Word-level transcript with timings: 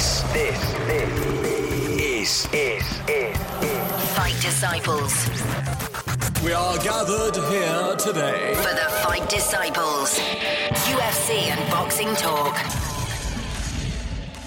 This, 0.00 0.22
this, 0.32 0.72
this 0.86 1.18
is, 2.00 2.48
is, 2.54 3.00
is, 3.06 3.36
Fight 4.16 4.34
Disciples. 4.40 5.28
We 6.42 6.54
are 6.54 6.78
gathered 6.78 7.36
here 7.50 7.96
today. 7.96 8.54
For 8.54 8.72
the 8.72 8.88
Fight 9.02 9.28
Disciples. 9.28 10.18
UFC 10.88 11.50
and 11.50 11.70
boxing 11.70 12.14
talk. 12.14 12.54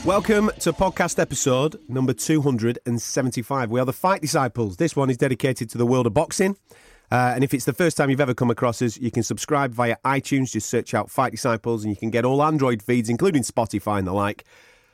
Welcome 0.04 0.50
to 0.62 0.74
podcast 0.74 1.20
episode 1.20 1.80
number 1.88 2.14
275. 2.14 3.70
We 3.70 3.80
are 3.80 3.86
the 3.86 3.94
Fight 3.94 4.22
Disciples. 4.22 4.78
This 4.78 4.96
one 4.96 5.12
is 5.12 5.18
dedicated 5.18 5.70
to 5.70 5.78
the 5.78 5.86
world 5.86 6.08
of 6.08 6.16
boxing. 6.16 6.58
Uh, 7.12 7.34
and 7.36 7.44
if 7.44 7.54
it's 7.54 7.66
the 7.66 7.74
first 7.74 7.96
time 7.96 8.10
you've 8.10 8.20
ever 8.20 8.34
come 8.34 8.50
across 8.50 8.82
us, 8.82 8.98
you 8.98 9.12
can 9.12 9.22
subscribe 9.22 9.72
via 9.72 9.98
iTunes. 10.04 10.52
Just 10.52 10.68
search 10.68 10.96
out 10.96 11.12
Fight 11.12 11.32
Disciples 11.32 11.84
and 11.84 11.92
you 11.92 11.96
can 11.96 12.10
get 12.10 12.26
all 12.26 12.42
Android 12.42 12.82
feeds, 12.82 13.08
including 13.08 13.44
Spotify 13.44 14.00
and 14.00 14.08
the 14.08 14.14
like, 14.14 14.46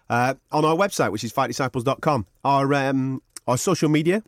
uh, 0.10 0.36
on 0.52 0.66
our 0.66 0.76
website, 0.76 1.12
which 1.12 1.24
is 1.24 1.34
fightdisciples.com. 1.34 2.26
Our, 2.44 2.74
um, 2.74 3.22
our 3.48 3.58
social 3.58 3.90
media 3.90 4.24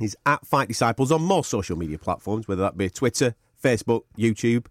is 0.00 0.16
at 0.26 0.46
Fight 0.46 0.68
Disciples 0.68 1.12
on 1.12 1.22
most 1.22 1.50
social 1.50 1.76
media 1.76 1.98
platforms, 1.98 2.48
whether 2.48 2.62
that 2.62 2.76
be 2.76 2.90
Twitter, 2.90 3.34
Facebook, 3.62 4.02
YouTube, 4.18 4.66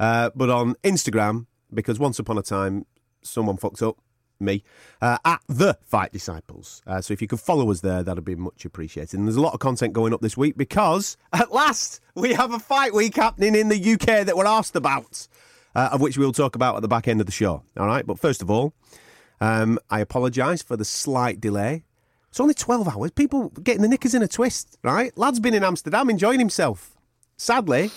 uh, 0.00 0.30
but 0.34 0.50
on 0.50 0.74
Instagram, 0.82 1.46
because 1.72 1.98
once 1.98 2.18
upon 2.18 2.38
a 2.38 2.42
time, 2.42 2.86
someone 3.22 3.56
fucked 3.56 3.82
up 3.82 3.98
me 4.42 4.64
uh, 5.00 5.18
at 5.24 5.40
the 5.48 5.78
Fight 5.84 6.12
Disciples. 6.12 6.82
Uh, 6.86 7.00
so 7.00 7.12
if 7.12 7.22
you 7.22 7.28
could 7.28 7.40
follow 7.40 7.70
us 7.70 7.80
there, 7.80 8.02
that'd 8.02 8.24
be 8.24 8.34
much 8.34 8.64
appreciated. 8.64 9.18
And 9.18 9.26
there's 9.26 9.36
a 9.36 9.40
lot 9.40 9.54
of 9.54 9.60
content 9.60 9.92
going 9.92 10.12
up 10.12 10.20
this 10.20 10.36
week 10.36 10.56
because 10.56 11.16
at 11.32 11.52
last 11.52 12.00
we 12.14 12.34
have 12.34 12.52
a 12.52 12.58
fight 12.58 12.92
week 12.92 13.16
happening 13.16 13.54
in 13.54 13.68
the 13.68 13.92
UK 13.92 14.26
that 14.26 14.36
we're 14.36 14.46
asked 14.46 14.76
about, 14.76 15.26
uh, 15.74 15.90
of 15.92 16.00
which 16.00 16.18
we'll 16.18 16.32
talk 16.32 16.56
about 16.56 16.76
at 16.76 16.82
the 16.82 16.88
back 16.88 17.08
end 17.08 17.20
of 17.20 17.26
the 17.26 17.32
show. 17.32 17.62
All 17.76 17.86
right, 17.86 18.06
but 18.06 18.18
first 18.18 18.42
of 18.42 18.50
all, 18.50 18.74
um, 19.42 19.78
I 19.90 19.98
apologise 19.98 20.62
for 20.62 20.76
the 20.76 20.84
slight 20.84 21.40
delay. 21.40 21.82
It's 22.30 22.38
only 22.38 22.54
12 22.54 22.88
hours. 22.88 23.10
People 23.10 23.48
getting 23.50 23.82
the 23.82 23.88
knickers 23.88 24.14
in 24.14 24.22
a 24.22 24.28
twist, 24.28 24.78
right? 24.84 25.12
Lad's 25.18 25.40
been 25.40 25.52
in 25.52 25.64
Amsterdam 25.64 26.08
enjoying 26.08 26.38
himself. 26.38 26.96
Sadly, 27.36 27.90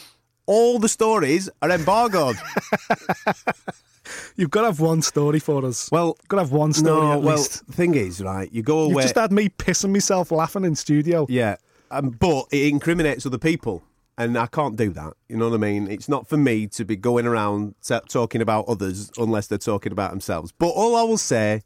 all 0.47 0.79
the 0.79 0.89
stories 0.89 1.47
are 1.61 1.69
embargoed. 1.69 2.35
You've 4.35 4.49
got 4.49 4.61
to 4.61 4.67
have 4.67 4.79
one 4.79 5.03
story 5.03 5.39
for 5.39 5.63
us. 5.63 5.91
Well, 5.91 6.17
got 6.27 6.37
to 6.37 6.43
have 6.43 6.51
one 6.51 6.73
story 6.73 6.99
no, 6.99 7.13
at 7.13 7.21
well, 7.21 7.37
least. 7.37 7.65
the 7.67 7.73
thing 7.73 7.93
is, 7.93 8.21
right, 8.21 8.51
you 8.51 8.63
go 8.63 8.79
away. 8.79 8.93
You've 8.93 9.01
just 9.03 9.15
had 9.15 9.31
me 9.31 9.49
pissing 9.49 9.91
myself 9.91 10.31
laughing 10.31 10.65
in 10.65 10.75
studio. 10.75 11.27
Yeah, 11.29 11.57
um, 11.91 12.09
but 12.09 12.47
it 12.51 12.69
incriminates 12.69 13.25
other 13.27 13.37
people, 13.37 13.83
and 14.17 14.37
I 14.37 14.47
can't 14.47 14.75
do 14.75 14.91
that. 14.91 15.13
You 15.29 15.37
know 15.37 15.49
what 15.49 15.55
I 15.55 15.57
mean? 15.57 15.87
It's 15.89 16.07
not 16.09 16.27
for 16.27 16.37
me 16.37 16.67
to 16.67 16.85
be 16.85 16.95
going 16.95 17.25
around 17.25 17.75
t- 17.83 17.99
talking 18.09 18.41
about 18.41 18.65
others 18.67 19.11
unless 19.17 19.47
they're 19.47 19.57
talking 19.57 19.91
about 19.91 20.11
themselves. 20.11 20.51
But 20.57 20.69
all 20.69 20.95
I 20.95 21.03
will 21.03 21.17
say 21.17 21.63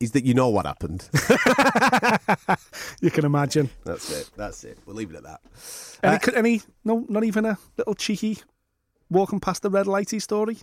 is 0.00 0.12
that 0.12 0.24
you 0.24 0.32
know 0.34 0.48
what 0.48 0.64
happened. 0.66 1.08
You 3.00 3.10
can 3.10 3.24
imagine. 3.24 3.70
That's 3.84 4.10
it. 4.10 4.30
That's 4.36 4.64
it. 4.64 4.78
We'll 4.86 4.96
leave 4.96 5.10
it 5.10 5.16
at 5.16 5.22
that. 5.24 5.40
Any, 6.02 6.16
Uh, 6.16 6.38
any, 6.38 6.62
no, 6.84 7.04
not 7.08 7.22
even 7.24 7.44
a 7.44 7.56
little 7.76 7.94
cheeky 7.94 8.38
walking 9.10 9.38
past 9.40 9.62
the 9.62 9.70
red 9.70 9.86
lighty 9.86 10.20
story. 10.20 10.58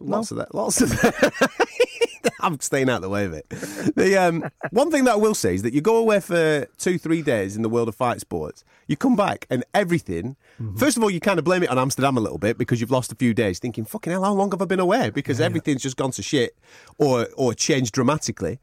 Lots 0.00 0.30
of 0.32 0.38
that. 0.38 0.54
Lots 0.54 0.80
of 0.80 0.90
that. 0.90 1.50
I'm 2.40 2.60
staying 2.60 2.88
out 2.88 2.96
of 2.96 3.02
the 3.02 3.08
way 3.08 3.24
of 3.24 3.32
it. 3.32 3.48
The 3.96 4.16
um, 4.16 4.44
one 4.70 4.90
thing 4.90 5.04
that 5.04 5.12
I 5.12 5.16
will 5.16 5.34
say 5.34 5.54
is 5.54 5.62
that 5.62 5.72
you 5.72 5.80
go 5.80 5.96
away 5.96 6.20
for 6.20 6.66
two, 6.78 6.98
three 6.98 7.22
days 7.22 7.56
in 7.56 7.62
the 7.62 7.68
world 7.68 7.88
of 7.88 7.94
fight 7.94 8.20
sports. 8.20 8.64
You 8.86 8.96
come 8.96 9.16
back 9.16 9.46
and 9.50 9.64
everything. 9.72 10.36
First 10.76 10.96
of 10.96 11.02
all, 11.02 11.10
you 11.10 11.20
kind 11.20 11.38
of 11.38 11.44
blame 11.44 11.62
it 11.62 11.70
on 11.70 11.78
Amsterdam 11.78 12.16
a 12.16 12.20
little 12.20 12.38
bit 12.38 12.58
because 12.58 12.80
you've 12.80 12.90
lost 12.90 13.10
a 13.10 13.14
few 13.14 13.34
days, 13.34 13.58
thinking, 13.58 13.84
"Fucking 13.84 14.12
hell, 14.12 14.24
how 14.24 14.32
long 14.32 14.50
have 14.52 14.62
I 14.62 14.66
been 14.66 14.80
away?" 14.80 15.10
Because 15.10 15.40
everything's 15.40 15.82
just 15.82 15.96
gone 15.96 16.10
to 16.12 16.22
shit 16.22 16.56
or 16.98 17.28
or 17.36 17.54
changed 17.54 17.92
dramatically. 17.92 18.60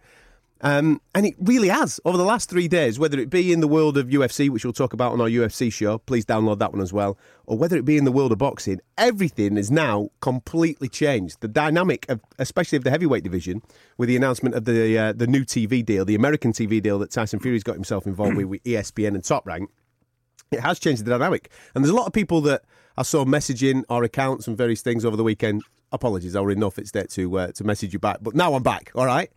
Um, 0.61 1.01
and 1.15 1.25
it 1.25 1.33
really 1.39 1.69
has 1.69 1.99
over 2.05 2.17
the 2.17 2.23
last 2.23 2.49
three 2.49 2.67
days, 2.67 2.99
whether 2.99 3.19
it 3.19 3.31
be 3.31 3.51
in 3.51 3.61
the 3.61 3.67
world 3.67 3.97
of 3.97 4.07
UFC, 4.07 4.47
which 4.47 4.63
we'll 4.63 4.73
talk 4.73 4.93
about 4.93 5.11
on 5.11 5.19
our 5.19 5.27
UFC 5.27 5.73
show, 5.73 5.97
please 5.97 6.23
download 6.23 6.59
that 6.59 6.71
one 6.71 6.81
as 6.81 6.93
well, 6.93 7.17
or 7.47 7.57
whether 7.57 7.77
it 7.77 7.85
be 7.85 7.97
in 7.97 8.05
the 8.05 8.11
world 8.11 8.31
of 8.31 8.37
boxing, 8.37 8.79
everything 8.95 9.57
is 9.57 9.71
now 9.71 10.09
completely 10.19 10.87
changed. 10.87 11.41
The 11.41 11.47
dynamic 11.47 12.05
of, 12.09 12.21
especially 12.37 12.77
of 12.77 12.83
the 12.83 12.91
heavyweight 12.91 13.23
division, 13.23 13.63
with 13.97 14.07
the 14.07 14.15
announcement 14.15 14.53
of 14.53 14.65
the 14.65 14.97
uh, 14.97 15.13
the 15.13 15.27
new 15.27 15.43
TV 15.43 15.83
deal, 15.83 16.05
the 16.05 16.15
American 16.15 16.53
TV 16.53 16.81
deal 16.81 16.99
that 16.99 17.09
Tyson 17.09 17.39
Fury's 17.39 17.63
got 17.63 17.75
himself 17.75 18.05
involved 18.05 18.37
with, 18.37 18.45
with 18.45 18.63
ESPN 18.63 19.15
and 19.15 19.23
Top 19.23 19.47
Rank, 19.47 19.71
it 20.51 20.59
has 20.59 20.77
changed 20.77 21.05
the 21.05 21.09
dynamic. 21.09 21.49
And 21.73 21.83
there's 21.83 21.91
a 21.91 21.95
lot 21.95 22.05
of 22.05 22.13
people 22.13 22.39
that 22.41 22.63
I 22.97 23.01
saw 23.01 23.25
messaging 23.25 23.83
our 23.89 24.03
accounts 24.03 24.47
and 24.47 24.55
various 24.55 24.81
things 24.81 25.05
over 25.05 25.17
the 25.17 25.23
weekend. 25.23 25.63
Apologies, 25.91 26.35
I 26.35 26.41
were 26.41 26.51
in 26.51 26.59
no 26.59 26.69
fit 26.69 26.87
state 26.87 27.09
to 27.11 27.39
uh, 27.39 27.51
to 27.53 27.63
message 27.63 27.93
you 27.93 27.99
back, 27.99 28.19
but 28.21 28.35
now 28.35 28.53
I'm 28.53 28.63
back. 28.63 28.91
All 28.93 29.07
right, 29.07 29.31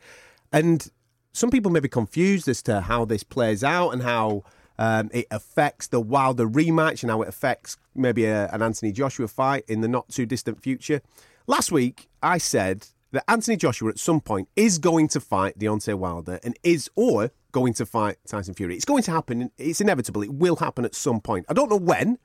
and 0.53 0.87
some 1.35 1.51
people 1.51 1.71
may 1.71 1.81
be 1.81 1.89
confused 1.89 2.49
as 2.49 2.63
to 2.63 2.81
how 2.81 3.05
this 3.05 3.25
plays 3.25 3.65
out 3.65 3.91
and 3.91 4.03
how 4.03 4.45
um, 4.79 5.11
it 5.13 5.27
affects 5.31 5.89
the 5.89 6.01
Wilder 6.01 6.49
rematch 6.49 7.03
and 7.03 7.11
how 7.11 7.23
it 7.23 7.29
affects 7.29 7.77
maybe 7.95 8.25
a, 8.25 8.49
an 8.53 8.63
Anthony 8.63 8.93
Joshua 8.93 9.27
fight 9.27 9.65
in 9.69 9.81
the 9.81 9.89
not 9.89 10.09
too 10.09 10.27
distant 10.27 10.63
future. 10.63 11.03
Last 11.49 11.73
week, 11.73 12.09
I 12.23 12.39
said 12.39 12.87
that 13.11 13.25
Anthony 13.29 13.57
Joshua 13.57 13.91
at 13.91 13.99
some 13.99 14.21
point 14.21 14.49
is 14.55 14.79
going 14.79 15.09
to 15.09 15.21
fight 15.21 15.59
Deontay 15.59 15.95
Wilder 15.97 16.39
and 16.45 16.57
is 16.63 16.89
or 16.95 17.33
going 17.51 17.75
to 17.75 17.87
fight 17.87 18.17
Tyson 18.27 18.55
Fury. 18.55 18.77
It's 18.77 18.85
going 18.85 19.03
to 19.03 19.11
happen. 19.11 19.51
It's 19.59 19.81
inevitable. 19.81 20.23
It 20.23 20.33
will 20.33 20.57
happen 20.57 20.85
at 20.85 20.95
some 20.95 21.21
point. 21.21 21.47
I 21.49 21.53
don't 21.53 21.69
know 21.69 21.77
when. 21.77 22.19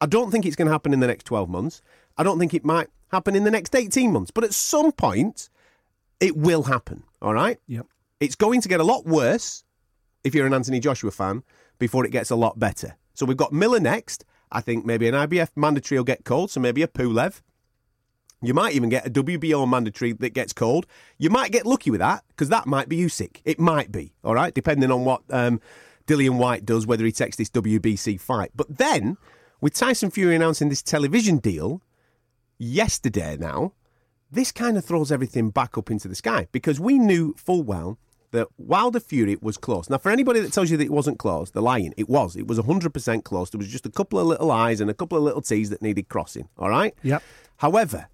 I 0.00 0.06
don't 0.06 0.30
think 0.32 0.44
it's 0.44 0.56
going 0.56 0.66
to 0.66 0.72
happen 0.72 0.92
in 0.92 1.00
the 1.00 1.06
next 1.06 1.24
12 1.24 1.48
months. 1.48 1.82
I 2.18 2.24
don't 2.24 2.38
think 2.38 2.52
it 2.52 2.64
might 2.64 2.88
happen 3.12 3.36
in 3.36 3.44
the 3.44 3.50
next 3.50 3.74
18 3.74 4.12
months. 4.12 4.30
But 4.30 4.44
at 4.44 4.54
some 4.54 4.90
point, 4.90 5.50
it 6.20 6.36
will 6.36 6.64
happen. 6.64 7.04
All 7.22 7.32
right? 7.32 7.58
Yep. 7.66 7.86
It's 8.18 8.34
going 8.34 8.62
to 8.62 8.68
get 8.68 8.80
a 8.80 8.84
lot 8.84 9.04
worse 9.04 9.64
if 10.24 10.34
you're 10.34 10.46
an 10.46 10.54
Anthony 10.54 10.80
Joshua 10.80 11.10
fan 11.10 11.42
before 11.78 12.06
it 12.06 12.10
gets 12.10 12.30
a 12.30 12.36
lot 12.36 12.58
better. 12.58 12.96
So 13.14 13.26
we've 13.26 13.36
got 13.36 13.52
Miller 13.52 13.80
next. 13.80 14.24
I 14.50 14.60
think 14.60 14.86
maybe 14.86 15.06
an 15.08 15.14
IBF 15.14 15.50
mandatory 15.54 15.98
will 15.98 16.04
get 16.04 16.24
called, 16.24 16.50
so 16.50 16.60
maybe 16.60 16.82
a 16.82 16.88
Pulev. 16.88 17.42
You 18.42 18.54
might 18.54 18.74
even 18.74 18.88
get 18.88 19.06
a 19.06 19.10
WBO 19.10 19.68
mandatory 19.68 20.12
that 20.12 20.30
gets 20.30 20.52
called. 20.52 20.86
You 21.18 21.30
might 21.30 21.52
get 21.52 21.66
lucky 21.66 21.90
with 21.90 22.00
that 22.00 22.24
because 22.28 22.48
that 22.48 22.66
might 22.66 22.88
be 22.88 22.98
Usyk. 22.98 23.40
It 23.44 23.58
might 23.58 23.90
be, 23.92 24.14
all 24.22 24.34
right, 24.34 24.54
depending 24.54 24.90
on 24.90 25.04
what 25.04 25.22
um, 25.30 25.60
Dillian 26.06 26.38
Whyte 26.38 26.64
does, 26.64 26.86
whether 26.86 27.04
he 27.04 27.12
takes 27.12 27.36
this 27.36 27.50
WBC 27.50 28.20
fight. 28.20 28.52
But 28.54 28.78
then, 28.78 29.16
with 29.60 29.74
Tyson 29.74 30.10
Fury 30.10 30.36
announcing 30.36 30.68
this 30.68 30.82
television 30.82 31.38
deal 31.38 31.82
yesterday 32.58 33.36
now, 33.38 33.72
this 34.30 34.52
kind 34.52 34.76
of 34.76 34.84
throws 34.84 35.12
everything 35.12 35.50
back 35.50 35.76
up 35.76 35.90
into 35.90 36.08
the 36.08 36.14
sky 36.14 36.46
because 36.52 36.80
we 36.80 36.98
knew 36.98 37.34
full 37.36 37.62
well 37.62 37.98
that 38.32 38.48
Wilder 38.58 39.00
Fury 39.00 39.36
was 39.40 39.56
close. 39.56 39.88
Now, 39.88 39.98
for 39.98 40.10
anybody 40.10 40.40
that 40.40 40.52
tells 40.52 40.70
you 40.70 40.76
that 40.76 40.84
it 40.84 40.92
wasn't 40.92 41.18
close, 41.18 41.50
they're 41.50 41.62
lying. 41.62 41.94
It 41.96 42.08
was. 42.08 42.36
It 42.36 42.46
was 42.46 42.58
100% 42.58 43.24
close. 43.24 43.50
There 43.50 43.58
was 43.58 43.68
just 43.68 43.86
a 43.86 43.90
couple 43.90 44.18
of 44.18 44.26
little 44.26 44.50
I's 44.50 44.80
and 44.80 44.90
a 44.90 44.94
couple 44.94 45.18
of 45.18 45.24
little 45.24 45.42
T's 45.42 45.70
that 45.70 45.82
needed 45.82 46.08
crossing, 46.08 46.48
all 46.58 46.68
right? 46.68 46.94
Yep. 47.02 47.22
However, 47.58 48.08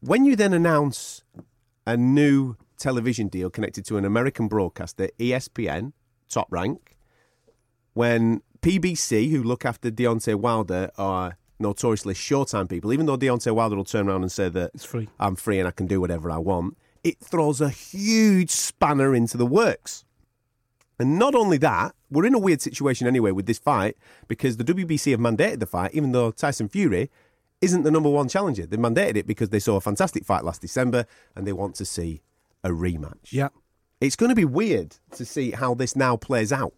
when 0.00 0.24
you 0.24 0.36
then 0.36 0.52
announce 0.52 1.24
a 1.86 1.96
new 1.96 2.56
television 2.78 3.28
deal 3.28 3.50
connected 3.50 3.84
to 3.86 3.96
an 3.96 4.04
American 4.04 4.48
broadcaster, 4.48 5.08
ESPN, 5.18 5.92
top 6.28 6.46
rank, 6.50 6.96
when 7.94 8.42
PBC, 8.60 9.30
who 9.30 9.42
look 9.42 9.64
after 9.64 9.90
Deontay 9.90 10.34
Wilder, 10.34 10.90
are 10.98 11.38
notoriously 11.58 12.14
showtime 12.14 12.68
people, 12.68 12.92
even 12.92 13.06
though 13.06 13.16
Deontay 13.16 13.52
Wilder 13.52 13.76
will 13.76 13.84
turn 13.84 14.08
around 14.08 14.22
and 14.22 14.30
say 14.30 14.48
that 14.50 14.72
It's 14.74 14.84
free. 14.84 15.08
I'm 15.18 15.36
free 15.36 15.58
and 15.58 15.66
I 15.66 15.70
can 15.70 15.86
do 15.86 16.00
whatever 16.00 16.30
I 16.30 16.38
want, 16.38 16.76
it 17.06 17.20
throws 17.20 17.60
a 17.60 17.68
huge 17.68 18.50
spanner 18.50 19.14
into 19.14 19.36
the 19.36 19.46
works. 19.46 20.04
And 20.98 21.20
not 21.20 21.36
only 21.36 21.56
that, 21.58 21.94
we're 22.10 22.26
in 22.26 22.34
a 22.34 22.38
weird 22.38 22.60
situation 22.60 23.06
anyway 23.06 23.30
with 23.30 23.46
this 23.46 23.60
fight 23.60 23.96
because 24.26 24.56
the 24.56 24.64
WBC 24.64 25.12
have 25.12 25.20
mandated 25.20 25.60
the 25.60 25.66
fight, 25.66 25.94
even 25.94 26.10
though 26.10 26.32
Tyson 26.32 26.68
Fury 26.68 27.08
isn't 27.60 27.84
the 27.84 27.92
number 27.92 28.10
one 28.10 28.28
challenger. 28.28 28.66
They 28.66 28.76
mandated 28.76 29.18
it 29.18 29.26
because 29.28 29.50
they 29.50 29.60
saw 29.60 29.76
a 29.76 29.80
fantastic 29.80 30.24
fight 30.24 30.42
last 30.42 30.60
December 30.60 31.06
and 31.36 31.46
they 31.46 31.52
want 31.52 31.76
to 31.76 31.84
see 31.84 32.22
a 32.64 32.70
rematch. 32.70 33.30
Yeah. 33.30 33.50
It's 34.00 34.16
going 34.16 34.30
to 34.30 34.34
be 34.34 34.44
weird 34.44 34.96
to 35.12 35.24
see 35.24 35.52
how 35.52 35.74
this 35.74 35.94
now 35.94 36.16
plays 36.16 36.52
out 36.52 36.74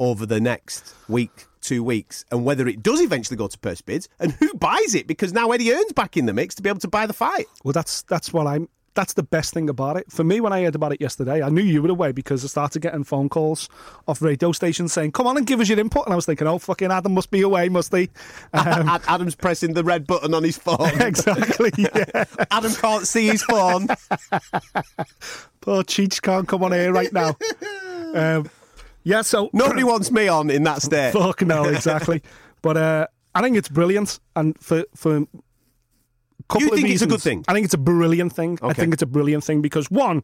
over 0.00 0.26
the 0.26 0.40
next 0.40 0.92
week, 1.08 1.46
two 1.60 1.84
weeks, 1.84 2.24
and 2.32 2.44
whether 2.44 2.66
it 2.66 2.82
does 2.82 3.00
eventually 3.00 3.36
go 3.36 3.46
to 3.46 3.58
purse 3.58 3.80
bids 3.80 4.08
and 4.18 4.32
who 4.32 4.52
buys 4.54 4.96
it 4.96 5.06
because 5.06 5.32
now 5.32 5.52
Eddie 5.52 5.70
Hearn's 5.70 5.92
back 5.92 6.16
in 6.16 6.26
the 6.26 6.32
mix 6.32 6.56
to 6.56 6.62
be 6.62 6.68
able 6.68 6.80
to 6.80 6.88
buy 6.88 7.06
the 7.06 7.12
fight. 7.12 7.46
Well, 7.62 7.72
that's 7.72 8.02
that's 8.02 8.32
what 8.32 8.48
I'm. 8.48 8.68
That's 8.98 9.12
the 9.12 9.22
best 9.22 9.54
thing 9.54 9.70
about 9.70 9.96
it. 9.96 10.10
For 10.10 10.24
me, 10.24 10.40
when 10.40 10.52
I 10.52 10.64
heard 10.64 10.74
about 10.74 10.90
it 10.92 11.00
yesterday, 11.00 11.40
I 11.40 11.50
knew 11.50 11.62
you 11.62 11.80
were 11.80 11.88
away 11.88 12.10
because 12.10 12.42
I 12.42 12.48
started 12.48 12.82
getting 12.82 13.04
phone 13.04 13.28
calls 13.28 13.68
off 14.08 14.20
radio 14.20 14.50
stations 14.50 14.92
saying, 14.92 15.12
"Come 15.12 15.28
on 15.28 15.36
and 15.36 15.46
give 15.46 15.60
us 15.60 15.68
your 15.68 15.78
input." 15.78 16.04
And 16.06 16.12
I 16.12 16.16
was 16.16 16.26
thinking, 16.26 16.48
"Oh, 16.48 16.58
fucking 16.58 16.90
Adam 16.90 17.14
must 17.14 17.30
be 17.30 17.42
away, 17.42 17.68
must 17.68 17.94
he?" 17.94 18.10
Um, 18.52 18.88
Adam's 19.06 19.36
pressing 19.36 19.74
the 19.74 19.84
red 19.84 20.04
button 20.04 20.34
on 20.34 20.42
his 20.42 20.58
phone. 20.58 20.90
exactly. 21.00 21.70
Yeah. 21.78 22.24
Adam 22.50 22.72
can't 22.72 23.06
see 23.06 23.28
his 23.28 23.44
phone. 23.44 23.86
Poor 25.60 25.84
Cheech 25.84 26.20
can't 26.20 26.48
come 26.48 26.64
on 26.64 26.72
here 26.72 26.92
right 26.92 27.12
now. 27.12 27.36
Um, 28.14 28.50
yeah. 29.04 29.22
So 29.22 29.48
Nobody 29.52 29.84
wants 29.84 30.10
me 30.10 30.26
on 30.26 30.50
in 30.50 30.64
that 30.64 30.82
state. 30.82 31.12
Fuck 31.12 31.42
no, 31.42 31.66
exactly. 31.66 32.20
but 32.62 32.76
uh, 32.76 33.06
I 33.32 33.42
think 33.42 33.56
it's 33.56 33.68
brilliant, 33.68 34.18
and 34.34 34.60
for 34.60 34.86
for 34.96 35.24
couple 36.48 36.68
You 36.68 36.74
think 36.76 36.88
it's 36.88 37.02
a 37.02 37.06
good 37.06 37.22
thing? 37.22 37.44
I 37.48 37.52
think 37.52 37.64
it's 37.64 37.74
a 37.74 37.78
brilliant 37.78 38.32
thing. 38.32 38.58
I 38.62 38.72
think 38.72 38.92
it's 38.94 39.02
a 39.02 39.06
brilliant 39.06 39.44
thing 39.44 39.60
because 39.62 39.90
one, 39.90 40.22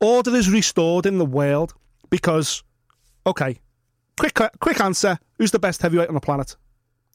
order 0.00 0.34
is 0.34 0.50
restored 0.50 1.06
in 1.06 1.18
the 1.18 1.24
world 1.26 1.74
because, 2.10 2.62
okay, 3.26 3.58
quick 4.18 4.38
quick 4.60 4.80
answer: 4.80 5.18
Who's 5.38 5.50
the 5.50 5.58
best 5.58 5.82
heavyweight 5.82 6.08
on 6.08 6.14
the 6.14 6.20
planet? 6.20 6.56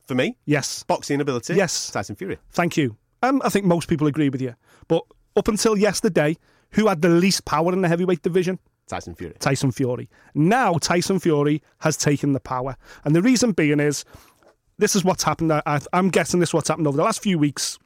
For 0.08 0.14
me, 0.16 0.38
Yes, 0.46 0.84
boxing 0.84 1.20
ability. 1.20 1.56
Yes. 1.56 1.90
Tyson 1.90 2.16
Fury. 2.16 2.38
thank 2.52 2.78
you. 2.78 2.96
Um, 3.24 3.42
I 3.44 3.50
think 3.50 3.66
most 3.66 3.88
people 3.90 4.06
agree 4.06 4.30
with 4.30 4.40
you. 4.40 4.54
But 4.88 5.04
up 5.36 5.48
until 5.48 5.76
yesterday, 5.76 6.38
who 6.72 6.88
had 6.88 7.02
the 7.02 7.10
least 7.10 7.46
power 7.46 7.74
in 7.74 7.82
the 7.82 7.88
heavyweight 7.88 8.22
division? 8.22 8.60
Tyson 8.88 9.16
Fury. 9.16 9.34
Tyson 9.40 9.72
Fury. 9.72 10.08
Now 10.36 10.74
Tyson 10.74 11.20
Fury 11.20 11.64
has 11.80 11.98
taken 11.98 12.34
the 12.34 12.40
power, 12.40 12.76
and 13.04 13.16
the 13.16 13.22
reason 13.24 13.52
being 13.52 13.80
is 13.80 14.06
this 14.78 14.96
is 14.96 15.04
what's 15.04 15.24
happened. 15.24 15.52
I, 15.52 15.80
I'm 15.94 16.10
guessing 16.10 16.40
this 16.40 16.50
is 16.50 16.54
what's 16.54 16.68
happened 16.68 16.88
over 16.88 16.98
the 16.98 17.04
last 17.04 17.22
few 17.22 17.38
weeks. 17.38 17.80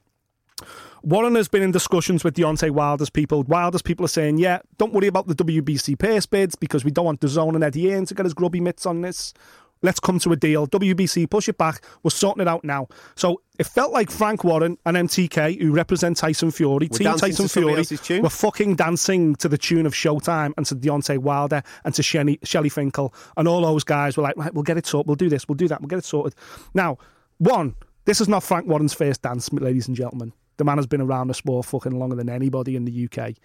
Warren 1.01 1.35
has 1.35 1.47
been 1.47 1.61
in 1.63 1.71
discussions 1.71 2.23
with 2.23 2.35
Deontay 2.35 2.71
Wilder's 2.71 3.09
people. 3.09 3.43
Wilder's 3.43 3.81
people 3.81 4.03
are 4.05 4.09
saying, 4.09 4.37
yeah, 4.37 4.59
don't 4.77 4.93
worry 4.93 5.07
about 5.07 5.27
the 5.27 5.35
WBC 5.35 5.97
purse 5.97 6.25
bids 6.25 6.55
because 6.55 6.83
we 6.83 6.91
don't 6.91 7.05
want 7.05 7.21
DAZN 7.21 7.55
and 7.55 7.63
Eddie 7.63 7.89
Hearn 7.89 8.05
to 8.05 8.13
get 8.13 8.25
his 8.25 8.33
grubby 8.33 8.59
mitts 8.59 8.85
on 8.85 9.01
this. 9.01 9.33
Let's 9.81 9.99
come 9.99 10.19
to 10.19 10.31
a 10.31 10.35
deal. 10.35 10.67
WBC, 10.67 11.29
push 11.29 11.47
it 11.47 11.57
back. 11.57 11.83
We're 12.03 12.09
sorting 12.09 12.41
it 12.41 12.47
out 12.47 12.63
now. 12.63 12.87
So 13.15 13.41
it 13.57 13.65
felt 13.65 13.93
like 13.93 14.11
Frank 14.11 14.43
Warren 14.43 14.77
and 14.85 14.97
MTK, 14.97 15.61
who 15.61 15.71
represent 15.71 16.17
Tyson 16.17 16.51
Fury, 16.51 16.89
Team 16.89 17.15
Tyson 17.17 17.47
Fury, 17.47 18.21
were 18.21 18.29
fucking 18.29 18.75
dancing 18.75 19.35
to 19.35 19.47
the 19.47 19.57
tune 19.57 19.85
of 19.85 19.93
Showtime 19.93 20.53
and 20.57 20.65
to 20.65 20.75
Deontay 20.75 21.19
Wilder 21.19 21.63
and 21.85 21.93
to 21.95 22.03
Shelly, 22.03 22.39
Shelly 22.43 22.69
Finkel. 22.69 23.13
And 23.37 23.47
all 23.47 23.61
those 23.61 23.83
guys 23.83 24.17
were 24.17 24.23
like, 24.23 24.35
right, 24.37 24.53
we'll 24.53 24.63
get 24.63 24.77
it 24.77 24.85
sorted. 24.85 25.07
We'll 25.07 25.15
do 25.15 25.29
this. 25.29 25.47
We'll 25.47 25.55
do 25.55 25.67
that. 25.69 25.81
We'll 25.81 25.87
get 25.87 25.99
it 25.99 26.05
sorted. 26.05 26.35
Now, 26.73 26.97
one, 27.37 27.75
this 28.05 28.19
is 28.19 28.27
not 28.27 28.43
Frank 28.43 28.67
Warren's 28.67 28.93
first 28.93 29.21
dance, 29.21 29.51
ladies 29.53 29.87
and 29.87 29.95
gentlemen. 29.95 30.33
The 30.57 30.65
man 30.65 30.77
has 30.77 30.87
been 30.87 30.99
around 30.99 31.27
the 31.29 31.33
sport 31.33 31.65
fucking 31.67 31.97
longer 31.97 32.17
than 32.17 32.29
anybody 32.29 32.75
in 32.75 32.83
the 32.83 33.05
UK. 33.05 33.35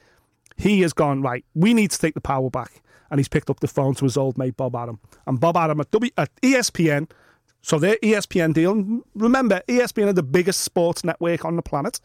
He 0.56 0.80
has 0.82 0.92
gone, 0.92 1.22
right, 1.22 1.44
we 1.54 1.74
need 1.74 1.90
to 1.90 1.98
take 1.98 2.14
the 2.14 2.20
power 2.20 2.50
back. 2.50 2.82
And 3.10 3.18
he's 3.18 3.28
picked 3.28 3.50
up 3.50 3.60
the 3.60 3.68
phone 3.68 3.94
to 3.96 4.04
his 4.04 4.16
old 4.16 4.38
mate, 4.38 4.56
Bob 4.56 4.74
Arum. 4.74 4.98
And 5.26 5.38
Bob 5.38 5.56
Arum 5.56 5.80
at, 5.80 5.90
w- 5.90 6.12
at 6.16 6.34
ESPN, 6.42 7.10
so 7.62 7.78
their 7.78 7.96
ESPN 8.02 8.54
deal, 8.54 9.02
remember, 9.14 9.62
ESPN 9.68 10.08
are 10.08 10.12
the 10.12 10.22
biggest 10.22 10.62
sports 10.62 11.04
network 11.04 11.44
on 11.44 11.56
the 11.56 11.62
planet. 11.62 12.00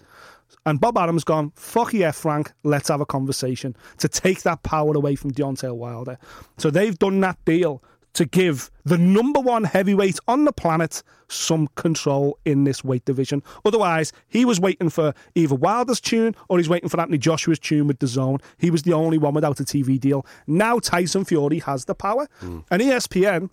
And 0.65 0.79
Bob 0.79 0.97
Arum's 0.97 1.23
gone, 1.23 1.51
fuck 1.55 1.93
yeah, 1.93 2.11
Frank, 2.11 2.51
let's 2.63 2.89
have 2.89 3.01
a 3.01 3.05
conversation 3.05 3.75
to 3.97 4.07
take 4.07 4.43
that 4.43 4.63
power 4.63 4.93
away 4.95 5.15
from 5.15 5.31
Deontay 5.31 5.75
Wilder. 5.75 6.17
So 6.57 6.69
they've 6.69 6.97
done 6.97 7.19
that 7.21 7.43
deal 7.45 7.83
to 8.13 8.25
give 8.25 8.71
the 8.85 8.97
number 8.97 9.39
one 9.39 9.63
heavyweight 9.63 10.19
on 10.27 10.45
the 10.45 10.51
planet 10.51 11.03
some 11.27 11.67
control 11.75 12.39
in 12.43 12.63
this 12.63 12.83
weight 12.83 13.05
division. 13.05 13.43
Otherwise, 13.63 14.11
he 14.27 14.45
was 14.45 14.59
waiting 14.59 14.89
for 14.89 15.13
either 15.35 15.53
Wilder's 15.55 16.01
tune 16.01 16.35
or 16.47 16.57
he's 16.57 16.67
waiting 16.69 16.89
for 16.89 16.99
Anthony 16.99 17.19
Joshua's 17.19 17.59
tune 17.59 17.85
with 17.87 17.99
DAZN. 17.99 18.41
He 18.57 18.71
was 18.71 18.81
the 18.83 18.93
only 18.93 19.17
one 19.19 19.33
without 19.35 19.59
a 19.59 19.63
TV 19.63 19.99
deal. 19.99 20.25
Now 20.47 20.79
Tyson 20.79 21.23
Fury 21.25 21.59
has 21.59 21.85
the 21.85 21.93
power. 21.95 22.27
Hmm. 22.39 22.59
And 22.71 22.81
E 22.81 22.85
ESPN, 22.85 23.49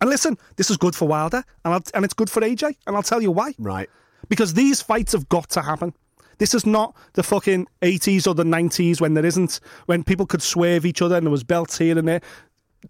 and 0.00 0.10
listen, 0.10 0.38
this 0.56 0.70
is 0.70 0.76
good 0.76 0.94
for 0.94 1.06
Wilder 1.08 1.44
and, 1.64 1.74
I'll, 1.74 1.82
and 1.94 2.04
it's 2.04 2.14
good 2.14 2.30
for 2.30 2.40
AJ. 2.40 2.76
And 2.86 2.94
I'll 2.96 3.02
tell 3.02 3.20
you 3.22 3.30
why 3.30 3.54
Right. 3.58 3.88
because 4.28 4.54
these 4.54 4.80
fights 4.80 5.12
have 5.12 5.28
got 5.28 5.50
to 5.50 5.62
happen. 5.62 5.92
This 6.38 6.54
is 6.54 6.66
not 6.66 6.96
the 7.12 7.22
fucking 7.22 7.68
80s 7.82 8.26
or 8.26 8.34
the 8.34 8.42
90s 8.44 9.00
when 9.00 9.14
there 9.14 9.24
isn't, 9.26 9.60
when 9.86 10.02
people 10.02 10.26
could 10.26 10.42
swerve 10.42 10.84
each 10.86 11.02
other 11.02 11.16
and 11.16 11.26
there 11.26 11.30
was 11.30 11.44
belts 11.44 11.78
here 11.78 11.96
and 11.98 12.08
there. 12.08 12.20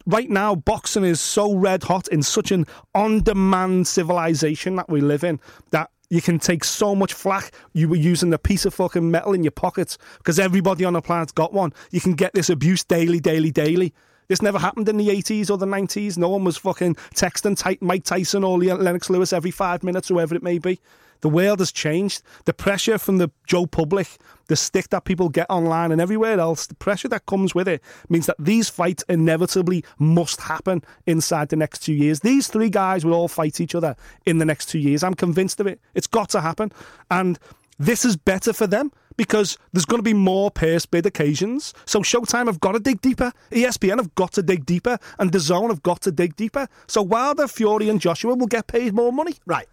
Right 0.07 0.31
now, 0.31 0.55
boxing 0.55 1.05
is 1.05 1.21
so 1.21 1.55
red 1.55 1.85
hot 1.85 2.09
in 2.09 2.23
such 2.23 2.51
an 2.51 2.67
on 2.95 3.23
demand 3.23 3.87
civilization 3.87 4.77
that 4.77 4.89
we 4.89 5.01
live 5.01 5.25
in 5.25 5.41
that 5.71 5.91
you 6.11 6.21
can 6.21 6.39
take 6.39 6.65
so 6.65 6.95
much 6.95 7.15
flack. 7.15 7.53
You 7.73 7.89
were 7.89 7.97
using 7.97 8.35
a 8.35 8.39
piece 8.39 8.67
of 8.67 8.75
fucking 8.75 9.11
metal 9.11 9.33
in 9.33 9.45
your 9.45 9.51
pockets 9.51 9.97
because 10.19 10.39
everybody 10.39 10.85
on 10.85 10.93
the 10.93 11.01
planet's 11.01 11.33
got 11.33 11.53
one. 11.53 11.73
You 11.91 12.01
can 12.01 12.15
get 12.15 12.35
this 12.35 12.51
abuse 12.51 12.85
daily, 12.85 13.19
daily, 13.19 13.51
daily. 13.51 13.95
This 14.29 14.43
never 14.43 14.59
happened 14.59 14.89
in 14.89 14.97
the 14.99 15.09
80s 15.09 15.51
or 15.51 15.59
the 15.59 15.67
90s. 15.67 16.17
No 16.17 16.29
one 16.29 16.45
was 16.45 16.57
fucking 16.57 16.95
texting 17.15 17.81
Mike 17.81 18.05
Tyson 18.05 18.45
or 18.45 18.59
Lennox 18.59 19.11
Lewis 19.11 19.33
every 19.33 19.51
five 19.51 19.83
minutes, 19.83 20.09
whoever 20.09 20.35
it 20.35 20.43
may 20.43 20.59
be. 20.59 20.81
The 21.23 21.29
world 21.29 21.61
has 21.61 21.73
changed. 21.73 22.23
The 22.45 22.53
pressure 22.53 22.99
from 22.99 23.19
the 23.19 23.31
Joe 23.47 23.67
public, 23.67 24.09
the 24.49 24.57
stick 24.57 24.91
that 24.91 25.05
people 25.05 25.29
get 25.29 25.47
online 25.49 25.91
and 25.91 26.01
everywhere 26.01 26.39
else, 26.39 26.67
the 26.67 26.75
pressure 26.75 27.09
that 27.09 27.27
comes 27.27 27.55
with 27.55 27.69
it 27.69 27.81
means 28.09 28.27
that 28.27 28.37
these 28.39 28.69
fights 28.69 29.05
inevitably 29.09 29.85
must 29.99 30.41
happen 30.41 30.83
inside 31.07 31.49
the 31.49 31.57
next 31.57 31.81
two 31.81 31.95
years. 31.95 32.21
These 32.21 32.49
three 32.49 32.71
guys 32.71 33.05
will 33.05 33.15
all 33.15 33.29
fight 33.29 33.61
each 33.61 33.75
other 33.75 33.97
in 34.27 34.39
the 34.39 34.45
next 34.45 34.67
two 34.67 34.79
years. 34.79 35.03
I'm 35.03 35.15
convinced 35.15 35.61
of 35.61 35.67
it. 35.67 35.81
It's 35.95 36.07
got 36.07 36.29
to 36.31 36.41
happen. 36.41 36.73
And 37.11 37.39
this 37.79 38.05
is 38.05 38.17
better 38.17 38.53
for 38.53 38.67
them 38.67 38.93
because 39.17 39.59
there's 39.73 39.85
going 39.85 39.99
to 39.99 40.05
be 40.05 40.15
more 40.15 40.51
purse 40.51 40.87
bid 40.87 41.07
occasions. 41.07 41.73
So 41.87 42.01
Showtime 42.01 42.47
have 42.47 42.61
got 42.61 42.73
to 42.73 42.81
dig 42.81 43.01
deeper. 43.01 43.33
ESPN 43.51 43.99
have 43.99 44.15
got 44.17 44.33
to 44.33 44.43
dig 44.43 44.67
deeper. 44.67 44.99
And 45.19 45.31
DAZN 45.31 45.69
have 45.69 45.83
got 45.83 46.01
to 46.03 46.13
dig 46.13 46.35
deeper. 46.37 46.69
So 46.89 47.03
Wilder, 47.03 47.47
Fury, 47.47 47.89
and 47.89 48.01
Joshua 48.01 48.35
will 48.35 48.47
get 48.47 48.67
paid 48.67 48.95
more 48.95 49.13
money. 49.13 49.35
Right. 49.47 49.69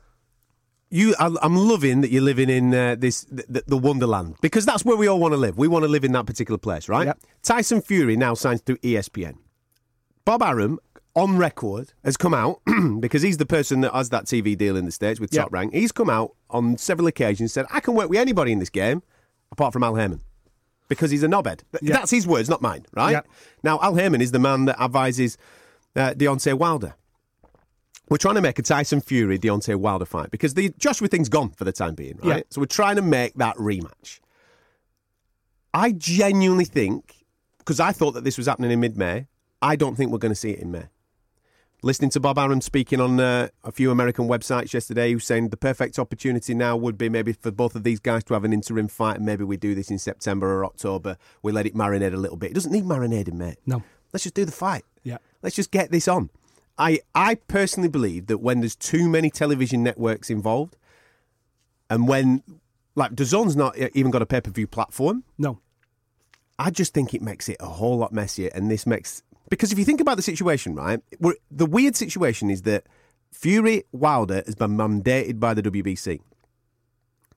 You, 0.92 1.16
I- 1.20 1.36
I'm 1.42 1.56
loving 1.56 2.02
that 2.02 2.12
you're 2.12 2.22
living 2.24 2.50
in 2.50 2.74
uh, 2.74 2.96
this 2.98 3.26
the, 3.26 3.64
the 3.68 3.78
Wonderland 3.78 4.36
because 4.42 4.66
that's 4.66 4.84
where 4.84 4.98
we 4.98 5.08
all 5.08 5.20
want 5.20 5.34
to 5.34 5.38
live. 5.38 5.58
We 5.58 5.68
want 5.68 5.84
to 5.84 5.90
live 5.90 6.04
in 6.04 6.12
that 6.14 6.26
particular 6.26 6.58
place, 6.58 6.90
right? 6.90 7.08
Yep. 7.08 7.20
Tyson 7.44 7.82
Fury 7.82 8.18
now 8.18 8.34
signs 8.34 8.62
to 8.64 8.74
E 8.82 8.94
ESPN. 8.96 9.36
Bob 10.26 10.42
Arum, 10.42 10.80
on 11.16 11.38
record, 11.38 11.94
has 12.04 12.18
come 12.18 12.34
out 12.34 12.62
because 13.00 13.22
he's 13.22 13.38
the 13.38 13.46
person 13.46 13.82
that 13.82 13.94
has 13.94 14.10
that 14.10 14.26
TV 14.26 14.58
deal 14.58 14.76
in 14.76 14.86
the 14.86 14.92
states 14.92 15.20
with 15.20 15.34
Yep. 15.34 15.44
Top 15.46 15.54
Rank. 15.54 15.74
He's 15.74 15.92
come 15.92 16.10
out 16.10 16.36
on 16.50 16.78
several 16.78 17.08
occasions 17.08 17.54
said, 17.54 17.66
"I 17.72 17.80
can 17.82 17.94
work 17.94 18.10
with 18.10 18.20
anybody 18.20 18.52
in 18.52 18.60
this 18.60 18.70
game, 18.72 19.04
apart 19.52 19.74
from 19.74 19.84
Al 19.84 19.96
Haymon." 19.96 20.22
Because 20.88 21.12
he's 21.12 21.22
a 21.22 21.28
knobhead. 21.28 21.62
Yeah. 21.84 21.94
That's 21.98 22.10
his 22.10 22.26
words, 22.26 22.50
not 22.50 22.64
mine, 22.64 22.84
right? 22.96 23.24
Now, 23.62 23.80
Al 23.84 23.94
Haymon 23.94 24.22
is 24.22 24.32
the 24.32 24.40
man 24.40 24.66
that 24.66 24.82
advises 24.82 25.38
uh, 25.96 26.16
Deontay 26.18 26.56
Wilder. 26.56 26.96
We're 28.10 28.18
trying 28.18 28.36
to 28.36 28.42
make 28.42 28.58
a 28.58 28.64
Tyson 28.64 29.02
Fury 29.02 29.38
Deontay 29.38 29.76
Wilder 29.76 30.06
fight 30.06 30.32
because 30.32 30.56
the 30.56 30.74
Joshua 30.78 31.08
thing's 31.08 31.30
gone 31.30 31.52
for 31.52 31.64
the 31.64 31.72
time 31.72 31.94
being, 31.94 32.18
right? 32.24 32.38
Yeah. 32.38 32.44
So 32.50 32.60
we're 32.62 32.66
trying 32.66 32.96
to 32.96 33.04
make 33.04 33.36
that 33.36 33.56
rematch. 33.58 34.20
I 35.74 35.92
genuinely 35.92 36.66
think, 36.66 37.26
because 37.60 37.80
I 37.80 37.92
thought 37.92 38.14
that 38.14 38.24
this 38.24 38.38
was 38.38 38.48
happening 38.48 38.72
in 38.72 38.80
mid 38.80 38.98
May, 38.98 39.28
I 39.62 39.76
don't 39.76 39.96
think 39.96 40.12
we're 40.12 40.18
going 40.18 40.32
to 40.32 40.36
see 40.40 40.52
it 40.52 40.60
in 40.60 40.72
May. 40.72 40.86
Listening 41.82 42.10
to 42.10 42.20
Bob 42.20 42.38
Arum 42.38 42.60
speaking 42.60 43.00
on 43.00 43.20
uh, 43.20 43.48
a 43.64 43.72
few 43.72 43.90
American 43.90 44.28
websites 44.28 44.74
yesterday, 44.74 45.14
who's 45.14 45.26
saying 45.26 45.50
the 45.50 45.56
perfect 45.56 45.98
opportunity 45.98 46.54
now 46.54 46.76
would 46.76 46.98
be 46.98 47.08
maybe 47.08 47.32
for 47.32 47.52
both 47.52 47.74
of 47.76 47.84
these 47.84 48.00
guys 48.02 48.24
to 48.26 48.34
have 48.34 48.44
an 48.44 48.52
interim 48.52 48.90
fight, 48.90 49.18
and 49.18 49.26
maybe 49.26 49.46
we 49.46 49.56
do 49.56 49.74
this 49.76 49.90
in 49.90 49.98
September 49.98 50.52
or 50.52 50.66
October. 50.66 51.16
We 51.42 51.54
let 51.54 51.66
it 51.66 51.76
marinate 51.76 52.14
a 52.14 52.18
little 52.18 52.36
bit. 52.36 52.52
It 52.52 52.54
doesn't 52.56 52.72
need 52.72 52.84
marinating, 52.84 53.36
mate. 53.36 53.60
No. 53.66 53.84
Let's 54.12 54.24
just 54.24 54.36
do 54.36 54.44
the 54.44 54.52
fight. 54.52 54.84
Yeah. 55.04 55.20
Let's 55.42 55.56
just 55.56 55.72
get 55.72 55.92
this 55.92 56.08
on. 56.10 56.32
I 56.80 57.02
I 57.14 57.36
personally 57.36 57.90
believe 57.90 58.28
that 58.28 58.38
when 58.40 58.62
there's 58.62 58.76
too 58.76 59.10
many 59.10 59.30
television 59.30 59.84
networks 59.84 60.30
involved, 60.30 60.78
and 61.90 62.08
when 62.08 62.42
like 62.96 63.12
DAZN's 63.12 63.56
not 63.56 63.78
even 63.78 64.12
got 64.12 64.22
a 64.22 64.26
pay 64.26 64.42
per 64.42 64.50
view 64.50 64.66
platform, 64.66 65.24
No. 65.38 65.60
I 66.58 66.72
just 66.72 66.94
think 66.94 67.14
it 67.14 67.22
makes 67.22 67.48
it 67.48 67.56
a 67.62 67.68
whole 67.68 67.98
lot 67.98 68.12
messier. 68.12 68.50
And 68.54 68.70
this 68.70 68.86
makes 68.86 69.24
because 69.50 69.72
if 69.72 69.80
you 69.80 69.86
think 69.86 70.02
about 70.02 70.18
the 70.18 70.22
situation, 70.24 70.76
right, 70.76 71.02
we're, 71.20 71.36
the 71.50 71.66
weird 71.66 71.96
situation 71.96 72.50
is 72.50 72.64
that 72.64 72.86
Fury 73.32 73.84
Wilder 73.92 74.44
has 74.46 74.56
been 74.56 74.78
mandated 74.78 75.40
by 75.40 75.54
the 75.54 75.62
WBC. 75.62 76.20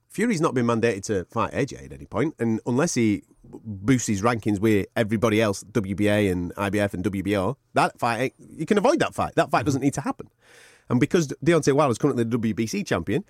Fury's 0.09 0.41
not 0.41 0.55
been 0.55 0.67
mandated 0.67 1.05
to 1.05 1.25
fight 1.27 1.53
AJ 1.53 1.87
at 1.87 1.93
any 1.93 2.05
point, 2.07 2.35
and 2.39 2.61
unless 2.67 2.95
he 2.95 3.23
boosts 3.65 4.09
his 4.09 4.23
rankings 4.23 4.59
with 4.59 4.87
everybody 4.97 5.41
else, 5.41 5.65
WBA 5.65 6.31
and 6.31 6.55
IBF 6.55 6.95
and 6.95 7.05
WBO, 7.05 7.57
that 7.75 7.99
fight 7.99 8.21
eh, 8.21 8.29
you 8.57 8.67
can 8.67 8.79
avoid 8.79 8.99
that 9.01 9.15
fight. 9.15 9.35
That 9.35 9.51
fight 9.51 9.65
doesn't 9.65 9.83
need 9.83 9.95
to 9.95 10.01
happen. 10.01 10.29
And 10.89 11.01
because 11.01 11.29
Deontay 11.45 11.73
Wilder 11.73 11.93
is 11.93 11.99
currently 11.99 12.25
the 12.25 12.39
WBC 12.39 12.87
champion, 12.87 13.25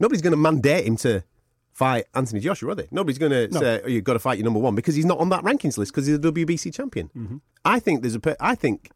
nobody's 0.00 0.22
going 0.22 0.32
to 0.32 0.36
mandate 0.36 0.86
him 0.86 0.96
to 0.98 1.22
fight 1.72 2.06
Anthony 2.14 2.40
Joshua, 2.40 2.72
are 2.72 2.74
they? 2.74 2.88
Nobody's 2.90 3.18
going 3.18 3.32
to 3.32 3.52
say 3.52 3.80
oh, 3.84 3.88
you've 3.88 4.04
got 4.04 4.14
to 4.14 4.18
fight 4.18 4.38
your 4.38 4.44
number 4.44 4.60
one 4.60 4.74
because 4.74 4.94
he's 4.94 5.04
not 5.04 5.18
on 5.18 5.28
that 5.30 5.42
rankings 5.42 5.76
list 5.76 5.92
because 5.92 6.06
he's 6.06 6.18
the 6.18 6.32
WBC 6.32 6.72
champion. 6.72 7.10
Mm-hmm. 7.16 7.36
I 7.64 7.80
think 7.80 8.02
there's 8.02 8.16
a, 8.16 8.36
I 8.40 8.54
think 8.54 8.90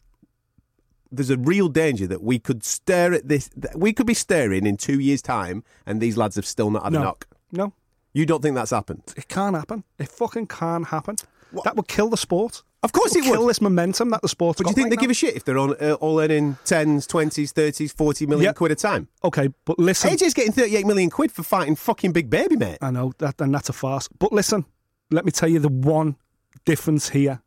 there's 1.11 1.31
a 1.31 1.37
real 1.37 1.69
danger 1.69 2.07
that 2.07 2.23
we 2.23 2.39
could 2.39 2.65
stare 2.65 3.13
at 3.13 3.29
this. 3.29 3.51
that 3.57 3.79
We 3.79 3.93
could 3.93 4.07
be 4.07 4.15
staring 4.15 4.67
in 4.67 4.77
two 4.77 5.01
years' 5.01 5.23
time, 5.23 5.65
and 5.87 6.01
these 6.01 6.17
lads 6.17 6.37
have 6.37 6.47
still 6.47 6.71
not 6.71 6.85
had 6.85 6.95
a 6.95 7.01
knock. 7.01 7.27
No. 7.53 7.73
You 8.13 8.27
don't 8.27 8.43
think 8.43 8.55
that's 8.55 8.71
happened? 8.71 9.03
It 9.17 9.29
can't 9.29 9.55
happen. 9.57 9.85
It 9.99 10.09
fucking 10.09 10.47
can't 10.47 10.87
happen. 10.89 11.17
That 11.65 11.77
would 11.77 11.89
kill 11.89 12.11
the 12.11 12.17
sport. 12.17 12.63
Of 12.83 12.93
course 12.93 13.15
it 13.17 13.25
it 13.25 13.29
would. 13.31 13.37
kill 13.39 13.47
this 13.47 13.61
momentum 13.61 14.11
that 14.11 14.23
the 14.23 14.29
sport's 14.29 14.59
But 14.59 14.65
do 14.67 14.71
you 14.71 14.75
think 14.75 14.85
right 14.87 14.91
they 14.91 14.97
now. 14.97 15.01
give 15.01 15.11
a 15.11 15.15
shit 15.15 15.35
if 15.35 15.45
they're 15.45 15.59
on 15.59 15.75
uh, 15.81 15.95
all 15.95 16.21
earning 16.21 16.57
tens, 16.65 17.07
twenties, 17.07 17.53
thirties, 17.53 17.93
forty 17.93 18.25
million 18.27 18.45
Yep. 18.45 18.57
quid 18.57 18.73
a 18.73 18.75
time? 18.77 19.09
Okay, 19.25 19.49
but 19.65 19.79
listen. 19.79 20.11
AJ's 20.11 20.35
getting 20.35 20.53
thirty-eight 20.53 20.87
million 20.87 21.11
quid 21.11 21.33
for 21.33 21.43
fighting 21.43 21.75
fucking 21.75 22.13
Big 22.13 22.31
Baby, 22.31 22.57
mate. 22.57 22.79
I 22.81 22.91
know 22.91 23.13
that, 23.19 23.41
and 23.41 23.53
that's 23.55 23.69
a 23.69 23.73
farce. 23.73 24.09
But 24.19 24.33
listen, 24.33 24.65
let 25.11 25.25
me 25.25 25.33
tell 25.33 25.49
you 25.49 25.59
the 25.59 25.69
one 25.69 26.17
difference 26.65 27.09
here, 27.09 27.41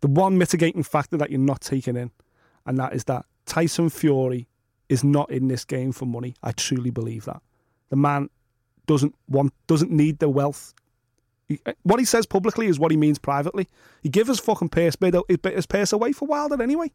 the 0.00 0.08
one 0.08 0.36
mitigating 0.38 0.82
factor 0.82 1.16
that 1.16 1.30
you're 1.30 1.38
not 1.40 1.60
taking 1.60 1.96
in, 1.96 2.10
and 2.66 2.78
that 2.78 2.94
is 2.94 3.04
that 3.04 3.24
Tyson 3.46 3.88
Fury 3.90 4.48
is 4.88 5.04
not 5.04 5.30
in 5.30 5.48
this 5.48 5.64
game 5.64 5.92
for 5.92 6.06
money. 6.06 6.34
I 6.42 6.52
truly 6.52 6.90
believe 6.90 7.24
that 7.26 7.40
the 7.90 7.96
man 7.96 8.30
doesn't 8.88 9.14
want, 9.28 9.52
doesn't 9.68 9.92
need 9.92 10.18
the 10.18 10.28
wealth. 10.28 10.74
He- 11.46 11.60
uh, 11.64 11.72
what 11.84 12.00
he 12.00 12.04
says 12.04 12.26
publicly 12.26 12.66
is 12.66 12.80
what 12.80 12.90
he 12.90 12.96
means 12.96 13.18
privately. 13.20 13.68
He 14.02 14.08
gives 14.08 14.28
his 14.28 14.40
fucking 14.40 14.70
purse 14.70 14.96
bid, 14.96 15.14
his 15.44 15.66
purse 15.66 15.92
away 15.92 16.10
for 16.12 16.26
Wilder 16.26 16.60
anyway. 16.60 16.90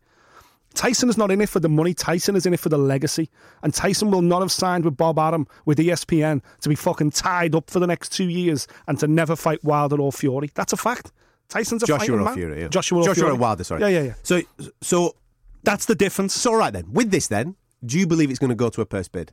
Tyson 0.74 1.08
is 1.08 1.18
not 1.18 1.30
in 1.30 1.40
it 1.40 1.50
for 1.50 1.60
the 1.60 1.70
money. 1.70 1.94
Tyson 1.94 2.36
is 2.36 2.46
in 2.48 2.54
it 2.54 2.60
for 2.60 2.70
the 2.70 2.80
legacy. 2.80 3.30
And 3.62 3.74
Tyson 3.74 4.10
will 4.10 4.24
not 4.24 4.42
have 4.42 4.52
signed 4.52 4.86
with 4.86 4.98
Bob 4.98 5.20
Arum 5.20 5.48
with 5.66 5.78
ESPN 5.78 6.42
to 6.62 6.70
be 6.70 6.74
fucking 6.76 7.12
tied 7.12 7.54
up 7.54 7.70
for 7.70 7.80
the 7.80 7.86
next 7.86 8.12
two 8.12 8.28
years 8.28 8.68
and 8.88 9.00
to 9.00 9.08
never 9.08 9.36
fight 9.36 9.64
Wilder 9.64 10.02
or 10.02 10.12
Fury. 10.12 10.50
That's 10.56 10.74
a 10.74 10.78
fact. 10.78 11.12
Tyson's 11.48 11.84
a 11.84 11.86
Joshua 11.86 12.00
fighting 12.18 12.24
man. 12.26 12.34
Fury. 12.34 12.62
Yeah. 12.62 12.68
Joshua 12.70 13.00
or 13.02 13.06
Joshua 13.06 13.26
Fury. 13.26 13.38
Wilder. 13.38 13.64
Sorry. 13.64 13.82
Yeah, 13.82 13.88
yeah, 13.90 14.02
yeah. 14.02 14.14
So, 14.24 14.42
so, 14.82 15.16
That's 15.62 15.86
the 15.86 15.94
difference. 15.94 16.34
so 16.34 16.52
all 16.54 16.58
right 16.58 16.74
then. 16.74 16.92
With 16.92 17.12
this, 17.12 17.28
then, 17.28 17.56
do 17.86 18.00
you 18.00 18.08
believe 18.08 18.32
it's 18.32 18.40
going 18.40 18.50
to 18.50 18.56
go 18.56 18.70
to 18.70 18.82
a 18.82 18.86
purse 18.88 19.08
bid? 19.08 19.32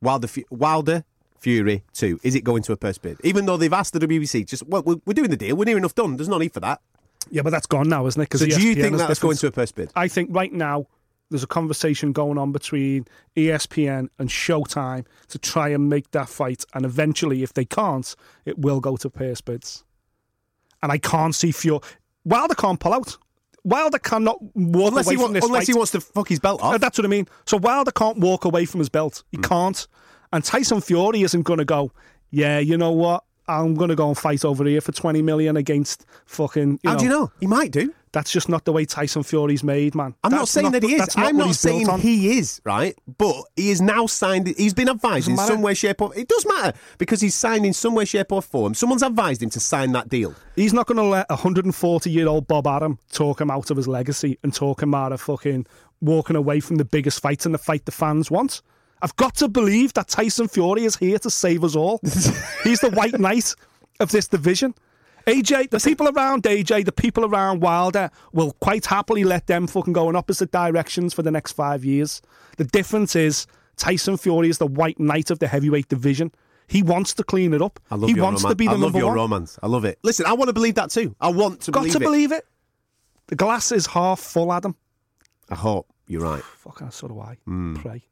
Wilder, 0.00 0.28
Wilder, 0.50 1.04
Fury 1.40 1.82
two. 1.92 2.20
Is 2.22 2.34
it 2.34 2.44
going 2.44 2.62
to 2.64 2.72
a 2.72 2.76
purse 2.76 2.98
bid? 2.98 3.18
Even 3.24 3.46
though 3.46 3.56
they've 3.56 3.72
asked 3.72 3.92
the 3.94 3.98
WBC, 4.00 4.46
just 4.46 4.66
well, 4.66 4.82
we're, 4.84 4.96
we're 5.06 5.14
doing 5.14 5.30
the 5.30 5.36
deal. 5.36 5.56
We're 5.56 5.64
near 5.64 5.78
enough 5.78 5.94
done. 5.94 6.16
There's 6.16 6.28
no 6.28 6.38
need 6.38 6.52
for 6.52 6.60
that. 6.60 6.80
Yeah, 7.30 7.42
but 7.42 7.50
that's 7.50 7.66
gone 7.66 7.88
now, 7.88 8.06
isn't 8.06 8.20
it? 8.20 8.38
So, 8.38 8.46
do 8.46 8.60
you 8.62 8.74
think 8.74 8.96
that's 8.96 9.18
going 9.18 9.36
to 9.38 9.46
a 9.46 9.52
purse 9.52 9.72
bid? 9.72 9.90
I 9.94 10.08
think 10.08 10.30
right 10.32 10.52
now 10.52 10.86
there's 11.30 11.42
a 11.42 11.46
conversation 11.46 12.12
going 12.12 12.38
on 12.38 12.50
between 12.52 13.06
ESPN 13.36 14.08
and 14.18 14.28
Showtime 14.28 15.04
to 15.28 15.38
try 15.38 15.68
and 15.68 15.88
make 15.88 16.10
that 16.12 16.28
fight, 16.28 16.64
and 16.74 16.84
eventually, 16.84 17.42
if 17.42 17.52
they 17.52 17.64
can't, 17.64 18.14
it 18.44 18.58
will 18.58 18.80
go 18.80 18.96
to 18.96 19.08
purse 19.10 19.40
bids. 19.40 19.84
And 20.82 20.90
I 20.90 20.98
can't 20.98 21.34
see 21.34 21.52
Fury. 21.52 21.80
Wilder 22.24 22.54
can't 22.54 22.80
pull 22.80 22.94
out. 22.94 23.16
Wilder 23.64 23.98
cannot 23.98 24.38
walk 24.56 24.88
Unless, 24.92 25.06
away 25.06 25.14
he, 25.14 25.18
wa- 25.18 25.24
from 25.26 25.32
this 25.34 25.44
unless 25.44 25.60
fight. 25.60 25.66
he 25.68 25.74
wants 25.74 25.92
to 25.92 26.00
fuck 26.00 26.28
his 26.28 26.40
belt 26.40 26.62
Uh, 26.62 26.68
off. 26.68 26.80
That's 26.80 26.96
what 26.98 27.04
I 27.04 27.08
mean. 27.08 27.28
So 27.44 27.58
Wilder 27.58 27.90
can't 27.90 28.18
walk 28.18 28.46
away 28.46 28.64
from 28.64 28.78
his 28.80 28.88
belt. 28.88 29.22
He 29.30 29.36
Hmm. 29.36 29.42
can't. 29.42 29.86
And 30.32 30.44
Tyson 30.44 30.80
Fury 30.80 31.22
isn't 31.22 31.42
going 31.42 31.58
to 31.58 31.64
go, 31.64 31.92
yeah, 32.30 32.58
you 32.58 32.76
know 32.76 32.92
what? 32.92 33.24
I'm 33.48 33.74
going 33.74 33.88
to 33.90 33.96
go 33.96 34.06
and 34.08 34.16
fight 34.16 34.44
over 34.44 34.64
here 34.64 34.80
for 34.80 34.92
20 34.92 35.22
million 35.22 35.56
against 35.56 36.06
fucking. 36.26 36.78
You 36.82 36.90
How 36.90 36.92
know, 36.92 36.98
do 36.98 37.04
you 37.04 37.10
know? 37.10 37.32
He 37.40 37.46
might 37.48 37.72
do. 37.72 37.92
That's 38.12 38.32
just 38.32 38.48
not 38.48 38.64
the 38.64 38.72
way 38.72 38.84
Tyson 38.84 39.22
Fury's 39.22 39.62
made, 39.62 39.94
man. 39.94 40.14
I'm 40.24 40.32
not 40.32 40.38
That's 40.38 40.50
saying 40.50 40.72
that 40.72 40.82
he 40.82 40.94
is. 40.94 40.98
that's 40.98 41.16
I'm 41.16 41.36
not 41.36 41.54
saying 41.54 41.86
he 41.98 42.38
is, 42.38 42.60
right? 42.64 42.96
But 43.18 43.44
he 43.54 43.70
is 43.70 43.80
now 43.80 44.06
signed. 44.06 44.48
He's 44.56 44.74
been 44.74 44.88
advised 44.88 45.28
in 45.28 45.36
some 45.36 45.62
way, 45.62 45.74
shape, 45.74 46.02
or 46.02 46.16
It 46.16 46.26
does 46.26 46.44
matter 46.46 46.76
because 46.98 47.20
he's 47.20 47.36
signed 47.36 47.64
in 47.64 47.72
some 47.72 47.94
way, 47.94 48.04
shape, 48.04 48.32
or 48.32 48.42
form. 48.42 48.74
Someone's 48.74 49.04
advised 49.04 49.42
him 49.42 49.50
to 49.50 49.60
sign 49.60 49.92
that 49.92 50.08
deal. 50.08 50.34
He's 50.56 50.72
not 50.72 50.86
going 50.86 50.96
to 50.96 51.04
let 51.04 51.26
a 51.30 51.34
140 51.34 52.10
year 52.10 52.26
old 52.26 52.48
Bob 52.48 52.66
Arum 52.66 52.98
talk 53.12 53.40
him 53.40 53.50
out 53.50 53.70
of 53.70 53.76
his 53.76 53.86
legacy 53.86 54.38
and 54.42 54.52
talk 54.52 54.82
him 54.82 54.92
out 54.92 55.12
of 55.12 55.20
fucking 55.20 55.66
walking 56.00 56.34
away 56.34 56.58
from 56.58 56.76
the 56.76 56.84
biggest 56.84 57.20
fight 57.20 57.44
and 57.46 57.54
the 57.54 57.58
fight 57.58 57.84
the 57.84 57.92
fans 57.92 58.28
want. 58.30 58.60
I've 59.02 59.16
got 59.16 59.34
to 59.36 59.48
believe 59.48 59.92
that 59.94 60.08
Tyson 60.08 60.48
Fury 60.48 60.84
is 60.84 60.96
here 60.96 61.18
to 61.20 61.30
save 61.30 61.64
us 61.64 61.74
all. 61.76 62.00
He's 62.64 62.80
the 62.80 62.90
white 62.94 63.18
knight 63.18 63.54
of 63.98 64.10
this 64.10 64.28
division. 64.28 64.74
AJ, 65.26 65.70
the 65.70 65.78
people 65.78 66.08
around 66.08 66.42
AJ, 66.44 66.84
the 66.86 66.92
people 66.92 67.24
around 67.24 67.60
Wilder 67.60 68.10
will 68.32 68.52
quite 68.60 68.86
happily 68.86 69.22
let 69.24 69.46
them 69.46 69.66
fucking 69.66 69.92
go 69.92 70.08
in 70.08 70.16
opposite 70.16 70.50
directions 70.50 71.12
for 71.14 71.22
the 71.22 71.30
next 71.30 71.52
five 71.52 71.84
years. 71.84 72.20
The 72.56 72.64
difference 72.64 73.14
is 73.14 73.46
Tyson 73.76 74.16
Fury 74.16 74.48
is 74.48 74.58
the 74.58 74.66
white 74.66 74.98
knight 74.98 75.30
of 75.30 75.38
the 75.38 75.46
heavyweight 75.46 75.88
division. 75.88 76.32
He 76.68 76.82
wants 76.82 77.14
to 77.14 77.24
clean 77.24 77.52
it 77.52 77.60
up. 77.60 77.80
I 77.90 77.96
love 77.96 78.08
he 78.10 78.16
your 78.16 78.24
wants 78.24 78.42
roman- 78.44 78.52
to 78.52 78.56
be 78.56 78.64
the 78.66 78.70
I 78.70 78.74
love 78.74 78.80
number 78.82 78.98
your 78.98 79.08
one. 79.08 79.16
romance. 79.16 79.58
I 79.62 79.66
love 79.66 79.84
it. 79.84 79.98
Listen, 80.02 80.24
I 80.26 80.32
want 80.34 80.48
to 80.48 80.52
believe 80.54 80.76
that 80.76 80.90
too. 80.90 81.14
I 81.20 81.28
want 81.28 81.62
to 81.62 81.70
Got 81.70 81.80
believe 81.80 81.92
to 81.92 81.98
it. 81.98 82.02
believe 82.04 82.32
it. 82.32 82.46
The 83.26 83.36
glass 83.36 83.72
is 83.72 83.86
half 83.86 84.20
full, 84.20 84.52
Adam. 84.52 84.74
I 85.50 85.54
hope 85.56 85.86
you're 86.06 86.22
right. 86.22 86.42
Fucking 86.42 86.90
so 86.92 87.08
do 87.08 87.20
I. 87.20 87.36
Hmm. 87.44 87.74
Pray. 87.76 88.02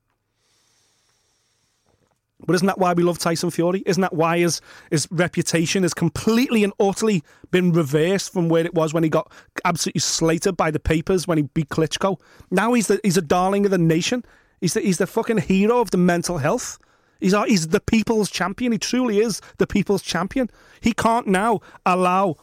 But 2.47 2.55
isn't 2.55 2.67
that 2.67 2.79
why 2.79 2.93
we 2.93 3.03
love 3.03 3.19
Tyson 3.19 3.51
Fury? 3.51 3.83
Isn't 3.85 4.01
that 4.01 4.15
why 4.15 4.39
his 4.39 4.61
his 4.91 5.09
reputation 5.11 5.83
has 5.83 5.93
completely 5.93 6.63
and 6.63 6.73
utterly 6.79 7.23
been 7.51 7.73
reversed 7.73 8.33
from 8.33 8.49
where 8.49 8.65
it 8.65 8.75
was 8.75 8.95
when 8.95 9.03
he 9.03 9.11
got 9.11 9.31
absolutely 9.65 10.01
slated 10.01 10.57
by 10.57 10.71
the 10.71 10.79
papers 10.79 11.27
when 11.27 11.39
he 11.39 11.43
beat 11.43 11.69
Klitschko? 11.69 12.21
Now 12.51 12.75
he's 12.75 12.87
the 12.87 13.01
he's 13.03 13.17
a 13.17 13.23
darling 13.23 13.65
of 13.65 13.71
the 13.71 13.79
nation. 13.79 14.25
He's 14.61 14.75
the, 14.75 14.81
he's 14.81 14.99
the 14.99 15.07
fucking 15.07 15.39
hero 15.39 15.81
of 15.81 15.91
the 15.91 15.99
mental 15.99 16.39
health. 16.39 16.79
He's 17.21 17.35
our, 17.35 17.47
he's 17.47 17.69
the 17.69 17.81
people's 17.81 18.31
champion. 18.31 18.73
He 18.73 18.79
truly 18.79 19.19
is 19.19 19.41
the 19.59 19.67
people's 19.67 20.03
champion. 20.03 20.51
He 20.81 20.93
can't 20.93 21.27
now 21.27 21.61
allow 21.85 22.37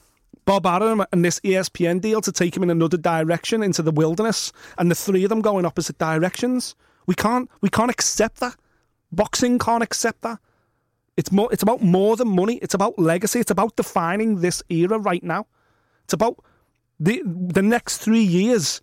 Bob 0.45 0.65
Arum 0.65 1.05
and 1.11 1.25
this 1.25 1.39
ESPN 1.41 2.01
deal 2.01 2.21
to 2.21 2.31
take 2.31 2.55
him 2.55 2.63
in 2.63 2.69
another 2.69 2.97
direction 2.97 3.63
into 3.63 3.81
the 3.81 3.91
wilderness, 3.91 4.51
and 4.77 4.91
the 4.91 4.95
three 4.95 5.23
of 5.23 5.29
them 5.29 5.41
going 5.41 5.65
opposite 5.65 5.97
directions. 5.97 6.75
We 7.07 7.15
can't 7.15 7.49
we 7.61 7.69
can't 7.69 7.91
accept 7.91 8.39
that. 8.41 8.55
Boxing 9.15 9.59
can't 9.59 9.83
accept 9.83 10.21
that. 10.21 10.39
It's 11.17 11.31
more. 11.31 11.51
It's 11.51 11.63
about 11.63 11.81
more 11.81 12.15
than 12.17 12.27
money. 12.27 12.57
It's 12.61 12.73
about 12.73 12.99
legacy. 12.99 13.39
It's 13.39 13.51
about 13.51 13.75
defining 13.75 14.41
this 14.41 14.61
era 14.69 14.99
right 14.99 15.23
now. 15.23 15.47
It's 16.03 16.13
about 16.13 16.43
the 16.99 17.21
the 17.25 17.61
next 17.61 17.97
three 17.99 18.23
years 18.23 18.81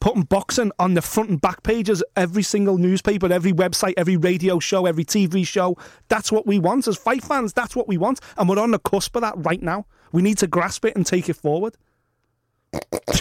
putting 0.00 0.22
boxing 0.22 0.72
on 0.78 0.94
the 0.94 1.02
front 1.02 1.30
and 1.30 1.40
back 1.40 1.62
pages 1.62 2.02
every 2.16 2.42
single 2.42 2.78
newspaper, 2.78 3.32
every 3.32 3.52
website, 3.52 3.94
every 3.96 4.16
radio 4.16 4.58
show, 4.58 4.86
every 4.86 5.04
TV 5.04 5.46
show. 5.46 5.76
That's 6.08 6.32
what 6.32 6.46
we 6.46 6.58
want 6.58 6.88
as 6.88 6.96
fight 6.96 7.22
fans. 7.22 7.52
That's 7.52 7.76
what 7.76 7.88
we 7.88 7.98
want, 7.98 8.20
and 8.36 8.48
we're 8.48 8.58
on 8.58 8.70
the 8.70 8.78
cusp 8.78 9.14
of 9.16 9.22
that 9.22 9.34
right 9.36 9.62
now. 9.62 9.86
We 10.12 10.22
need 10.22 10.38
to 10.38 10.46
grasp 10.46 10.84
it 10.84 10.96
and 10.96 11.06
take 11.06 11.28
it 11.28 11.36
forward. 11.36 11.76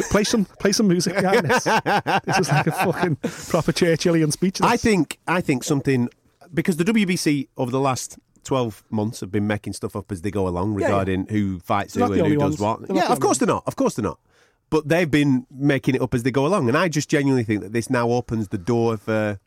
Play 0.10 0.24
some 0.24 0.46
play 0.46 0.72
some 0.72 0.88
music 0.88 1.16
behind 1.16 1.50
this. 1.50 1.64
This 2.26 2.40
is 2.40 2.50
like 2.50 2.68
a 2.68 2.72
fucking 2.72 3.16
proper 3.18 3.72
Churchillian 3.72 4.32
speech. 4.32 4.60
this. 4.60 4.68
I 4.68 4.78
think 4.78 5.20
I 5.28 5.42
think 5.42 5.64
something 5.64 6.10
because 6.54 6.78
the 6.78 6.84
WBC 6.84 7.48
over 7.58 7.72
the 7.72 7.80
last 7.80 8.18
twelve 8.44 8.84
months 8.90 9.20
have 9.22 9.32
been 9.32 9.48
making 9.48 9.74
stuff 9.74 9.96
up 9.96 10.12
as 10.12 10.22
they 10.22 10.32
go 10.32 10.48
along 10.48 10.80
yeah. 10.80 10.86
regarding 10.86 11.28
who 11.28 11.60
fights 11.60 11.94
They're 11.94 12.08
who 12.08 12.14
and 12.14 12.28
who 12.28 12.36
does 12.36 12.60
ones. 12.60 12.60
what. 12.60 12.88
They're 12.88 12.98
Yeah, 12.98 13.12
of 13.12 13.20
course 13.20 13.38
only 13.38 13.46
they're 13.46 13.56
not. 13.56 13.64
Of 13.68 13.76
course 13.76 13.96
they're 13.96 14.04
not. 14.04 14.20
But 14.70 14.88
they've 14.88 15.10
been 15.10 15.46
making 15.52 15.96
it 15.96 16.02
up 16.02 16.14
as 16.14 16.24
they 16.24 16.32
go 16.32 16.46
along, 16.46 16.70
and 16.70 16.78
I 16.78 16.88
just 16.88 17.10
genuinely 17.10 17.44
think 17.44 17.62
that 17.62 17.74
this 17.74 17.90
now 17.90 18.10
opens 18.10 18.50
the 18.50 18.58
door 18.58 18.98
for. 18.98 19.40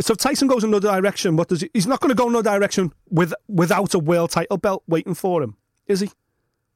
So 0.00 0.12
if 0.12 0.18
Tyson 0.18 0.48
goes 0.48 0.64
another 0.64 0.88
direction, 0.88 1.36
what 1.36 1.48
does 1.48 1.62
he? 1.62 1.70
He's 1.72 1.86
not 1.86 2.00
going 2.00 2.10
to 2.10 2.14
go 2.14 2.28
another 2.28 2.50
direction 2.50 2.92
with 3.08 3.32
without 3.48 3.94
a 3.94 3.98
world 3.98 4.30
title 4.30 4.58
belt 4.58 4.82
waiting 4.86 5.14
for 5.14 5.42
him, 5.42 5.56
is 5.86 6.00
he? 6.00 6.10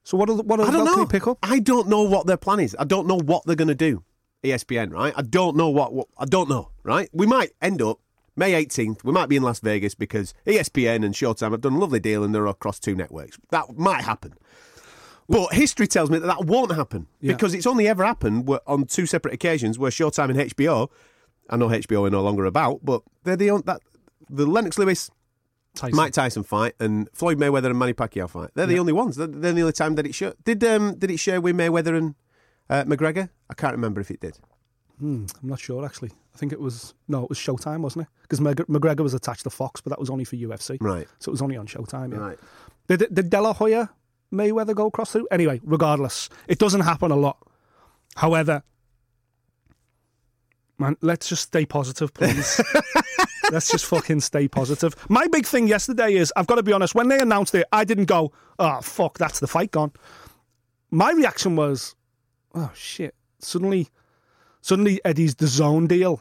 So 0.05 0.17
what? 0.17 0.29
Are, 0.31 0.37
the- 0.37 0.43
what 0.43 0.61
other 0.61 0.69
I 0.71 0.73
don't 0.73 0.85
know. 0.85 1.07
pick 1.07 1.27
up? 1.27 1.39
I 1.43 1.59
don't 1.59 1.89
know 1.89 2.03
what 2.03 2.27
their 2.27 2.37
plan 2.37 2.61
is. 2.61 2.77
I 2.79 2.85
don't 2.85 3.07
know 3.07 3.19
what 3.19 3.45
they're 3.47 3.57
going 3.57 3.69
to 3.69 3.75
do. 3.75 4.05
ESPN, 4.45 4.93
right? 4.93 5.15
I 5.17 5.23
don't 5.23 5.57
know 5.57 5.71
what, 5.71 5.93
what. 5.95 6.09
I 6.19 6.27
don't 6.27 6.49
know, 6.51 6.71
right? 6.83 7.09
We 7.15 7.27
might 7.27 7.53
end 7.63 7.81
up 7.81 7.99
May 8.37 8.53
18th. 8.65 9.03
We 9.03 9.11
might 9.13 9.31
be 9.31 9.37
in 9.37 9.43
Las 9.43 9.61
Vegas 9.61 9.95
because 9.95 10.35
ESPN 10.47 11.03
and 11.05 11.15
Showtime 11.15 11.53
have 11.53 11.63
done 11.63 11.73
a 11.75 11.79
lovely 11.79 12.01
deal 12.01 12.23
and 12.23 12.35
they're 12.35 12.47
across 12.47 12.79
two 12.79 12.95
networks. 12.95 13.39
That 13.51 13.77
might 13.79 14.03
happen. 14.05 14.35
But 15.27 15.55
history 15.55 15.87
tells 15.87 16.11
me 16.11 16.19
that 16.19 16.27
that 16.27 16.45
won't 16.45 16.75
happen 16.75 17.07
Yeah. 17.23 17.33
because 17.33 17.55
it's 17.55 17.67
only 17.67 17.89
ever 17.89 18.05
happened 18.05 18.47
on 18.67 18.85
two 18.85 19.07
separate 19.07 19.33
occasions 19.33 19.79
where 19.79 19.91
Showtime 19.91 20.29
and 20.29 20.39
HBO. 20.51 20.91
I 21.49 21.57
know 21.57 21.69
HBO 21.69 22.07
are 22.07 22.11
no 22.11 22.23
longer 22.23 22.45
about, 22.45 22.81
but 22.85 23.01
they're 23.23 23.37
the 23.37 23.63
that 23.65 23.81
the 24.29 24.45
Lennox 24.45 24.77
Lewis 24.77 25.11
Tyson. 25.75 25.97
Mike 25.97 26.13
Tyson 26.13 26.45
fight 26.45 26.75
and 26.79 27.09
Floyd 27.13 27.39
Mayweather 27.39 27.67
and 27.67 27.79
Manny 27.79 27.95
Pacquiao 27.95 28.29
fight. 28.31 28.51
They're 28.55 28.67
the 28.67 28.79
only 28.79 28.93
ones. 28.93 29.17
They're, 29.17 29.27
they're 29.27 29.53
the 29.53 29.63
only 29.63 29.73
time 29.73 29.97
that 29.97 30.07
it 30.07 30.15
showed. 30.15 30.37
Did 30.45 30.63
um 30.65 30.95
did 30.99 31.11
it 31.11 31.19
share 31.19 31.41
with 31.41 31.57
Mayweather 31.57 31.97
and 31.97 32.15
uh, 32.71 32.85
McGregor? 32.85 33.29
I 33.51 33.55
can't 33.55 33.73
remember 33.73 34.01
if 34.01 34.11
it 34.11 34.21
did. 34.21 34.39
I'm 35.01 35.27
not 35.43 35.59
sure 35.61 35.85
actually. 35.85 36.13
I 36.35 36.39
think 36.39 36.53
it 36.53 36.61
was 36.61 36.95
no, 37.09 37.25
it 37.25 37.29
was 37.29 37.39
Showtime, 37.39 37.81
wasn't 37.81 38.07
it? 38.07 38.09
Because 38.23 38.41
McGregor 38.41 39.01
was 39.01 39.15
attached 39.15 39.45
to 39.45 39.51
Fox, 39.51 39.81
but 39.81 39.91
that 39.91 40.01
was 40.01 40.11
only 40.11 40.25
for 40.25 40.37
UFC. 40.37 40.79
Right. 40.81 41.07
So 41.19 41.31
it 41.31 41.33
was 41.33 41.43
only 41.43 41.57
on 41.57 41.67
Showtime. 41.67 42.13
Yeah. 42.13 42.19
Right. 42.19 42.39
Did, 42.87 43.07
did 43.13 43.31
De 43.31 43.41
La 43.41 43.53
Hoya 43.53 43.91
Mayweather 44.33 44.75
go 44.75 44.87
across 44.87 45.13
through? 45.13 45.29
Anyway, 45.31 45.61
regardless, 45.65 46.29
it 46.49 46.59
doesn't 46.59 46.83
happen 46.83 47.11
a 47.11 47.17
lot. 47.17 47.39
However, 48.17 48.63
man, 50.85 50.97
let's 51.01 51.29
just 51.29 51.43
stay 51.45 51.65
positive, 51.67 52.13
please. 52.15 52.61
let's 53.51 53.71
just 53.71 53.87
fucking 53.87 54.21
stay 54.21 54.49
positive. 54.49 54.95
My 55.09 55.27
big 55.29 55.47
thing 55.47 55.67
yesterday 55.69 56.15
is 56.15 56.33
I've 56.37 56.47
got 56.47 56.57
to 56.57 56.63
be 56.63 56.73
honest. 56.73 56.95
When 56.95 57.09
they 57.09 57.19
announced 57.19 57.55
it, 57.55 57.67
I 57.73 57.85
didn't 57.85 58.07
go, 58.07 58.33
"Oh 58.59 58.81
fuck, 58.81 59.19
that's 59.19 59.41
the 59.41 59.47
fight 59.47 59.71
gone." 59.71 59.93
My 60.91 61.13
reaction 61.13 61.57
was, 61.57 61.95
"Oh 62.55 62.71
shit!" 62.75 63.15
Suddenly, 63.41 63.89
suddenly 64.61 65.01
Eddie's 65.05 65.35
DAZN 65.35 65.89
deal 65.89 66.21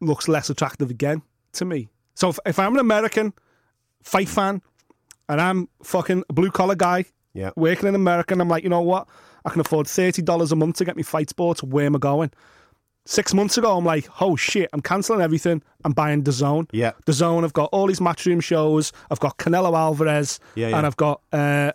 looks 0.00 0.28
less 0.28 0.50
attractive 0.50 0.90
again 0.90 1.22
to 1.52 1.64
me. 1.64 1.88
So 2.14 2.28
if, 2.30 2.38
if 2.46 2.58
I'm 2.58 2.74
an 2.74 2.80
American 2.80 3.32
fight 4.02 4.28
fan 4.28 4.60
and 5.28 5.40
I'm 5.40 5.68
fucking 5.82 6.24
a 6.28 6.32
blue 6.32 6.50
collar 6.50 6.74
guy 6.74 7.06
Yeah. 7.32 7.50
working 7.56 7.88
in 7.88 7.94
America 7.94 8.34
and 8.34 8.42
I'm 8.42 8.48
like, 8.48 8.64
you 8.64 8.68
know 8.70 8.82
what? 8.82 9.08
I 9.46 9.50
can 9.50 9.60
afford 9.60 9.86
$30 9.86 10.52
a 10.52 10.56
month 10.56 10.76
to 10.76 10.84
get 10.84 10.96
me 10.96 11.02
fight 11.02 11.30
sports. 11.30 11.62
Where 11.62 11.86
am 11.86 11.96
I 11.96 11.98
going? 12.00 12.30
Six 13.06 13.34
months 13.34 13.58
ago, 13.58 13.76
I'm 13.76 13.84
like, 13.84 14.08
oh 14.22 14.34
shit, 14.34 14.70
I'm 14.72 14.80
cancelling 14.80 15.20
everything. 15.20 15.62
I'm 15.84 15.92
buying 15.92 16.22
DAZN. 16.22 16.68
Yeah. 16.72 16.92
DAZN, 17.06 17.44
I've 17.44 17.52
got 17.52 17.68
all 17.70 17.86
these 17.86 18.00
matchroom 18.00 18.42
shows. 18.42 18.92
I've 19.10 19.20
got 19.20 19.36
Canelo 19.36 19.76
Alvarez. 19.76 20.40
Yeah, 20.54 20.68
yeah. 20.68 20.78
And 20.78 20.86
I've 20.86 20.96
got 20.96 21.20
uh, 21.30 21.72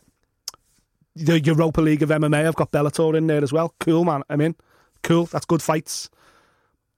the 1.16 1.40
Europa 1.40 1.82
League 1.82 2.02
of 2.02 2.10
MMA. 2.10 2.48
I've 2.48 2.56
got 2.56 2.72
Bellator 2.72 3.16
in 3.16 3.28
there 3.28 3.44
as 3.44 3.54
well. 3.54 3.76
Cool, 3.80 4.06
man. 4.06 4.24
I'm 4.30 4.42
in. 4.42 4.56
Cool. 5.04 5.26
That's 5.26 5.46
good 5.46 5.62
fights. 5.62 6.10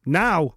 Now, 0.06 0.56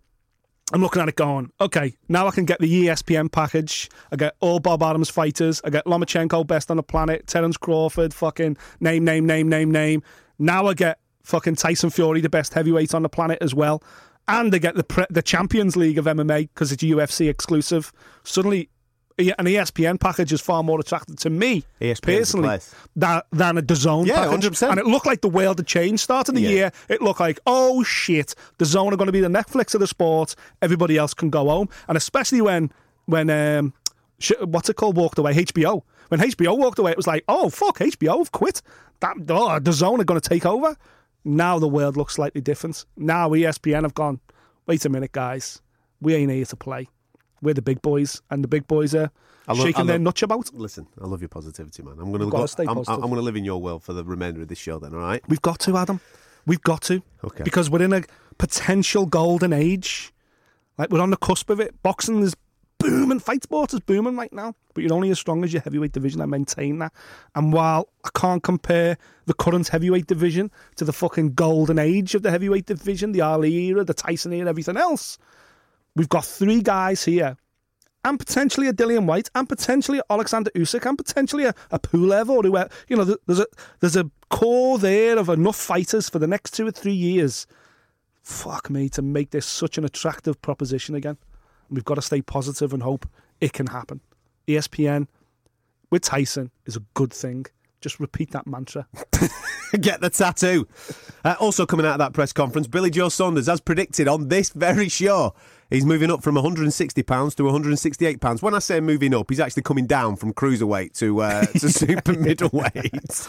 I'm 0.72 0.80
looking 0.80 1.02
at 1.02 1.08
it 1.08 1.16
going, 1.16 1.50
okay, 1.60 1.96
now 2.08 2.26
I 2.26 2.30
can 2.30 2.44
get 2.44 2.60
the 2.60 2.86
ESPN 2.86 3.30
package. 3.30 3.90
I 4.10 4.16
get 4.16 4.34
all 4.40 4.60
Bob 4.60 4.82
Arum's 4.82 5.10
fighters. 5.10 5.60
I 5.64 5.70
get 5.70 5.84
Lomachenko, 5.84 6.46
best 6.46 6.70
on 6.70 6.78
the 6.78 6.82
planet. 6.82 7.26
Terence 7.26 7.56
Crawford, 7.56 8.14
fucking 8.14 8.56
name, 8.80 9.04
name, 9.04 9.26
name, 9.26 9.48
name, 9.48 9.70
name. 9.70 10.02
Now 10.38 10.66
I 10.66 10.74
get 10.74 10.98
fucking 11.24 11.56
Tyson 11.56 11.90
Fury, 11.90 12.20
the 12.20 12.28
best 12.30 12.54
heavyweight 12.54 12.94
on 12.94 13.02
the 13.02 13.08
planet 13.08 13.38
as 13.40 13.54
well. 13.54 13.82
And 14.28 14.52
they 14.52 14.58
get 14.58 14.74
the 14.76 14.84
pre- 14.84 15.06
the 15.10 15.20
Champions 15.22 15.76
League 15.76 15.98
of 15.98 16.06
MMA 16.06 16.48
because 16.54 16.72
it's 16.72 16.82
UFC 16.82 17.28
exclusive. 17.28 17.92
Suddenly, 18.22 18.70
an 19.18 19.44
ESPN 19.46 20.00
package 20.00 20.32
is 20.32 20.40
far 20.40 20.62
more 20.64 20.80
attractive 20.80 21.16
to 21.16 21.30
me 21.30 21.62
ESPN's 21.80 22.00
personally 22.00 22.58
than, 22.96 23.20
than 23.30 23.58
a 23.58 23.62
DAZN 23.62 24.06
Yeah, 24.06 24.24
package. 24.28 24.44
100%. 24.58 24.70
And 24.70 24.80
it 24.80 24.86
looked 24.86 25.06
like 25.06 25.20
the 25.20 25.28
world 25.28 25.58
had 25.58 25.66
changed. 25.68 26.02
Start 26.02 26.28
of 26.30 26.34
the 26.34 26.40
Yeah. 26.40 26.48
year, 26.48 26.72
it 26.88 27.00
looked 27.02 27.20
like, 27.20 27.38
oh 27.46 27.84
shit, 27.84 28.34
DAZN 28.58 28.92
are 28.92 28.96
going 28.96 29.06
to 29.06 29.12
be 29.12 29.20
the 29.20 29.28
Netflix 29.28 29.74
of 29.74 29.80
the 29.80 29.86
sport. 29.86 30.34
Everybody 30.62 30.96
else 30.96 31.14
can 31.14 31.30
go 31.30 31.44
home. 31.44 31.68
And 31.86 31.96
especially 31.96 32.40
when, 32.40 32.72
when 33.04 33.30
um, 33.30 33.72
sh- 34.18 34.32
what's 34.42 34.68
it 34.68 34.74
called, 34.74 34.96
walked 34.96 35.18
away? 35.18 35.32
HBO. 35.34 35.82
When 36.08 36.18
HBO 36.20 36.58
walked 36.58 36.78
away, 36.80 36.90
it 36.90 36.96
was 36.96 37.06
like, 37.06 37.22
oh 37.28 37.50
fuck, 37.50 37.78
HBO 37.78 38.18
have 38.18 38.32
quit. 38.32 38.62
That 39.00 39.16
oh, 39.28 39.60
DAZN 39.60 40.00
are 40.00 40.04
going 40.04 40.20
to 40.20 40.28
take 40.28 40.44
over. 40.46 40.76
Now 41.24 41.58
the 41.58 41.68
world 41.68 41.96
looks 41.96 42.14
slightly 42.14 42.40
different. 42.40 42.84
Now 42.96 43.30
ESPN 43.30 43.82
have 43.82 43.94
gone, 43.94 44.20
wait 44.66 44.84
a 44.84 44.88
minute, 44.88 45.12
guys, 45.12 45.62
we 46.00 46.14
ain't 46.14 46.30
here 46.30 46.44
to 46.44 46.56
play. 46.56 46.88
We're 47.42 47.54
the 47.54 47.62
big 47.62 47.82
boys, 47.82 48.20
and 48.30 48.42
the 48.44 48.48
big 48.48 48.66
boys 48.66 48.94
are 48.94 49.10
love- 49.48 49.58
shaking 49.58 49.82
I 49.82 49.84
their 49.84 49.96
love- 49.96 50.02
nuts 50.02 50.22
about. 50.22 50.54
Listen, 50.54 50.86
I 51.00 51.06
love 51.06 51.20
your 51.20 51.28
positivity, 51.28 51.82
man. 51.82 51.94
I'm 51.98 52.10
gonna 52.12 52.26
gotta 52.26 52.42
go, 52.42 52.46
stay 52.46 52.64
I'm, 52.66 52.74
positive. 52.76 53.02
I'm 53.02 53.10
gonna 53.10 53.22
live 53.22 53.36
in 53.36 53.44
your 53.44 53.60
world 53.60 53.82
for 53.82 53.92
the 53.92 54.04
remainder 54.04 54.42
of 54.42 54.48
this 54.48 54.58
show. 54.58 54.78
Then, 54.78 54.94
all 54.94 55.00
right? 55.00 55.22
We've 55.28 55.42
got 55.42 55.58
to, 55.60 55.76
Adam. 55.76 56.00
We've 56.46 56.62
got 56.62 56.82
to. 56.82 57.02
Okay. 57.24 57.42
Because 57.44 57.70
we're 57.70 57.82
in 57.82 57.92
a 57.92 58.02
potential 58.38 59.06
golden 59.06 59.52
age. 59.52 60.12
Like 60.78 60.90
we're 60.90 61.00
on 61.00 61.10
the 61.10 61.16
cusp 61.16 61.48
of 61.50 61.60
it. 61.60 61.82
Boxing 61.82 62.20
is 62.22 62.34
booming. 62.78 63.20
Fight 63.20 63.42
sport 63.44 63.72
is 63.72 63.80
booming 63.80 64.16
right 64.16 64.32
now. 64.32 64.54
But 64.74 64.82
you're 64.82 64.92
only 64.92 65.10
as 65.10 65.18
strong 65.18 65.44
as 65.44 65.52
your 65.52 65.62
heavyweight 65.62 65.92
division. 65.92 66.20
I 66.20 66.26
maintain 66.26 66.78
that. 66.80 66.92
And 67.34 67.52
while 67.52 67.88
I 68.04 68.10
can't 68.14 68.42
compare 68.42 68.98
the 69.26 69.34
current 69.34 69.68
heavyweight 69.68 70.06
division 70.06 70.50
to 70.76 70.84
the 70.84 70.92
fucking 70.92 71.34
golden 71.34 71.78
age 71.78 72.14
of 72.14 72.22
the 72.22 72.30
heavyweight 72.30 72.66
division, 72.66 73.12
the 73.12 73.20
Ali 73.20 73.54
era, 73.66 73.84
the 73.84 73.94
Tyson 73.94 74.32
era, 74.32 74.40
and 74.40 74.48
everything 74.48 74.76
else, 74.76 75.18
we've 75.94 76.08
got 76.08 76.24
three 76.24 76.60
guys 76.60 77.04
here. 77.04 77.36
And 78.06 78.18
potentially 78.18 78.68
a 78.68 78.72
Dillian 78.74 79.06
Whyte, 79.06 79.30
and 79.34 79.48
potentially 79.48 79.98
Alexander 80.10 80.50
Usyk, 80.50 80.84
and 80.86 80.98
potentially 80.98 81.44
a, 81.44 81.54
a 81.70 81.78
Pulev 81.78 82.28
or 82.28 82.42
whoever. 82.42 82.68
You 82.86 82.96
know, 82.96 83.16
there's 83.26 83.40
a 83.40 83.46
there's 83.80 83.96
a 83.96 84.10
core 84.28 84.78
there 84.78 85.18
of 85.18 85.30
enough 85.30 85.56
fighters 85.56 86.10
for 86.10 86.18
the 86.18 86.26
next 86.26 86.50
two 86.50 86.66
or 86.66 86.70
three 86.70 86.92
years. 86.92 87.46
Fuck 88.22 88.68
me 88.68 88.90
to 88.90 89.00
make 89.00 89.30
this 89.30 89.46
such 89.46 89.78
an 89.78 89.84
attractive 89.84 90.42
proposition 90.42 90.94
again. 90.94 91.16
We've 91.70 91.84
got 91.84 91.94
to 91.94 92.02
stay 92.02 92.20
positive 92.20 92.74
and 92.74 92.82
hope 92.82 93.08
it 93.40 93.52
can 93.52 93.68
happen. 93.68 94.00
ESPN 94.46 95.06
with 95.90 96.02
Tyson 96.02 96.50
is 96.66 96.76
a 96.76 96.82
good 96.94 97.12
thing. 97.12 97.46
Just 97.80 98.00
repeat 98.00 98.30
that 98.30 98.46
mantra. 98.46 98.86
Get 99.80 100.00
the 100.00 100.08
tattoo. 100.08 100.66
Uh, 101.22 101.34
also 101.38 101.66
coming 101.66 101.84
out 101.84 101.92
of 101.92 101.98
that 101.98 102.14
press 102.14 102.32
conference, 102.32 102.66
Billy 102.66 102.90
Joe 102.90 103.10
Saunders, 103.10 103.48
as 103.48 103.60
predicted 103.60 104.08
on 104.08 104.28
this 104.28 104.50
very 104.50 104.88
show, 104.88 105.34
he's 105.68 105.84
moving 105.84 106.10
up 106.10 106.22
from 106.22 106.34
160 106.34 107.02
pounds 107.02 107.34
to 107.34 107.44
168 107.44 108.20
pounds. 108.22 108.40
When 108.40 108.54
I 108.54 108.60
say 108.60 108.80
moving 108.80 109.14
up, 109.14 109.28
he's 109.28 109.38
actually 109.38 109.64
coming 109.64 109.86
down 109.86 110.16
from 110.16 110.32
cruiserweight 110.32 110.96
to 110.98 111.20
uh, 111.20 111.44
to 111.58 111.68
super 111.70 112.18
middleweight. 112.18 113.28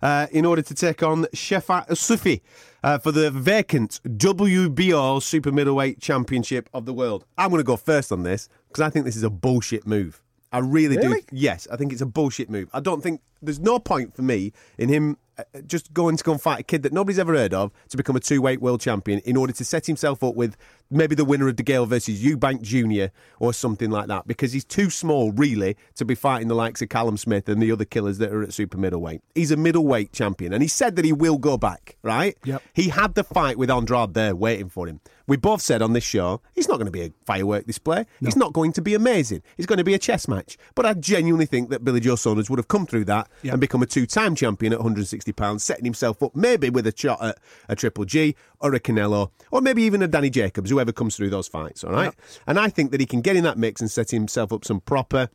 Uh, 0.00 0.26
in 0.32 0.44
order 0.44 0.62
to 0.62 0.74
take 0.74 1.02
on 1.02 1.24
Shefat 1.26 1.88
Isufi 1.88 2.40
uh, 2.82 2.98
for 2.98 3.12
the 3.12 3.30
vacant 3.30 4.00
WBO 4.06 5.22
Super 5.22 5.52
Middleweight 5.52 6.00
Championship 6.00 6.68
of 6.74 6.84
the 6.86 6.92
World. 6.92 7.24
I'm 7.38 7.50
going 7.50 7.60
to 7.60 7.64
go 7.64 7.76
first 7.76 8.12
on 8.12 8.22
this 8.22 8.48
because 8.68 8.82
I 8.82 8.90
think 8.90 9.04
this 9.04 9.16
is 9.16 9.22
a 9.22 9.30
bullshit 9.30 9.86
move. 9.86 10.23
I 10.54 10.58
really, 10.60 10.96
Really? 10.96 11.20
do. 11.22 11.26
Yes, 11.32 11.66
I 11.70 11.76
think 11.76 11.92
it's 11.92 12.00
a 12.00 12.06
bullshit 12.06 12.48
move. 12.48 12.68
I 12.72 12.78
don't 12.78 13.02
think 13.02 13.20
there's 13.44 13.60
no 13.60 13.78
point 13.78 14.14
for 14.14 14.22
me 14.22 14.52
in 14.78 14.88
him 14.88 15.16
uh, 15.36 15.42
just 15.66 15.92
going 15.92 16.16
to 16.16 16.22
go 16.22 16.30
and 16.30 16.40
fight 16.40 16.60
a 16.60 16.62
kid 16.62 16.82
that 16.84 16.92
nobody's 16.92 17.18
ever 17.18 17.34
heard 17.34 17.52
of 17.52 17.72
to 17.88 17.96
become 17.96 18.14
a 18.14 18.20
two 18.20 18.40
weight 18.40 18.60
world 18.60 18.80
champion 18.80 19.18
in 19.20 19.36
order 19.36 19.52
to 19.52 19.64
set 19.64 19.86
himself 19.86 20.22
up 20.22 20.36
with 20.36 20.56
maybe 20.90 21.16
the 21.16 21.24
winner 21.24 21.48
of 21.48 21.56
DeGale 21.56 21.88
versus 21.88 22.22
Eubank 22.22 22.62
Jr. 22.62 23.12
or 23.40 23.52
something 23.52 23.90
like 23.90 24.06
that 24.06 24.28
because 24.28 24.52
he's 24.52 24.64
too 24.64 24.90
small, 24.90 25.32
really, 25.32 25.76
to 25.96 26.04
be 26.04 26.14
fighting 26.14 26.46
the 26.46 26.54
likes 26.54 26.82
of 26.82 26.88
Callum 26.88 27.16
Smith 27.16 27.48
and 27.48 27.60
the 27.60 27.72
other 27.72 27.84
killers 27.84 28.18
that 28.18 28.32
are 28.32 28.44
at 28.44 28.52
super 28.52 28.78
middleweight. 28.78 29.22
He's 29.34 29.50
a 29.50 29.56
middleweight 29.56 30.12
champion 30.12 30.52
and 30.52 30.62
he 30.62 30.68
said 30.68 30.94
that 30.96 31.04
he 31.04 31.12
will 31.12 31.38
go 31.38 31.56
back, 31.56 31.96
right? 32.02 32.36
Yep. 32.44 32.62
He 32.72 32.90
had 32.90 33.14
the 33.14 33.24
fight 33.24 33.58
with 33.58 33.70
Andrade 33.70 34.14
there 34.14 34.36
waiting 34.36 34.68
for 34.68 34.86
him. 34.86 35.00
We 35.26 35.36
both 35.36 35.62
said 35.62 35.80
on 35.80 35.94
this 35.94 36.04
show, 36.04 36.42
he's 36.54 36.68
not 36.68 36.74
going 36.74 36.86
to 36.86 36.92
be 36.92 37.02
a 37.02 37.10
firework 37.24 37.66
display. 37.66 38.04
He's 38.20 38.36
not 38.36 38.52
going 38.52 38.72
to 38.72 38.82
be 38.82 38.94
amazing. 38.94 39.42
He's 39.56 39.66
going 39.66 39.78
to 39.78 39.84
be 39.84 39.94
a 39.94 39.98
chess 39.98 40.28
match. 40.28 40.58
But 40.74 40.84
I 40.84 40.92
genuinely 40.92 41.46
think 41.46 41.70
that 41.70 41.82
Billy 41.82 42.00
Joe 42.00 42.16
Saunders 42.16 42.50
would 42.50 42.58
have 42.58 42.68
come 42.68 42.86
through 42.86 43.06
that 43.06 43.28
Yep. 43.42 43.52
and 43.52 43.60
become 43.60 43.82
a 43.82 43.86
two-time 43.86 44.34
champion 44.34 44.72
at 44.72 44.78
160 44.78 45.32
pounds, 45.32 45.62
setting 45.62 45.84
himself 45.84 46.22
up 46.22 46.34
maybe 46.34 46.70
with 46.70 46.86
a 46.86 46.94
shot 46.96 47.22
at 47.22 47.38
a 47.68 47.76
Triple 47.76 48.04
G 48.04 48.36
or 48.60 48.74
a 48.74 48.80
Canelo 48.80 49.30
or 49.50 49.60
maybe 49.60 49.82
even 49.82 50.02
a 50.02 50.08
Danny 50.08 50.30
Jacobs, 50.30 50.70
whoever 50.70 50.92
comes 50.92 51.16
through 51.16 51.30
those 51.30 51.48
fights. 51.48 51.84
All 51.84 51.92
right, 51.92 52.12
and 52.46 52.58
I 52.58 52.68
think 52.68 52.90
that 52.92 53.00
he 53.00 53.06
can 53.06 53.20
get 53.20 53.36
in 53.36 53.44
that 53.44 53.58
mix 53.58 53.80
and 53.80 53.90
set 53.90 54.10
himself 54.10 54.52
up 54.52 54.64
some 54.64 54.80
proper 54.80 55.28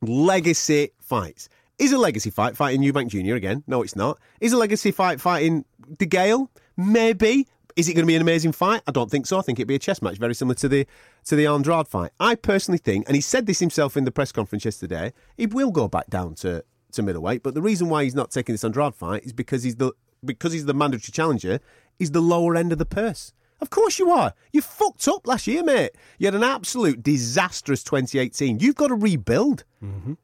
legacy 0.00 0.90
fights. 1.00 1.48
Is 1.78 1.92
a 1.92 1.98
legacy 1.98 2.30
fight 2.30 2.56
fighting 2.56 2.82
Eubank 2.82 3.08
Jr. 3.08 3.34
again? 3.34 3.64
No, 3.66 3.82
it's 3.82 3.96
not. 3.96 4.18
Is 4.40 4.52
a 4.52 4.56
legacy 4.56 4.90
fight 4.90 5.20
fighting 5.20 5.64
De 5.98 6.06
Gale? 6.06 6.50
Maybe. 6.76 7.48
Is 7.74 7.88
it 7.88 7.94
going 7.94 8.04
to 8.04 8.06
be 8.06 8.14
an 8.14 8.22
amazing 8.22 8.52
fight? 8.52 8.82
I 8.86 8.92
don't 8.92 9.10
think 9.10 9.26
so. 9.26 9.38
I 9.38 9.42
think 9.42 9.58
it'd 9.58 9.66
be 9.66 9.74
a 9.74 9.78
chess 9.78 10.02
match, 10.02 10.18
very 10.18 10.34
similar 10.34 10.54
to 10.56 10.68
the 10.68 10.86
to 11.24 11.36
the 11.36 11.46
Andrade 11.46 11.88
fight. 11.88 12.10
I 12.20 12.34
personally 12.34 12.78
think, 12.78 13.06
and 13.08 13.14
he 13.14 13.22
said 13.22 13.46
this 13.46 13.60
himself 13.60 13.96
in 13.96 14.04
the 14.04 14.10
press 14.10 14.30
conference 14.30 14.64
yesterday, 14.64 15.12
he 15.36 15.46
will 15.46 15.70
go 15.70 15.88
back 15.88 16.08
down 16.08 16.34
to, 16.36 16.64
to 16.92 17.02
middleweight. 17.02 17.42
But 17.42 17.54
the 17.54 17.62
reason 17.62 17.88
why 17.88 18.04
he's 18.04 18.14
not 18.14 18.30
taking 18.30 18.52
this 18.52 18.64
Andrade 18.64 18.94
fight 18.94 19.24
is 19.24 19.32
because 19.32 19.62
he's 19.62 19.76
the 19.76 19.92
because 20.24 20.52
he's 20.52 20.66
the 20.66 20.74
mandatory 20.74 21.12
challenger. 21.12 21.60
He's 21.98 22.12
the 22.12 22.20
lower 22.20 22.56
end 22.56 22.72
of 22.72 22.78
the 22.78 22.86
purse. 22.86 23.32
Of 23.60 23.70
course 23.70 23.98
you 23.98 24.10
are. 24.10 24.34
You 24.52 24.60
fucked 24.60 25.06
up 25.06 25.26
last 25.26 25.46
year, 25.46 25.62
mate. 25.62 25.92
You 26.18 26.26
had 26.26 26.34
an 26.34 26.42
absolute 26.42 27.02
disastrous 27.02 27.84
2018. 27.84 28.58
You've 28.58 28.74
got 28.74 28.88
to 28.88 28.94
rebuild. 28.94 29.64
Mm-hmm. 29.82 30.14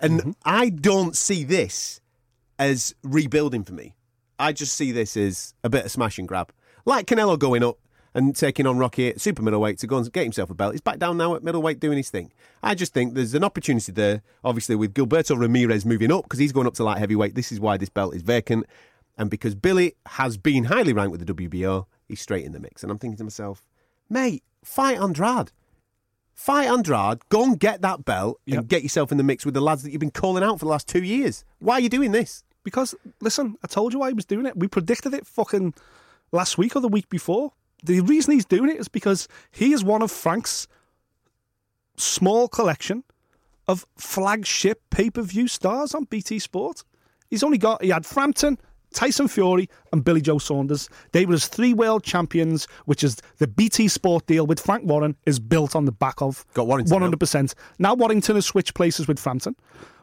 And 0.00 0.20
mm-hmm. 0.20 0.30
I 0.44 0.70
don't 0.70 1.16
see 1.16 1.44
this 1.44 2.00
as 2.58 2.94
rebuilding 3.04 3.64
for 3.64 3.72
me. 3.72 3.94
I 4.38 4.52
just 4.52 4.74
see 4.74 4.92
this 4.92 5.16
as 5.16 5.54
a 5.62 5.70
bit 5.70 5.84
of 5.84 5.90
smash 5.92 6.18
and 6.18 6.26
grab. 6.26 6.52
Like 6.84 7.06
Canelo 7.06 7.38
going 7.38 7.62
up 7.62 7.78
and 8.16 8.34
taking 8.34 8.66
on 8.66 8.78
Rocky 8.78 9.08
at 9.10 9.20
super 9.20 9.42
middleweight 9.42 9.78
to 9.80 9.86
go 9.86 9.98
and 9.98 10.12
get 10.12 10.22
himself 10.24 10.48
a 10.50 10.54
belt. 10.54 10.72
He's 10.72 10.80
back 10.80 10.98
down 10.98 11.18
now 11.18 11.34
at 11.34 11.44
middleweight 11.44 11.78
doing 11.78 11.98
his 11.98 12.08
thing. 12.08 12.32
I 12.62 12.74
just 12.74 12.94
think 12.94 13.14
there's 13.14 13.34
an 13.34 13.44
opportunity 13.44 13.92
there, 13.92 14.22
obviously, 14.42 14.74
with 14.74 14.94
Gilberto 14.94 15.38
Ramirez 15.38 15.84
moving 15.84 16.10
up 16.10 16.24
because 16.24 16.38
he's 16.38 16.50
going 16.52 16.66
up 16.66 16.72
to 16.74 16.84
light 16.84 16.96
heavyweight. 16.98 17.34
This 17.34 17.52
is 17.52 17.60
why 17.60 17.76
this 17.76 17.90
belt 17.90 18.14
is 18.14 18.22
vacant. 18.22 18.64
And 19.18 19.28
because 19.30 19.54
Billy 19.54 19.94
has 20.06 20.38
been 20.38 20.64
highly 20.64 20.92
ranked 20.94 21.12
with 21.12 21.26
the 21.26 21.32
WBO, 21.34 21.86
he's 22.08 22.20
straight 22.20 22.44
in 22.46 22.52
the 22.52 22.58
mix. 22.60 22.82
And 22.82 22.90
I'm 22.90 22.98
thinking 22.98 23.18
to 23.18 23.24
myself, 23.24 23.66
mate, 24.08 24.42
fight 24.64 24.98
Andrade. 24.98 25.52
Fight 26.32 26.68
Andrade, 26.68 27.20
go 27.28 27.44
and 27.44 27.58
get 27.60 27.82
that 27.82 28.04
belt 28.04 28.40
Yep. 28.46 28.58
and 28.58 28.68
get 28.68 28.82
yourself 28.82 29.10
in 29.12 29.18
the 29.18 29.24
mix 29.24 29.44
with 29.44 29.54
the 29.54 29.60
lads 29.60 29.82
that 29.82 29.90
you've 29.90 30.00
been 30.00 30.10
calling 30.10 30.42
out 30.42 30.58
for 30.58 30.64
the 30.66 30.70
last 30.70 30.88
two 30.88 31.02
years. 31.02 31.44
Why 31.58 31.74
are 31.74 31.80
you 31.80 31.88
doing 31.88 32.12
this? 32.12 32.44
Because 32.62 32.94
listen, 33.20 33.56
I 33.62 33.66
told 33.68 33.92
you 33.92 33.98
why 34.00 34.08
he 34.08 34.14
was 34.14 34.24
doing 34.24 34.44
it. 34.46 34.56
We 34.56 34.68
predicted 34.68 35.14
it 35.14 35.26
fucking 35.26 35.72
last 36.32 36.58
week 36.58 36.76
or 36.76 36.80
the 36.80 36.88
week 36.88 37.08
before. 37.08 37.52
The 37.86 38.00
reason 38.00 38.34
he's 38.34 38.44
doing 38.44 38.70
it 38.70 38.78
is 38.78 38.88
because 38.88 39.28
he 39.52 39.72
is 39.72 39.84
one 39.84 40.02
of 40.02 40.10
Frank's 40.10 40.66
small 41.96 42.48
collection 42.48 43.04
of 43.68 43.86
flagship 43.96 44.82
pay 44.90 45.08
per 45.10 45.22
view 45.22 45.48
stars 45.48 45.94
on 45.94 46.04
BT 46.04 46.38
Sport. 46.40 46.84
He's 47.28 47.42
only 47.42 47.58
got 47.58 47.82
he 47.82 47.90
had 47.90 48.04
Frampton, 48.04 48.58
Tyson 48.92 49.28
Fury, 49.28 49.68
and 49.92 50.04
Billy 50.04 50.20
Joe 50.20 50.38
Saunders. 50.38 50.88
They 51.12 51.26
were 51.26 51.32
his 51.32 51.46
three 51.46 51.74
world 51.74 52.02
champions, 52.02 52.66
which 52.86 53.04
is 53.04 53.16
the 53.38 53.46
BT 53.46 53.88
Sport 53.88 54.26
deal 54.26 54.46
with 54.46 54.60
Frank 54.60 54.84
Warren 54.84 55.16
is 55.24 55.38
built 55.38 55.76
on 55.76 55.84
the 55.84 55.92
back 55.92 56.20
of. 56.20 56.44
Got 56.54 56.66
Warrington 56.66 57.00
hundred 57.00 57.20
percent. 57.20 57.54
Now 57.78 57.94
Warrington 57.94 58.34
has 58.34 58.46
switched 58.46 58.74
places 58.74 59.06
with 59.06 59.20
Frampton, 59.20 59.54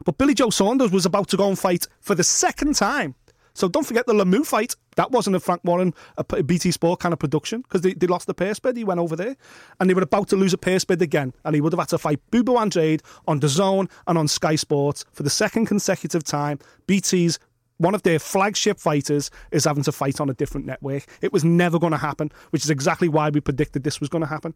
but 0.04 0.16
Billy 0.16 0.34
Joe 0.34 0.50
Saunders 0.50 0.90
was 0.90 1.04
about 1.04 1.28
to 1.28 1.36
go 1.36 1.48
and 1.48 1.58
fight 1.58 1.86
for 2.00 2.14
the 2.14 2.24
second 2.24 2.76
time. 2.76 3.14
So 3.54 3.68
don't 3.68 3.86
forget 3.86 4.06
the 4.06 4.12
Lemieux 4.12 4.44
fight. 4.44 4.74
That 4.96 5.12
wasn't 5.12 5.36
a 5.36 5.40
Frank 5.40 5.62
Warren, 5.64 5.94
a 6.18 6.42
BT 6.42 6.72
Sport 6.72 7.00
kind 7.00 7.12
of 7.12 7.18
production 7.18 7.62
because 7.62 7.82
they, 7.82 7.94
they 7.94 8.06
lost 8.06 8.26
the 8.26 8.34
purse 8.34 8.58
bid. 8.58 8.76
He 8.76 8.84
went 8.84 9.00
over 9.00 9.16
there, 9.16 9.36
and 9.78 9.88
they 9.88 9.94
were 9.94 10.02
about 10.02 10.28
to 10.28 10.36
lose 10.36 10.52
a 10.52 10.58
purse 10.58 10.84
bid 10.84 11.00
again, 11.02 11.32
and 11.44 11.54
he 11.54 11.60
would 11.60 11.72
have 11.72 11.80
had 11.80 11.88
to 11.90 11.98
fight 11.98 12.20
Boo 12.30 12.42
Boo 12.42 12.56
Andrade 12.58 13.02
on 13.26 13.40
DAZN 13.40 13.90
and 14.06 14.18
on 14.18 14.28
Sky 14.28 14.56
Sports 14.56 15.04
for 15.12 15.22
the 15.22 15.30
second 15.30 15.66
consecutive 15.66 16.24
time. 16.24 16.58
BT's 16.86 17.38
one 17.78 17.94
of 17.94 18.02
their 18.02 18.18
flagship 18.18 18.78
fighters 18.78 19.30
is 19.50 19.64
having 19.64 19.82
to 19.84 19.92
fight 19.92 20.20
on 20.20 20.30
a 20.30 20.34
different 20.34 20.66
network. 20.66 21.06
It 21.20 21.32
was 21.32 21.44
never 21.44 21.78
going 21.78 21.90
to 21.90 21.98
happen, 21.98 22.30
which 22.50 22.64
is 22.64 22.70
exactly 22.70 23.08
why 23.08 23.30
we 23.30 23.40
predicted 23.40 23.82
this 23.82 24.00
was 24.00 24.08
going 24.08 24.22
to 24.22 24.28
happen. 24.28 24.54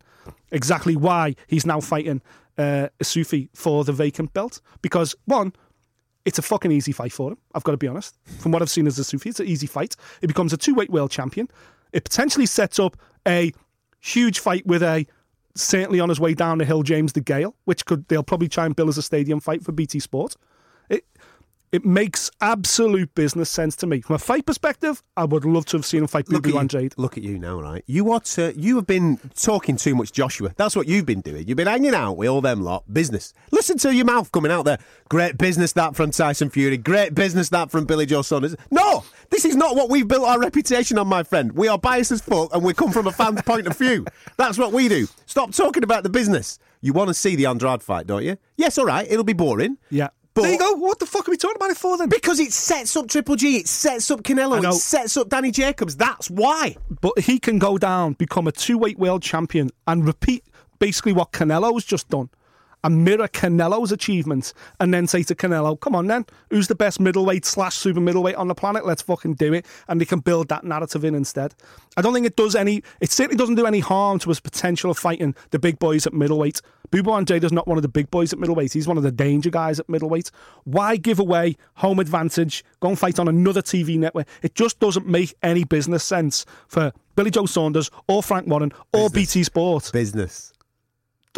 Exactly 0.53 0.95
why 0.97 1.35
he's 1.49 1.67
now 1.67 1.81
fighting 1.81 2.23
uh, 2.57 2.89
Sufi 3.03 3.51
for 3.55 3.85
the 3.85 3.93
vacant 3.93 4.33
belt. 4.35 4.61
Because, 4.83 5.17
one, 5.25 5.53
it's 6.24 6.38
a 6.38 6.42
fucking 6.42 6.70
easy 6.72 6.92
fight 6.92 7.12
for 7.12 7.33
him. 7.33 7.38
I've 7.54 7.64
got 7.64 7.72
to 7.72 7.78
be 7.78 7.88
honest. 7.88 8.16
From 8.38 8.52
what 8.52 8.62
I've 8.62 8.70
seen 8.70 8.87
as 8.87 8.98
a 8.98 9.04
Sufi, 9.04 9.31
it's 9.31 9.40
an 9.40 9.46
easy 9.46 9.66
fight. 9.66 9.96
It 10.20 10.26
becomes 10.26 10.52
a 10.52 10.57
two 10.57 10.74
weight 10.74 10.90
world 10.90 11.11
champion. 11.11 11.48
It 11.92 12.04
potentially 12.04 12.46
sets 12.46 12.78
up 12.78 12.96
a 13.26 13.52
Huge 14.00 14.38
fight 14.38 14.66
with 14.66 14.83
a 14.83 15.07
certainly 15.57 15.98
on 15.98 16.09
his 16.09 16.20
way 16.20 16.35
down 16.35 16.59
the 16.59 16.64
hill, 16.64 16.83
James 16.83 17.12
De 17.12 17.20
Gale, 17.20 17.54
which 17.64 17.85
could 17.85 18.07
they'll 18.09 18.22
probably 18.22 18.48
try 18.48 18.64
and 18.64 18.76
bill 18.76 18.88
as 18.88 18.96
a 18.96 19.02
stadium 19.02 19.40
fight 19.40 19.64
for 19.64 19.72
BT 19.72 19.98
Sport. 19.98 20.37
It 21.70 21.85
makes 21.85 22.31
absolute 22.40 23.14
business 23.14 23.50
sense 23.50 23.76
to 23.76 23.87
me. 23.87 24.00
From 24.00 24.16
a 24.16 24.18
fight 24.18 24.46
perspective, 24.46 25.02
I 25.18 25.24
would 25.24 25.44
love 25.44 25.66
to 25.66 25.76
have 25.76 25.85
seen 25.85 26.00
him 26.00 26.07
fight 26.07 26.33
at, 26.33 26.46
you, 26.46 26.59
Andrade. 26.59 26.94
look 26.96 27.18
at 27.18 27.22
you 27.22 27.38
now, 27.38 27.61
right? 27.61 27.85
You 27.87 28.11
are 28.12 28.20
to, 28.20 28.59
you 28.59 28.76
have 28.76 28.87
been 28.87 29.18
talking 29.35 29.76
too 29.76 29.94
much, 29.94 30.12
Joshua. 30.12 30.54
That's 30.57 30.74
what 30.74 30.88
you've 30.88 31.04
been 31.04 31.20
doing. 31.20 31.46
You've 31.46 31.57
been 31.57 31.66
hanging 31.66 31.94
out 31.94 32.16
with 32.16 32.28
all 32.28 32.40
them 32.40 32.62
lot. 32.62 32.85
Business. 32.90 33.35
Listen 33.50 33.76
to 33.78 33.94
your 33.94 34.07
mouth 34.07 34.33
coming 34.33 34.50
out 34.50 34.64
there. 34.64 34.78
Great 35.11 35.37
business 35.37 35.72
that 35.74 35.94
from 35.94 36.11
Tyson 36.11 36.48
Fury. 36.48 36.78
Great 36.78 37.14
business 37.14 37.50
that 37.50 37.70
from 37.70 37.85
Billy 37.85 38.07
Joe 38.07 38.22
Saunders. 38.22 38.57
No, 38.70 39.04
this 39.31 39.44
is 39.44 39.54
not 39.54 39.76
what 39.76 39.90
we've 39.90 40.09
built 40.09 40.26
our 40.26 40.38
reputation 40.38 40.98
on, 40.98 41.07
my 41.07 41.22
friend. 41.22 41.52
We 41.52 41.68
are 41.68 41.78
biased 41.78 42.12
as 42.12 42.22
fuck, 42.22 42.54
and 42.54 42.64
we 42.64 42.72
come 42.72 42.92
from 42.92 43.07
a 43.07 43.12
fan's 43.12 43.42
point 43.42 43.66
of 43.66 43.76
view. 43.76 44.07
That's 44.38 44.57
what 44.57 44.72
we 44.72 44.88
do. 44.88 45.07
Stop 45.26 45.52
talking 45.52 45.83
about 45.83 46.02
the 46.02 46.09
business. 46.11 46.59
You 46.81 46.92
want 46.92 47.09
to 47.09 47.14
see 47.14 47.35
the 47.35 47.46
Andrade 47.46 47.83
fight, 47.83 48.07
don't 48.07 48.24
you? 48.24 48.38
Yes, 48.57 48.78
all 48.78 48.85
right. 48.87 49.07
It'll 49.11 49.24
be 49.24 49.33
boring. 49.33 49.78
Yeah. 49.90 50.09
But- 50.38 50.42
there 50.42 50.53
you 50.53 50.59
go. 50.59 50.72
What 50.74 50.98
the 50.98 51.07
fuck 51.07 51.29
are 51.29 51.31
we 51.31 51.37
talking 51.37 51.57
about 51.57 51.70
it 51.70 51.77
for 51.77 51.96
then? 51.98 52.09
Because 52.09 52.40
it 52.40 52.53
sets 52.53 52.96
up 52.96 53.09
Triple 53.09 53.37
G, 53.37 53.57
it 53.57 53.68
sets 53.68 54.11
up 54.11 54.22
Canelo, 54.22 54.62
it 54.66 54.74
sets 54.74 55.16
up 55.16 55.29
Danny 55.29 55.51
Jacobs. 55.51 55.96
That's 55.96 56.31
why. 56.31 56.77
But 57.01 57.18
he 57.18 57.38
can 57.38 57.59
go 57.59 57.79
down, 57.79 58.14
become 58.14 58.46
a 58.46 58.53
two 58.53 58.79
weight 58.79 58.98
world 58.98 59.22
champion, 59.22 59.70
and 59.87 60.07
repeat 60.07 60.44
basically 60.79 61.12
what 61.12 61.33
Canelo's 61.33 61.85
just 61.85 62.09
done. 62.09 62.31
And 62.85 63.05
mirror 63.05 63.29
Canelo's 63.29 63.91
achievements, 63.91 64.55
and 64.79 64.95
then 64.95 65.07
say 65.07 65.23
to 65.25 65.35
Canelo, 65.35 65.79
"Come 65.81 65.97
on, 65.97 66.07
then, 66.07 66.25
who's 66.51 66.69
the 66.69 66.75
best 66.75 67.01
middleweight 67.01 67.45
slash 67.45 67.77
super 67.77 68.01
middleweight 68.01 68.37
on 68.37 68.49
the 68.49 68.55
planet? 68.55 68.87
Let's 68.87 69.03
fucking 69.03 69.35
do 69.35 69.53
it." 69.53 69.67
And 69.88 70.01
they 70.01 70.05
can 70.05 70.21
build 70.21 70.49
that 70.49 70.64
narrative 70.64 71.05
in 71.05 71.14
instead. 71.14 71.55
I 71.97 72.03
don't 72.03 72.14
think 72.14 72.27
it 72.27 72.37
does 72.37 72.55
any. 72.55 72.83
It 73.01 73.11
certainly 73.11 73.37
doesn't 73.37 73.57
do 73.57 73.67
any 73.67 73.81
harm 73.81 74.21
to 74.21 74.29
his 74.29 74.38
potential 74.38 74.91
of 74.91 74.99
fighting 74.99 75.35
the 75.51 75.59
big 75.59 75.79
boys 75.79 76.07
at 76.07 76.14
middleweight. 76.14 76.61
Boo 76.91 77.03
Boo 77.03 77.12
Andrade 77.12 77.45
is 77.45 77.53
not 77.53 77.67
one 77.67 77.77
of 77.77 77.83
the 77.83 77.88
big 77.88 78.11
boys 78.11 78.33
at 78.33 78.38
middleweight. 78.38 78.73
He's 78.73 78.88
one 78.88 78.97
of 78.97 79.03
the 79.03 79.12
danger 79.12 79.51
guys 79.51 79.79
at 79.79 79.88
middleweight. 79.88 80.31
Why 80.64 80.97
give 80.97 81.19
away 81.19 81.57
home 81.75 81.99
advantage? 81.99 82.64
Go 82.81 82.88
and 82.88 82.99
fight 82.99 83.19
on 83.19 83.29
another 83.29 83.61
TV 83.61 83.99
network. 83.99 84.27
It 84.43 84.55
just 84.55 84.79
doesn't 84.81 85.07
make 85.07 85.35
any 85.43 85.64
business 85.64 86.05
sense 86.05 86.47
for 86.69 86.93
Billy 87.17 87.31
Joe 87.31 87.47
Saunders 87.47 87.91
or 88.07 88.23
Frank 88.23 88.47
Warren 88.47 88.73
or 88.93 89.11
BT 89.11 89.43
Sport. 89.43 89.91
Business. 89.93 90.53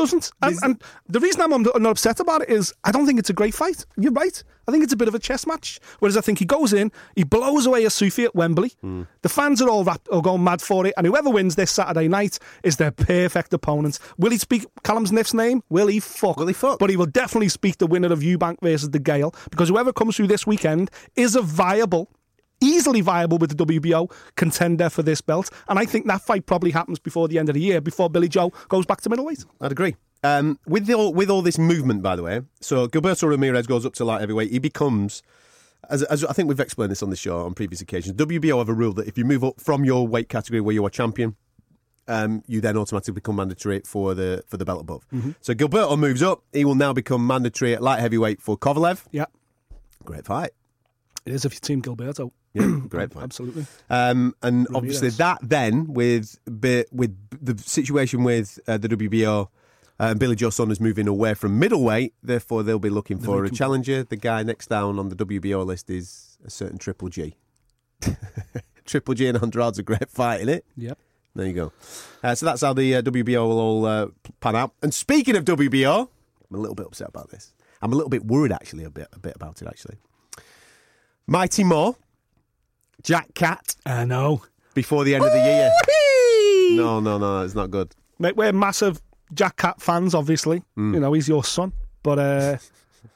Doesn't. 0.00 0.32
And, 0.42 0.58
and 0.62 0.84
the 1.08 1.20
reason 1.20 1.40
I'm, 1.40 1.62
not 1.62 1.86
upset 1.86 2.20
about 2.20 2.42
it 2.42 2.50
is 2.50 2.72
I 2.84 2.92
don't 2.92 3.06
think 3.06 3.18
it's 3.18 3.30
a 3.30 3.34
great 3.34 3.54
fight. 3.54 3.86
You're 3.96 4.12
right. 4.12 4.42
I 4.68 4.72
think 4.72 4.84
it's 4.84 4.92
a 4.92 4.96
bit 4.96 5.08
of 5.08 5.14
a 5.14 5.18
chess 5.18 5.46
match. 5.46 5.80
Whereas 5.98 6.16
I 6.16 6.20
think 6.20 6.38
he 6.38 6.44
goes 6.44 6.72
in, 6.72 6.92
he 7.16 7.24
blows 7.24 7.66
away 7.66 7.84
a 7.84 7.90
Sufi 7.90 8.24
at 8.24 8.34
Wembley. 8.34 8.72
Hmm. 8.80 9.02
The 9.22 9.28
fans 9.28 9.60
are 9.60 9.68
all 9.68 9.82
wrapped, 9.84 10.08
are 10.12 10.22
going 10.22 10.44
mad 10.44 10.62
for 10.62 10.86
it, 10.86 10.94
and 10.96 11.06
whoever 11.06 11.28
wins 11.28 11.56
this 11.56 11.70
Saturday 11.72 12.08
night 12.08 12.38
is 12.62 12.76
their 12.76 12.92
perfect 12.92 13.52
opponent. 13.52 13.98
Will 14.16 14.30
he 14.30 14.38
speak 14.38 14.66
Callum 14.84 15.06
Smith's 15.06 15.34
name? 15.34 15.62
Will 15.70 15.88
he 15.88 15.98
fuck? 15.98 16.36
Will 16.36 16.46
he 16.46 16.52
fuck? 16.52 16.78
But 16.78 16.90
he 16.90 16.96
will 16.96 17.06
definitely 17.06 17.48
speak 17.48 17.78
the 17.78 17.86
winner 17.86 18.12
of 18.12 18.20
Eubank 18.20 18.58
versus 18.62 18.88
DeGale 18.88 19.34
because 19.50 19.68
whoever 19.68 19.92
comes 19.92 20.16
through 20.16 20.28
this 20.28 20.46
weekend 20.46 20.90
is 21.16 21.34
a 21.34 21.42
viable. 21.42 22.08
Easily 22.62 23.00
viable 23.00 23.38
with 23.38 23.56
the 23.56 23.64
WBO 23.66 24.10
contender 24.36 24.90
for 24.90 25.02
this 25.02 25.20
belt, 25.20 25.48
and 25.68 25.78
I 25.78 25.84
think 25.86 26.06
that 26.06 26.20
fight 26.20 26.44
probably 26.46 26.70
happens 26.70 26.98
before 26.98 27.26
the 27.28 27.38
end 27.38 27.48
of 27.48 27.54
the 27.54 27.60
year, 27.60 27.80
before 27.80 28.10
Billy 28.10 28.28
Joe 28.28 28.52
goes 28.68 28.84
back 28.84 29.00
to 29.02 29.08
middleweight. 29.08 29.44
I'd 29.60 29.72
agree. 29.72 29.96
Um, 30.22 30.58
with 30.66 30.84
the, 30.84 30.92
all, 30.92 31.14
with 31.14 31.30
all 31.30 31.40
this 31.40 31.58
movement, 31.58 32.02
by 32.02 32.16
the 32.16 32.22
way, 32.22 32.42
so 32.60 32.86
Gilberto 32.86 33.26
Ramirez 33.28 33.66
goes 33.66 33.86
up 33.86 33.94
to 33.94 34.04
light 34.04 34.20
heavyweight. 34.20 34.50
He 34.50 34.58
becomes, 34.58 35.22
as, 35.88 36.02
as 36.02 36.22
I 36.26 36.34
think 36.34 36.50
we've 36.50 36.60
explained 36.60 36.90
this 36.92 37.02
on 37.02 37.08
the 37.08 37.16
show 37.16 37.46
on 37.46 37.54
previous 37.54 37.80
occasions, 37.80 38.14
WBO 38.16 38.58
have 38.58 38.68
a 38.68 38.74
rule 38.74 38.92
that 38.92 39.08
if 39.08 39.16
you 39.16 39.24
move 39.24 39.42
up 39.42 39.58
from 39.58 39.82
your 39.86 40.06
weight 40.06 40.28
category 40.28 40.60
where 40.60 40.74
you 40.74 40.84
are 40.84 40.90
champion, 40.90 41.36
um, 42.08 42.42
you 42.46 42.60
then 42.60 42.76
automatically 42.76 43.14
become 43.14 43.36
mandatory 43.36 43.80
for 43.86 44.14
the 44.14 44.42
for 44.48 44.56
the 44.58 44.64
belt 44.66 44.80
above. 44.82 45.06
So 45.40 45.54
Gilberto 45.54 45.96
moves 45.98 46.22
up. 46.22 46.42
He 46.52 46.64
will 46.66 46.74
now 46.74 46.92
become 46.92 47.26
mandatory 47.26 47.72
at 47.72 47.82
light 47.82 48.00
heavyweight 48.00 48.42
for 48.42 48.58
Kovalev. 48.58 49.06
Yeah, 49.12 49.26
Great 50.04 50.26
fight. 50.26 50.50
it 51.24 51.32
is 51.32 51.44
if 51.46 51.54
you 51.54 51.60
team 51.60 51.80
Gilberto. 51.80 52.32
Yeah, 52.52 52.80
great 52.88 53.12
fight. 53.12 53.22
Absolutely. 53.22 53.66
Um, 53.88 54.34
and 54.42 54.66
obviously 54.74 55.10
that 55.10 55.38
then 55.42 55.92
with 55.92 56.38
with 56.46 57.16
the 57.40 57.56
situation 57.58 58.24
with 58.24 58.58
uh, 58.66 58.78
the 58.78 58.88
WBO 58.88 59.48
uh, 60.00 60.14
Billy 60.14 60.34
Joe 60.34 60.50
Saunders 60.50 60.80
moving 60.80 61.06
away 61.06 61.34
from 61.34 61.58
middleweight, 61.58 62.14
therefore 62.22 62.62
they'll 62.62 62.78
be 62.78 62.90
looking 62.90 63.18
for 63.18 63.44
a 63.44 63.50
challenger. 63.50 64.02
The 64.02 64.16
guy 64.16 64.42
next 64.42 64.68
down 64.68 64.98
on 64.98 65.10
the 65.10 65.16
WBO 65.16 65.64
list 65.64 65.90
is 65.90 66.38
a 66.44 66.50
certain 66.50 66.78
Triple 66.78 67.10
G. 67.10 67.36
Triple 68.86 69.14
G 69.14 69.26
and 69.28 69.38
Andrade's 69.38 69.78
a 69.78 69.82
great 69.82 70.08
fight, 70.08 70.40
isn't 70.40 70.54
it? 70.54 70.64
Yep. 70.76 70.98
There 71.36 71.46
you 71.46 71.52
go. 71.52 71.72
Uh, 72.24 72.34
so 72.34 72.46
that's 72.46 72.62
how 72.62 72.72
the 72.72 72.96
uh, 72.96 73.02
WBO 73.02 73.46
will 73.46 73.60
all 73.60 73.86
uh, 73.86 74.06
pan 74.40 74.56
out. 74.56 74.72
And 74.82 74.92
speaking 74.92 75.36
of 75.36 75.44
WBO, 75.44 76.08
I'm 76.50 76.56
a 76.56 76.58
little 76.58 76.74
bit 76.74 76.86
upset 76.86 77.08
about 77.08 77.30
this. 77.30 77.52
I'm 77.82 77.92
a 77.92 77.96
little 77.96 78.10
bit 78.10 78.24
worried 78.24 78.52
actually 78.52 78.84
a 78.84 78.90
bit 78.90 79.08
a 79.12 79.18
bit 79.18 79.36
about 79.36 79.62
it 79.62 79.68
actually. 79.68 79.96
Mighty 81.26 81.62
Mo, 81.62 81.96
Jack 83.02 83.34
Cat 83.34 83.76
I 83.86 84.04
know. 84.04 84.42
before 84.74 85.04
the 85.04 85.14
end 85.14 85.24
of 85.24 85.32
the 85.32 85.38
year. 85.38 86.76
No, 86.76 87.00
no, 87.00 87.18
no, 87.18 87.42
it's 87.42 87.54
not 87.54 87.70
good. 87.70 87.94
Mate, 88.18 88.36
we're 88.36 88.52
massive 88.52 89.00
Jack 89.34 89.56
Cat 89.56 89.80
fans, 89.80 90.14
obviously. 90.14 90.62
Mm. 90.78 90.94
You 90.94 91.00
know, 91.00 91.12
he's 91.12 91.28
your 91.28 91.44
son. 91.44 91.72
But 92.02 92.18
uh 92.18 92.56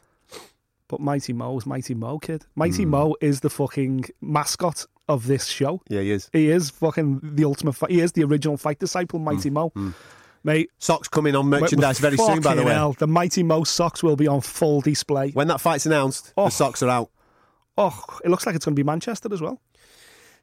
but 0.89 1.01
Mighty 1.01 1.33
Mo's 1.33 1.67
Mighty 1.67 1.95
Mo 1.95 2.19
kid. 2.19 2.43
Mm. 2.43 2.47
Mighty 2.57 2.85
Mo 2.85 3.15
is 3.21 3.41
the 3.41 3.51
fucking 3.51 4.07
mascot 4.21 4.87
of 5.09 5.27
this 5.27 5.47
show. 5.47 5.81
Yeah, 5.89 6.01
he 6.01 6.11
is. 6.13 6.31
He 6.33 6.49
is 6.51 6.71
fucking 6.71 7.21
the 7.23 7.45
ultimate 7.45 7.75
fight. 7.75 7.91
He 7.91 8.01
is 8.01 8.13
the 8.13 8.25
original 8.25 8.57
fight 8.57 8.79
disciple, 8.79 9.21
Mm. 9.21 9.25
Mighty 9.25 9.51
Mo. 9.51 9.73
Mate, 10.47 10.71
Socks 10.79 11.09
coming 11.09 11.35
on 11.35 11.47
merchandise 11.47 11.99
very 11.99 12.19
soon, 12.19 12.41
by 12.43 12.55
the 12.55 12.63
way. 12.63 12.73
hell, 12.75 12.93
the 12.99 13.07
Mighty 13.07 13.43
Mo 13.43 13.65
socks 13.65 14.03
will 14.03 14.17
be 14.17 14.27
on 14.29 14.43
full 14.43 14.83
display. 14.83 15.31
When 15.31 15.49
that 15.49 15.59
fight's 15.61 15.87
announced, 15.87 16.35
Oh. 16.37 16.45
the 16.47 16.51
socks 16.51 16.83
are 16.83 16.91
out. 16.91 17.11
Oh, 17.79 17.99
it 18.23 18.31
looks 18.31 18.45
like 18.45 18.55
it's 18.55 18.65
going 18.67 18.75
to 18.75 18.79
be 18.79 18.85
Manchester 18.85 19.33
as 19.33 19.41
well. 19.41 19.59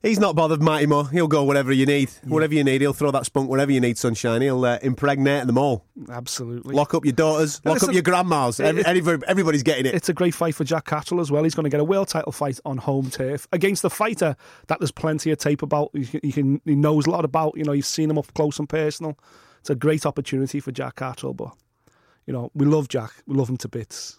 He's 0.04 0.18
not 0.20 0.36
bothered, 0.36 0.64
Mighty 0.64 0.88
Mo. 0.88 1.04
He'll 1.04 1.28
go 1.28 1.44
whatever 1.44 1.72
you 1.72 1.86
need. 1.86 2.10
Whatever 2.24 2.56
you 2.56 2.64
need, 2.64 2.82
he'll 2.82 2.92
throw 2.94 3.12
that 3.12 3.24
spunk 3.28 3.50
wherever 3.52 3.72
you 3.72 3.80
need, 3.80 4.00
sunshine. 4.00 4.42
He'll 4.42 4.66
uh, 4.66 4.80
impregnate 4.82 5.46
them 5.46 5.60
all. 5.60 5.86
Absolutely. 6.10 6.74
Lock 6.76 6.96
up 6.96 7.06
your 7.06 7.14
daughters, 7.14 7.62
lock 7.64 7.84
up 7.84 7.94
your 7.94 8.02
grandmas. 8.02 8.60
Every, 8.60 8.84
every- 8.84 9.20
everybody's 9.28 9.62
getting 9.62 9.86
it. 9.86 9.94
It's 9.94 10.10
a 10.10 10.14
great 10.14 10.34
fight 10.34 10.56
for 10.56 10.64
Jack 10.64 10.86
Catterall 10.86 11.22
as 11.22 11.30
well. 11.30 11.44
He's 11.44 11.54
going 11.54 11.66
to 11.66 11.70
get 11.70 11.80
a 11.80 11.84
world 11.84 12.08
title 12.08 12.32
fight 12.32 12.60
on 12.66 12.78
home 12.78 13.12
turf 13.12 13.48
against 13.52 13.84
a 13.84 13.92
fighter 13.92 14.36
that 14.68 14.80
there's 14.80 14.92
plenty 14.92 15.30
of 15.30 15.38
tape 15.38 15.62
about. 15.62 15.92
He, 15.94 16.06
can- 16.06 16.20
he, 16.24 16.32
can, 16.32 16.62
he 16.66 16.76
knows 16.76 17.06
a 17.06 17.12
lot 17.12 17.24
about. 17.24 17.54
You 17.56 17.64
know, 17.64 17.72
you've 17.74 17.86
seen 17.86 18.10
him 18.10 18.18
up 18.18 18.34
close 18.34 18.58
and 18.58 18.68
personal. 18.68 19.20
It's 19.60 19.70
a 19.70 19.76
great 19.76 20.08
opportunity 20.08 20.60
for 20.60 20.72
Jack 20.72 20.96
Catterall, 20.96 21.36
but 21.36 21.54
you 22.26 22.34
know, 22.34 22.50
we 22.56 22.66
love 22.66 22.88
Jack. 22.88 23.12
We 23.28 23.36
love 23.36 23.50
him 23.50 23.58
to 23.58 23.68
bits. 23.68 24.18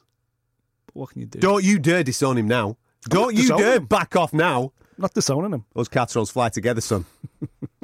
But 0.87 0.95
what 0.97 1.11
can 1.11 1.23
you 1.23 1.27
do? 1.27 1.41
Don't 1.41 1.65
you 1.65 1.81
dare 1.81 2.05
disown 2.05 2.39
him 2.39 2.47
now. 2.47 2.77
Don't 3.09 3.35
you 3.37 3.49
dare 3.49 3.79
him. 3.79 3.87
back 3.87 4.15
off 4.15 4.33
now. 4.33 4.73
Not 4.99 5.15
disowning 5.15 5.53
him. 5.53 5.65
Those 5.75 5.89
Catrolls 5.89 6.31
fly 6.33 6.49
together, 6.51 6.81
son. 6.81 7.05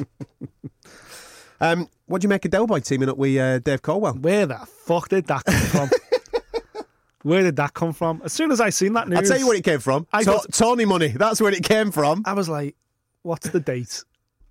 um, 1.60 1.88
what 2.06 2.20
do 2.20 2.26
you 2.26 2.28
make 2.28 2.44
of 2.44 2.50
Delboy 2.50 2.84
teaming 2.84 3.08
up 3.08 3.16
with 3.16 3.36
uh, 3.38 3.58
Dave 3.58 3.82
Coldwell? 3.82 4.14
Where 4.14 4.46
the 4.46 4.58
fuck 4.84 5.08
did 5.08 5.26
that 5.26 5.44
come 5.44 5.88
from? 5.88 5.90
Where 7.22 7.42
did 7.42 7.56
that 7.56 7.74
come 7.74 7.92
from? 7.92 8.22
As 8.24 8.32
soon 8.32 8.52
as 8.52 8.60
I 8.60 8.70
seen 8.70 8.92
that 8.92 9.08
news, 9.08 9.18
I'll 9.18 9.24
tell 9.24 9.38
you 9.38 9.48
where 9.48 9.56
it 9.56 9.64
came 9.64 9.80
from. 9.80 10.06
I 10.12 10.22
Ta- 10.22 10.32
got- 10.34 10.52
Tawny 10.52 10.84
money. 10.84 11.08
That's 11.08 11.40
where 11.40 11.52
it 11.52 11.64
came 11.64 11.90
from. 11.90 12.22
I 12.24 12.32
was 12.32 12.48
like, 12.48 12.76
"What's 13.22 13.50
the 13.50 13.60
date?" 13.60 14.04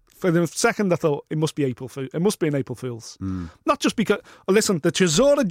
For 0.09 0.31
the 0.31 0.45
second, 0.47 0.91
I 0.91 0.97
thought 0.97 1.25
it 1.29 1.37
must 1.37 1.55
be 1.55 1.63
April 1.63 1.87
Fool. 1.87 2.07
It 2.13 2.21
must 2.21 2.39
be 2.39 2.47
an 2.47 2.55
April 2.55 2.75
Fools. 2.75 3.15
Hmm. 3.19 3.45
Not 3.65 3.79
just 3.79 3.95
because. 3.95 4.19
oh, 4.47 4.51
listen, 4.51 4.79
the 4.79 4.91
Chisora 4.91 5.49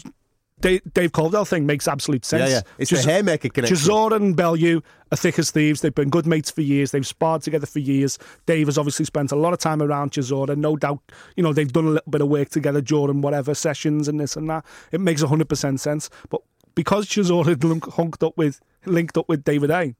Dave, 0.60 0.80
Dave 0.94 1.12
Coldwell 1.12 1.44
thing 1.44 1.66
makes 1.66 1.86
absolute 1.86 2.24
sense. 2.24 2.50
Yeah, 2.50 2.56
yeah. 2.56 2.62
It's 2.78 2.88
Chis- 2.88 3.04
the 3.04 3.10
Hayemaker 3.12 3.52
connection. 3.52 3.76
Chisora 3.76 4.16
and 4.16 4.34
Bellew 4.34 4.80
are 5.12 5.16
thick 5.16 5.38
as 5.38 5.50
thieves. 5.50 5.82
They've 5.82 5.94
been 5.94 6.08
good 6.08 6.26
mates 6.26 6.50
for 6.50 6.62
years. 6.62 6.92
They've 6.92 7.06
sparred 7.06 7.42
together 7.42 7.66
for 7.66 7.78
years. 7.78 8.18
Dave 8.46 8.66
has 8.66 8.78
obviously 8.78 9.04
spent 9.04 9.32
a 9.32 9.36
lot 9.36 9.52
of 9.52 9.58
time 9.58 9.82
around 9.82 10.12
Chisora. 10.12 10.56
No 10.56 10.76
doubt, 10.76 11.00
you 11.36 11.42
know, 11.42 11.52
they've 11.52 11.70
done 11.70 11.84
a 11.84 11.90
little 11.90 12.10
bit 12.10 12.22
of 12.22 12.28
work 12.28 12.48
together 12.48 12.80
during 12.80 13.20
whatever 13.20 13.54
sessions 13.54 14.08
and 14.08 14.18
this 14.18 14.34
and 14.34 14.48
that. 14.48 14.64
It 14.92 15.00
makes 15.02 15.22
100% 15.22 15.78
sense. 15.78 16.08
But 16.30 16.40
because 16.74 17.06
Chisora 17.06 17.46
had 17.46 17.62
link- 17.62 17.84
hunked 17.84 18.26
up 18.26 18.36
with, 18.38 18.60
linked 18.86 19.18
up 19.18 19.28
with 19.28 19.44
David 19.44 19.70
Haye, 19.70 19.94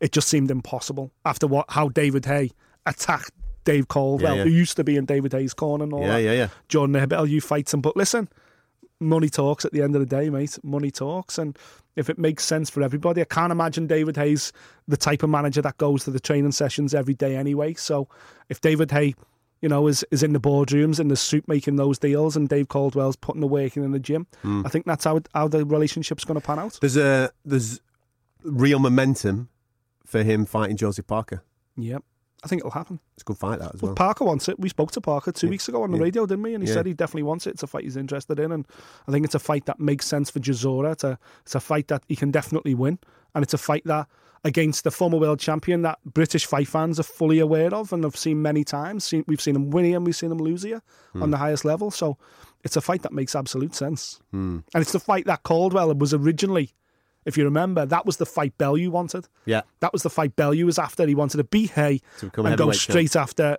it 0.00 0.12
just 0.12 0.28
seemed 0.28 0.50
impossible 0.52 1.10
after 1.24 1.46
what 1.48 1.64
how 1.70 1.88
David 1.88 2.26
Haye 2.26 2.50
attacked 2.86 3.32
Dave 3.64 3.88
Coldwell, 3.88 4.36
Yeah, 4.36 4.44
yeah. 4.44 4.44
who 4.44 4.50
used 4.50 4.76
to 4.76 4.84
be 4.84 4.96
in 4.96 5.06
David 5.06 5.32
Haye's 5.32 5.54
corner 5.54 5.84
and 5.84 5.92
all 5.92 6.02
Yeah, 6.02 6.08
that. 6.08 6.22
yeah, 6.22 6.32
yeah. 6.32 6.48
Jordan 6.68 7.08
Bellew 7.08 7.40
fights 7.40 7.72
him. 7.74 7.80
But 7.80 7.96
listen, 7.96 8.28
money 9.00 9.28
talks 9.28 9.64
at 9.64 9.72
the 9.72 9.82
end 9.82 9.94
of 9.94 10.00
the 10.00 10.06
day, 10.06 10.30
mate. 10.30 10.58
Money 10.62 10.90
talks. 10.90 11.38
And 11.38 11.58
if 11.96 12.08
it 12.10 12.18
makes 12.18 12.44
sense 12.44 12.70
for 12.70 12.82
everybody, 12.82 13.20
I 13.20 13.24
can't 13.24 13.52
imagine 13.52 13.86
David 13.86 14.16
Haye's 14.16 14.52
the 14.88 14.96
type 14.96 15.22
of 15.22 15.30
manager 15.30 15.62
that 15.62 15.78
goes 15.78 16.04
to 16.04 16.10
the 16.10 16.20
training 16.20 16.52
sessions 16.52 16.94
every 16.94 17.14
day 17.14 17.36
anyway. 17.36 17.74
So 17.74 18.08
if 18.48 18.60
David 18.60 18.90
Haye, 18.90 19.14
you 19.60 19.68
know, 19.68 19.86
is, 19.86 20.04
is 20.10 20.22
in 20.22 20.32
the 20.32 20.40
boardrooms 20.40 21.00
in 21.00 21.08
the 21.08 21.16
suit 21.16 21.46
making 21.48 21.76
those 21.76 21.98
deals 21.98 22.36
and 22.36 22.48
Dave 22.48 22.68
Coldwell's 22.68 23.16
putting 23.16 23.40
the 23.40 23.46
work 23.46 23.76
in 23.76 23.82
in 23.82 23.92
the 23.92 24.00
gym, 24.00 24.26
hmm. 24.42 24.62
I 24.64 24.68
think 24.68 24.86
that's 24.86 25.04
how, 25.04 25.20
how 25.34 25.48
the 25.48 25.64
relationship's 25.64 26.24
going 26.24 26.40
to 26.40 26.46
pan 26.46 26.58
out. 26.58 26.78
There's 26.80 26.96
a 26.96 27.30
there's 27.44 27.80
real 28.42 28.78
momentum 28.78 29.48
for 30.04 30.22
him 30.22 30.44
fighting 30.44 30.76
Joseph 30.76 31.06
Parker. 31.06 31.42
Yep. 31.76 32.04
I 32.44 32.46
think 32.46 32.60
it'll 32.60 32.70
happen. 32.72 33.00
It's 33.14 33.22
a 33.22 33.24
good 33.24 33.38
fight 33.38 33.58
that 33.60 33.74
as 33.74 33.80
well. 33.82 33.94
Parker 33.94 34.24
wants 34.24 34.48
it. 34.48 34.60
We 34.60 34.68
spoke 34.68 34.92
to 34.92 35.00
Parker 35.00 35.32
two 35.32 35.48
weeks 35.48 35.66
ago 35.68 35.82
on 35.82 35.90
the 35.92 35.98
radio, 35.98 36.26
didn't 36.26 36.42
we? 36.42 36.54
And 36.54 36.62
he 36.62 36.68
Yeah. 36.68 36.74
said 36.74 36.86
he 36.86 36.92
definitely 36.92 37.22
wants 37.22 37.46
it. 37.46 37.50
It's 37.54 37.62
a 37.62 37.66
fight 37.66 37.84
he's 37.84 37.96
interested 37.96 38.38
in, 38.38 38.52
and 38.52 38.66
I 39.08 39.12
think 39.12 39.24
it's 39.24 39.34
a 39.34 39.38
fight 39.38 39.64
that 39.66 39.80
makes 39.80 40.06
sense 40.06 40.30
for 40.30 40.40
Chisora. 40.40 40.92
It's 40.92 41.04
a 41.04 41.18
it's 41.42 41.54
a 41.54 41.60
fight 41.60 41.88
that 41.88 42.02
he 42.08 42.16
can 42.16 42.30
definitely 42.30 42.74
win, 42.74 42.98
and 43.34 43.42
it's 43.42 43.54
a 43.54 43.58
fight 43.58 43.82
that 43.86 44.06
against 44.46 44.84
the 44.84 44.90
former 44.90 45.16
world 45.18 45.38
champion 45.40 45.80
that 45.82 45.98
British 46.04 46.44
fight 46.44 46.68
fans 46.68 47.00
are 47.00 47.04
fully 47.04 47.38
aware 47.38 47.72
of 47.74 47.94
and 47.94 48.04
have 48.04 48.14
seen 48.16 48.42
many 48.42 48.62
times. 48.62 49.04
Seen, 49.04 49.24
we've 49.26 49.40
seen 49.40 49.56
him 49.56 49.70
win 49.70 49.86
here, 49.86 49.96
and 49.96 50.04
we've 50.04 50.14
seen 50.14 50.30
him 50.30 50.36
lose 50.38 50.64
here 50.64 50.82
Hmm. 51.14 51.22
on 51.22 51.30
the 51.30 51.38
highest 51.38 51.64
level. 51.64 51.90
So 51.90 52.18
it's 52.62 52.76
a 52.76 52.82
fight 52.82 53.00
that 53.02 53.12
makes 53.14 53.34
absolute 53.34 53.74
sense, 53.74 54.20
and 54.32 54.62
it's 54.74 54.92
the 54.92 55.00
fight 55.00 55.24
that 55.26 55.44
Coldwell 55.44 55.94
was 55.94 56.12
originally. 56.12 56.74
If 57.24 57.36
you 57.36 57.44
remember, 57.44 57.86
that 57.86 58.04
was 58.06 58.18
the 58.18 58.26
fight 58.26 58.56
Bellew 58.58 58.90
wanted. 58.90 59.28
Yeah. 59.46 59.62
That 59.80 59.92
was 59.92 60.02
the 60.02 60.10
fight 60.10 60.36
Bellew 60.36 60.66
was 60.66 60.78
after. 60.78 61.06
He 61.06 61.14
wanted 61.14 61.38
to 61.38 61.44
beat 61.44 61.70
Haye 61.70 62.00
To 62.18 62.26
and 62.26 62.32
go 62.32 62.42
heavyweight 62.44 62.74
champ. 62.74 62.92
straight 62.92 63.16
after 63.16 63.58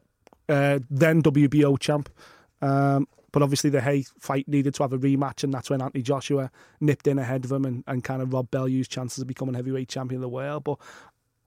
uh, 0.49 0.79
then 0.89 1.21
WBO 1.21 1.79
champ. 1.79 2.09
Um, 2.61 3.07
but 3.31 3.43
obviously, 3.43 3.69
the 3.69 3.81
Haye 3.81 4.05
fight 4.17 4.47
needed 4.47 4.75
to 4.75 4.83
have 4.83 4.93
a 4.93 4.97
rematch, 4.97 5.43
and 5.43 5.53
that's 5.53 5.69
when 5.69 5.81
Anthony 5.81 6.01
Joshua 6.01 6.51
nipped 6.79 7.05
in 7.05 7.19
ahead 7.19 7.43
of 7.43 7.51
him 7.51 7.65
and, 7.65 7.83
and 7.85 8.03
kind 8.03 8.21
of 8.21 8.31
robbed 8.31 8.51
Bellew's 8.51 8.87
chances 8.87 9.19
of 9.19 9.27
becoming 9.27 9.55
heavyweight 9.55 9.89
champion 9.89 10.19
of 10.19 10.21
the 10.21 10.29
world. 10.29 10.63
But 10.63 10.77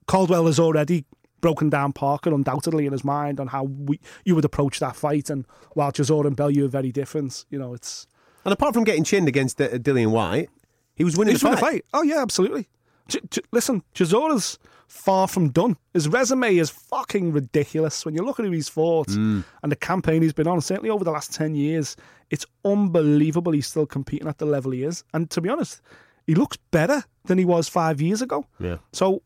Coldwell 0.06 0.46
has 0.46 0.58
already 0.58 1.06
broken 1.40 1.70
down 1.70 1.92
Parker 1.92 2.34
undoubtedly 2.34 2.84
in 2.84 2.92
his 2.92 3.04
mind 3.04 3.40
on 3.40 3.46
how 3.46 3.64
we, 3.64 4.00
you 4.24 4.34
would 4.34 4.44
approach 4.44 4.80
that 4.80 4.96
fight. 4.96 5.30
And 5.30 5.46
while 5.74 5.92
Chisora 5.92 6.26
and 6.26 6.36
Bellew 6.36 6.64
are 6.64 6.68
very 6.68 6.92
different, 6.92 7.44
you 7.48 7.58
know, 7.58 7.72
it's 7.74 8.06
And 8.44 8.52
apart 8.52 8.74
from 8.74 8.84
getting 8.84 9.04
chinned 9.04 9.28
against 9.28 9.60
uh, 9.60 9.68
Dillian 9.70 10.10
Whyte, 10.10 10.50
he 10.98 11.04
was 11.04 11.16
winning 11.16 11.34
He's 11.34 11.40
the 11.40 11.48
won 11.48 11.56
fight. 11.56 11.60
the 11.60 11.70
fight. 11.70 11.84
Oh 11.94 12.02
yeah, 12.02 12.20
absolutely. 12.20 12.68
Ch- 13.08 13.18
ch- 13.30 13.40
listen, 13.52 13.82
Chisora's 13.94 14.58
far 14.86 15.28
from 15.28 15.50
done. 15.50 15.76
His 15.94 16.08
resume 16.08 16.56
is 16.56 16.70
fucking 16.70 17.32
ridiculous. 17.32 18.04
When 18.04 18.14
you 18.14 18.22
look 18.22 18.38
at 18.40 18.46
who 18.46 18.52
he's 18.52 18.68
fought 18.68 19.08
mm. 19.08 19.44
and 19.62 19.72
the 19.72 19.76
campaign 19.76 20.22
he's 20.22 20.32
been 20.32 20.46
on, 20.46 20.60
certainly 20.60 20.90
over 20.90 21.04
the 21.04 21.10
last 21.10 21.32
ten 21.32 21.54
years, 21.54 21.96
it's 22.30 22.44
unbelievable. 22.64 23.52
He's 23.52 23.66
still 23.66 23.86
competing 23.86 24.28
at 24.28 24.38
the 24.38 24.46
level 24.46 24.72
he 24.72 24.82
is, 24.82 25.04
and 25.14 25.30
to 25.30 25.40
be 25.40 25.48
honest, 25.48 25.80
he 26.26 26.34
looks 26.34 26.58
better 26.70 27.04
than 27.24 27.38
he 27.38 27.44
was 27.44 27.68
five 27.68 28.00
years 28.00 28.20
ago. 28.20 28.44
Yeah. 28.58 28.78
So 28.92 29.22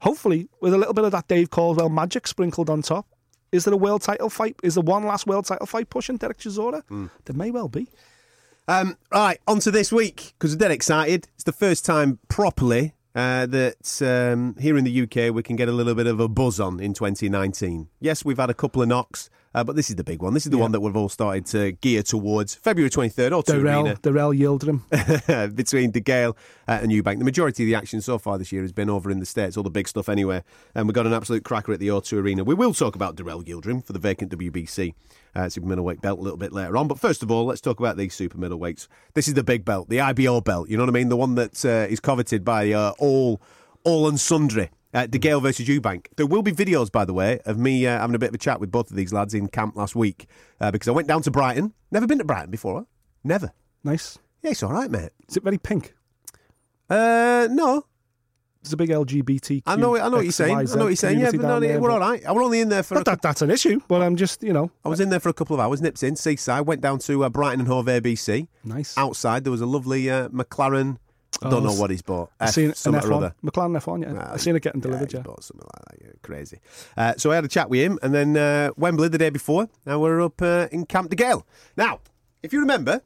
hopefully, 0.00 0.48
with 0.60 0.72
a 0.74 0.78
little 0.78 0.94
bit 0.94 1.04
of 1.04 1.12
that 1.12 1.28
Dave 1.28 1.50
Coldwell 1.50 1.88
magic 1.88 2.26
sprinkled 2.26 2.70
on 2.70 2.82
top. 2.82 3.06
Is 3.52 3.64
there 3.64 3.72
a 3.72 3.76
world 3.76 4.02
title 4.02 4.28
fight? 4.28 4.56
Is 4.62 4.74
there 4.74 4.82
one 4.82 5.04
last 5.04 5.26
world 5.26 5.46
title 5.46 5.66
fight 5.66 5.88
pushing 5.88 6.16
Derek 6.16 6.38
Chisora? 6.38 6.82
Mm. 6.90 7.10
There 7.24 7.36
may 7.36 7.50
well 7.52 7.68
be. 7.68 7.86
Um, 8.68 8.96
right, 9.12 9.38
on 9.46 9.60
to 9.60 9.70
this 9.70 9.92
week, 9.92 10.34
because 10.36 10.52
we're 10.52 10.58
dead 10.58 10.72
excited. 10.72 11.28
It's 11.34 11.44
the 11.44 11.52
first 11.52 11.84
time 11.84 12.18
properly 12.28 12.94
uh, 13.14 13.46
that 13.46 14.02
um, 14.02 14.56
here 14.60 14.76
in 14.76 14.82
the 14.84 15.02
UK 15.02 15.32
we 15.32 15.44
can 15.44 15.54
get 15.54 15.68
a 15.68 15.72
little 15.72 15.94
bit 15.94 16.08
of 16.08 16.18
a 16.18 16.26
buzz 16.26 16.58
on 16.58 16.80
in 16.80 16.92
2019. 16.92 17.88
Yes, 18.00 18.24
we've 18.24 18.38
had 18.38 18.50
a 18.50 18.54
couple 18.54 18.82
of 18.82 18.88
knocks, 18.88 19.30
uh, 19.54 19.62
but 19.62 19.76
this 19.76 19.88
is 19.88 19.94
the 19.94 20.02
big 20.02 20.20
one. 20.20 20.34
This 20.34 20.46
is 20.46 20.50
the 20.50 20.58
one 20.58 20.72
that 20.72 20.80
we've 20.80 20.96
all 20.96 21.08
started 21.08 21.46
to 21.46 21.72
gear 21.72 22.02
towards. 22.02 22.56
February 22.56 22.90
23rd, 22.90 23.36
or 23.36 23.44
Darrell, 23.44 23.86
arena. 23.86 23.96
Dirrell 24.02 24.36
Yildirim. 24.36 25.54
between 25.56 25.92
De 25.92 26.00
Gale 26.00 26.36
uh, 26.66 26.80
and 26.82 26.90
Eubank. 26.90 27.20
The 27.20 27.24
majority 27.24 27.62
of 27.62 27.66
the 27.68 27.76
action 27.76 28.00
so 28.00 28.18
far 28.18 28.36
this 28.36 28.50
year 28.50 28.62
has 28.62 28.72
been 28.72 28.90
over 28.90 29.12
in 29.12 29.20
the 29.20 29.26
States, 29.26 29.56
all 29.56 29.62
the 29.62 29.70
big 29.70 29.86
stuff 29.86 30.08
anyway. 30.08 30.42
And 30.74 30.88
we've 30.88 30.94
got 30.94 31.06
an 31.06 31.12
absolute 31.12 31.44
cracker 31.44 31.72
at 31.72 31.78
the 31.78 31.86
O2 31.88 32.14
Arena. 32.18 32.42
We 32.42 32.54
will 32.54 32.74
talk 32.74 32.96
about 32.96 33.14
Dirrell 33.14 33.46
Yildirim 33.46 33.84
for 33.84 33.92
the 33.92 34.00
vacant 34.00 34.36
WBC 34.36 34.92
uh, 35.36 35.48
super 35.48 35.66
middleweight 35.66 36.00
belt 36.00 36.18
a 36.18 36.22
little 36.22 36.38
bit 36.38 36.52
later 36.52 36.76
on. 36.76 36.88
But 36.88 36.98
first 36.98 37.22
of 37.22 37.30
all, 37.30 37.44
let's 37.44 37.60
talk 37.60 37.78
about 37.78 37.96
these 37.96 38.14
super 38.14 38.38
middleweights. 38.38 38.88
This 39.14 39.28
is 39.28 39.34
the 39.34 39.44
big 39.44 39.64
belt, 39.64 39.88
the 39.88 40.00
IBO 40.00 40.40
belt. 40.40 40.68
You 40.68 40.76
know 40.76 40.84
what 40.84 40.90
I 40.90 40.92
mean? 40.92 41.10
The 41.10 41.16
one 41.16 41.34
that 41.34 41.64
uh, 41.64 41.86
is 41.90 42.00
coveted 42.00 42.44
by 42.44 42.72
uh, 42.72 42.92
all, 42.98 43.40
all 43.84 44.08
and 44.08 44.18
sundry. 44.18 44.70
Uh, 44.94 45.06
De 45.06 45.18
Gale 45.18 45.40
versus 45.40 45.68
Eubank. 45.68 46.06
There 46.16 46.26
will 46.26 46.40
be 46.40 46.52
videos, 46.52 46.90
by 46.90 47.04
the 47.04 47.12
way, 47.12 47.40
of 47.44 47.58
me 47.58 47.86
uh, 47.86 47.98
having 47.98 48.16
a 48.16 48.18
bit 48.18 48.30
of 48.30 48.34
a 48.34 48.38
chat 48.38 48.60
with 48.60 48.70
both 48.70 48.90
of 48.90 48.96
these 48.96 49.12
lads 49.12 49.34
in 49.34 49.48
camp 49.48 49.76
last 49.76 49.94
week 49.94 50.26
uh, 50.58 50.70
because 50.70 50.88
I 50.88 50.92
went 50.92 51.06
down 51.06 51.20
to 51.22 51.30
Brighton. 51.30 51.74
Never 51.90 52.06
been 52.06 52.16
to 52.16 52.24
Brighton 52.24 52.50
before. 52.50 52.86
Never. 53.22 53.52
Nice. 53.84 54.18
Yeah, 54.42 54.52
it's 54.52 54.62
all 54.62 54.72
right, 54.72 54.90
mate. 54.90 55.10
Is 55.28 55.36
it 55.36 55.42
very 55.42 55.58
pink? 55.58 55.94
Uh, 56.88 57.48
no, 57.50 57.84
There's 58.66 58.72
a 58.72 58.76
big 58.76 58.90
LGBT. 58.90 59.62
I 59.66 59.76
know, 59.76 59.96
I 59.96 60.08
know 60.08 60.16
what 60.16 60.24
you're 60.24 60.32
saying. 60.32 60.56
I 60.56 60.62
know 60.64 60.76
what 60.76 60.86
you're 60.88 60.96
saying. 60.96 61.20
Yeah, 61.20 61.30
but 61.30 61.40
no, 61.40 61.60
we're 61.80 61.90
all 61.90 62.00
right. 62.00 62.24
I 62.26 62.32
was 62.32 62.44
only 62.44 62.60
in 62.60 62.68
there 62.68 62.82
for. 62.82 63.02
That 63.02 63.22
that's 63.22 63.42
an 63.42 63.50
issue, 63.50 63.80
but 63.86 64.02
I'm 64.02 64.16
just, 64.16 64.42
you 64.42 64.52
know, 64.52 64.70
I 64.84 64.88
was 64.88 64.98
in 65.00 65.08
there 65.10 65.20
for 65.20 65.28
a 65.28 65.32
couple 65.32 65.54
of 65.54 65.60
hours. 65.60 65.80
Nips 65.80 66.02
in 66.02 66.16
seaside. 66.16 66.66
Went 66.66 66.80
down 66.80 66.98
to 67.00 67.24
uh, 67.24 67.28
Brighton 67.28 67.60
and 67.60 67.68
Hove 67.68 67.86
ABC. 67.86 68.48
nice. 68.64 68.98
Outside 68.98 69.44
there 69.44 69.50
was 69.52 69.60
a 69.60 69.66
lovely 69.66 70.10
uh, 70.10 70.28
McLaren. 70.28 70.98
I 71.42 71.50
don't 71.50 71.62
Oh, 71.64 71.66
know 71.66 71.74
what 71.74 71.90
he's 71.90 72.00
bought. 72.02 72.30
I 72.40 72.44
F 72.46 72.50
seen 72.54 72.68
an 72.70 72.74
something 72.74 73.04
or 73.04 73.08
F1, 73.08 73.16
other. 73.16 73.34
McLaren 73.44 73.78
F1, 73.80 74.02
yeah. 74.02 74.22
Ah, 74.24 74.32
I've 74.32 74.40
seen 74.40 74.56
it 74.56 74.62
getting 74.62 74.80
delivered, 74.80 75.10
he's 75.12 75.18
yeah. 75.18 75.22
bought 75.22 75.44
something 75.44 75.66
like 75.74 75.84
that. 76.00 76.04
Yeah, 76.06 76.12
crazy. 76.22 76.60
Uh, 76.96 77.12
so 77.18 77.30
I 77.30 77.34
had 77.34 77.44
a 77.44 77.48
chat 77.48 77.68
with 77.68 77.80
him, 77.80 77.98
and 78.02 78.14
then 78.14 78.36
uh, 78.38 78.70
Wembley 78.78 79.08
the 79.08 79.18
day 79.18 79.28
before. 79.30 79.68
Now 79.84 79.98
we're 80.00 80.22
up 80.22 80.40
uh, 80.40 80.68
in 80.72 80.86
Camp 80.86 81.10
de 81.10 81.16
Gale. 81.16 81.46
Now, 81.76 82.00
if 82.42 82.52
you 82.54 82.60
remember, 82.60 83.02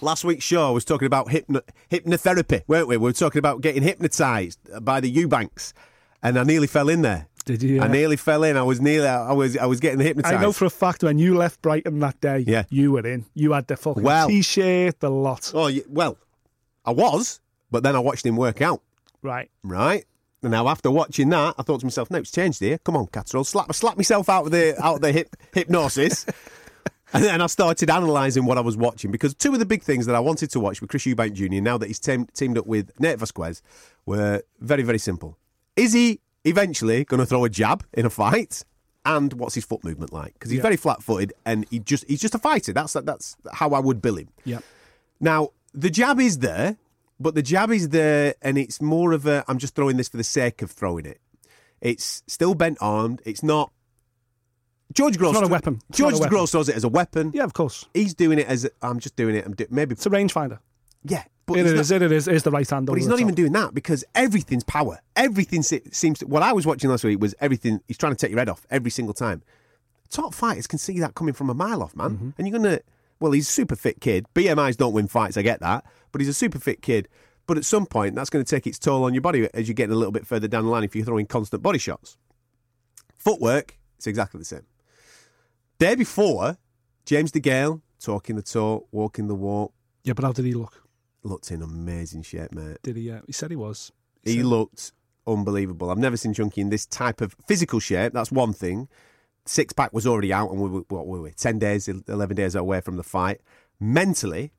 last 0.00 0.24
week's 0.24 0.44
show 0.44 0.72
was 0.72 0.84
talking 0.84 1.06
about 1.06 1.30
hypno- 1.30 1.62
hypnotherapy, 1.90 2.62
weren't 2.66 2.88
we? 2.88 2.96
We 2.96 3.02
were 3.04 3.12
talking 3.12 3.38
about 3.38 3.60
getting 3.60 3.82
hypnotised 3.82 4.58
by 4.84 5.00
the 5.00 5.08
Eubanks, 5.10 5.72
and 6.22 6.38
I 6.38 6.44
nearly 6.44 6.66
fell 6.66 6.88
in 6.88 7.02
there. 7.02 7.28
Did 7.44 7.62
you? 7.62 7.80
I 7.80 7.88
nearly 7.88 8.16
fell 8.16 8.44
in. 8.44 8.56
I 8.56 8.62
was 8.62 8.80
nearly. 8.80 9.08
I 9.08 9.32
was. 9.32 9.56
I 9.56 9.66
was 9.66 9.80
getting 9.80 9.98
hypnotised. 10.00 10.34
I 10.36 10.40
know 10.40 10.52
for 10.52 10.64
a 10.64 10.70
fact 10.70 11.02
when 11.02 11.18
you 11.18 11.36
left 11.36 11.60
Brighton 11.60 11.98
that 12.00 12.20
day, 12.20 12.44
Yeah. 12.46 12.64
you 12.70 12.92
were 12.92 13.04
in. 13.06 13.26
You 13.34 13.52
had 13.52 13.66
the 13.66 13.76
fucking 13.76 14.02
Well- 14.04 14.28
t-shirt, 14.28 15.00
the 15.00 15.10
lot. 15.10 15.50
Oh 15.54 15.70
well, 15.88 16.18
I 16.84 16.92
was, 16.92 17.40
but 17.70 17.82
then 17.82 17.96
I 17.96 17.98
watched 17.98 18.24
him 18.24 18.36
work 18.36 18.62
out. 18.62 18.80
Right. 19.22 19.50
Right. 19.64 20.04
And 20.44 20.50
now 20.50 20.66
after 20.68 20.90
watching 20.90 21.28
that, 21.30 21.54
I 21.58 21.62
thought 21.62 21.80
to 21.80 21.86
myself, 21.86 22.10
"No, 22.10 22.18
it's 22.18 22.30
changed 22.32 22.60
here. 22.60 22.78
Come 22.78 22.96
on, 22.96 23.06
Catterall, 23.06 23.44
slap 23.44 23.72
slap 23.74 23.96
myself 23.96 24.28
out 24.28 24.46
of 24.46 24.50
the 24.52 24.74
out 24.84 24.96
of 24.96 25.00
the 25.00 25.10
hip, 25.12 25.34
hypnosis." 25.52 26.26
And 27.14 27.24
then 27.24 27.40
I 27.42 27.46
started 27.46 27.90
analysing 27.90 28.44
what 28.46 28.56
I 28.58 28.62
was 28.62 28.76
watching 28.76 29.10
because 29.10 29.34
two 29.34 29.52
of 29.52 29.58
the 29.58 29.66
big 29.66 29.82
things 29.82 30.06
that 30.06 30.14
I 30.14 30.20
wanted 30.20 30.50
to 30.52 30.60
watch 30.60 30.80
with 30.80 30.88
Chris 30.90 31.04
Eubank 31.04 31.34
Jr. 31.34 31.60
now 31.60 31.76
that 31.78 31.86
he's 31.86 31.98
teamed, 31.98 32.32
teamed 32.34 32.56
up 32.58 32.66
with 32.66 32.90
Nate 32.98 33.18
Vasquez 33.18 33.60
were 34.06 34.42
very, 34.60 34.82
very 34.82 34.98
simple. 34.98 35.36
Is 35.76 35.92
he 35.92 36.20
eventually 36.44 37.04
going 37.04 37.20
to 37.20 37.26
throw 37.26 37.44
a 37.44 37.48
jab 37.50 37.84
in 37.92 38.06
a 38.06 38.10
fight? 38.10 38.64
And 39.04 39.32
what's 39.34 39.54
his 39.54 39.64
foot 39.64 39.82
movement 39.84 40.12
like? 40.12 40.32
Because 40.34 40.50
he's 40.50 40.58
Yeah. 40.58 40.62
very 40.62 40.76
flat-footed 40.76 41.32
and 41.44 41.66
he 41.70 41.80
just 41.80 42.04
he's 42.08 42.20
just 42.20 42.34
a 42.34 42.38
fighter. 42.38 42.72
That's 42.72 42.92
that's 42.92 43.36
how 43.52 43.70
I 43.70 43.80
would 43.80 44.00
bill 44.00 44.16
him. 44.16 44.28
Yeah. 44.44 44.60
Now, 45.20 45.50
the 45.74 45.90
jab 45.90 46.20
is 46.20 46.38
there, 46.38 46.76
but 47.18 47.34
the 47.34 47.42
jab 47.42 47.70
is 47.72 47.88
there, 47.90 48.34
and 48.42 48.56
it's 48.56 48.80
more 48.80 49.12
of 49.12 49.26
a 49.26 49.44
I'm 49.48 49.58
just 49.58 49.74
throwing 49.74 49.96
this 49.96 50.08
for 50.08 50.16
the 50.18 50.24
sake 50.24 50.62
of 50.62 50.70
throwing 50.70 51.04
it. 51.06 51.20
It's 51.80 52.22
still 52.28 52.54
bent 52.54 52.78
armed. 52.80 53.22
It's 53.24 53.42
not. 53.42 53.72
George 54.92 55.18
Groves. 55.18 55.36
It's 55.36 55.40
not 55.42 55.48
a 55.48 55.52
weapon. 55.52 55.80
It's 55.88 55.98
George 55.98 56.14
a 56.14 56.18
weapon. 56.18 56.30
Groves 56.30 56.52
throws 56.52 56.68
it 56.68 56.76
as 56.76 56.84
a 56.84 56.88
weapon. 56.88 57.32
Yeah, 57.34 57.44
of 57.44 57.52
course. 57.52 57.86
He's 57.94 58.14
doing 58.14 58.38
it 58.38 58.46
as 58.46 58.68
I'm 58.82 58.98
just 58.98 59.16
doing 59.16 59.34
it. 59.36 59.44
I'm 59.46 59.54
do, 59.54 59.66
maybe 59.70 59.92
It's 59.92 60.06
a 60.06 60.10
rangefinder. 60.10 60.58
yeah, 61.04 61.24
but 61.46 61.58
It 61.58 61.66
is, 61.66 61.90
not, 61.90 62.02
it 62.02 62.12
is, 62.12 62.28
it 62.28 62.34
is 62.34 62.42
the 62.42 62.50
right 62.50 62.68
hand 62.68 62.86
but 62.86 62.94
he's 62.94 63.06
not 63.06 63.20
even 63.20 63.34
doing 63.34 63.52
that 63.52 63.74
because 63.74 64.04
everything's 64.14 64.64
power. 64.64 65.00
Everything 65.16 65.62
seems 65.62 66.18
to. 66.20 66.26
What 66.26 66.42
I 66.42 66.52
was 66.52 66.66
watching 66.66 66.90
last 66.90 67.04
week 67.04 67.20
was 67.20 67.34
everything. 67.40 67.80
He's 67.88 67.98
trying 67.98 68.12
to 68.12 68.18
take 68.18 68.30
your 68.30 68.38
head 68.38 68.48
off 68.48 68.66
every 68.70 68.90
single 68.90 69.14
time. 69.14 69.42
Top 70.10 70.34
fighters 70.34 70.66
can 70.66 70.78
see 70.78 71.00
that 71.00 71.14
coming 71.14 71.34
from 71.34 71.48
a 71.48 71.54
mile 71.54 71.82
off, 71.82 71.96
man. 71.96 72.10
Mm-hmm. 72.10 72.30
And 72.38 72.48
you're 72.48 72.58
gonna. 72.58 72.80
Well, 73.18 73.32
he's 73.32 73.48
a 73.48 73.52
super 73.52 73.76
fit 73.76 74.00
kid. 74.00 74.26
BMI's 74.34 74.76
don't 74.76 74.92
win 74.92 75.06
fights. 75.06 75.36
I 75.36 75.42
get 75.42 75.60
that, 75.60 75.84
but 76.10 76.20
he's 76.20 76.28
a 76.28 76.34
super 76.34 76.58
fit 76.58 76.82
kid. 76.82 77.08
But 77.46 77.56
at 77.56 77.64
some 77.64 77.86
point, 77.86 78.14
that's 78.14 78.30
going 78.30 78.44
to 78.44 78.48
take 78.48 78.66
its 78.66 78.78
toll 78.78 79.04
on 79.04 79.14
your 79.14 79.20
body 79.20 79.48
as 79.54 79.68
you're 79.68 79.74
getting 79.74 79.92
a 79.92 79.96
little 79.96 80.12
bit 80.12 80.26
further 80.26 80.48
down 80.48 80.64
the 80.64 80.70
line. 80.70 80.84
If 80.84 80.94
you're 80.94 81.04
throwing 81.04 81.26
constant 81.26 81.62
body 81.62 81.78
shots, 81.78 82.16
footwork, 83.16 83.78
it's 83.96 84.06
exactly 84.06 84.38
the 84.38 84.44
same. 84.44 84.62
The 85.82 85.88
day 85.88 85.94
before, 85.96 86.58
James 87.06 87.32
DeGale 87.32 87.82
talking 87.98 88.36
the 88.36 88.42
talk, 88.42 88.86
walking 88.92 89.26
the 89.26 89.34
walk, 89.34 89.72
Yeah, 90.04 90.12
but 90.12 90.24
how 90.24 90.30
did 90.30 90.44
he 90.44 90.54
look? 90.54 90.86
looked 91.24 91.50
in 91.50 91.60
amazing 91.60 92.22
shape, 92.22 92.52
mate. 92.52 92.76
Did 92.84 92.94
he? 92.94 93.10
Uh, 93.10 93.22
he 93.26 93.32
said 93.32 93.50
he 93.50 93.56
was. 93.56 93.90
He 94.22 94.36
said- 94.36 94.44
looked 94.44 94.92
unbelievable. 95.26 95.90
I've 95.90 95.98
never 95.98 96.16
seen 96.16 96.34
Chunky 96.34 96.60
in 96.60 96.68
this 96.70 96.86
type 96.86 97.20
of 97.20 97.34
physical 97.48 97.80
shape. 97.80 98.12
That's 98.12 98.30
one 98.30 98.52
thing. 98.52 98.88
Six 99.44 99.72
pack 99.72 99.92
was 99.92 100.06
already 100.06 100.32
out, 100.32 100.52
and 100.52 100.60
we 100.60 100.68
were 100.70 100.84
what 100.86 101.08
were 101.08 101.20
we? 101.20 101.32
Ten 101.32 101.58
days, 101.58 101.88
eleven 101.88 102.36
days 102.36 102.54
away 102.54 102.80
from 102.80 102.96
the 102.96 103.02
fight. 103.02 103.40
Mentally, 103.80 104.52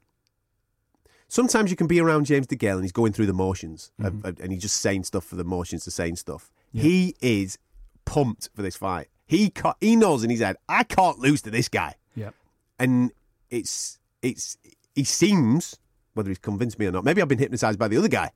sometimes 1.29 1.71
you 1.71 1.77
can 1.77 1.87
be 1.87 2.01
around 2.01 2.25
James 2.25 2.47
DeGale 2.47 2.73
and 2.73 2.83
he's 2.83 2.91
going 2.91 3.13
through 3.13 3.27
the 3.27 3.33
motions, 3.33 3.93
of- 3.97 4.25
and 4.25 4.51
he's 4.51 4.63
just 4.63 4.75
saying 4.81 5.05
stuff 5.05 5.23
for 5.23 5.37
the 5.37 5.45
motions 5.45 5.85
to 5.85 5.91
saying 5.91 6.17
stuff. 6.17 6.51
He 6.73 7.15
is 7.21 7.57
pumped 8.03 8.49
for 8.53 8.61
this 8.61 8.75
fight. 8.75 9.07
He 9.33 9.49
ca 9.49 9.73
he 9.81 9.95
knows 9.95 10.23
in 10.23 10.29
his 10.29 10.41
head, 10.41 10.57
I 10.69 10.83
can't 10.83 11.17
lose 11.19 11.41
to 11.43 11.51
this 11.51 11.67
guy 11.69 11.95
Yeah. 12.15 12.29
and 12.77 13.11
it's 13.49 13.99
it's 14.21 14.57
he 14.95 15.03
seems 15.03 15.77
whether 16.13 16.29
he's 16.29 16.37
convinced 16.37 16.77
me 16.77 16.85
or 16.85 16.91
not. 16.91 17.03
Maybe 17.03 17.21
I've 17.21 17.27
been 17.27 17.39
hypnotized 17.39 17.79
by 17.79 17.87
the 17.87 17.97
other 17.97 18.07
guy, 18.07 18.29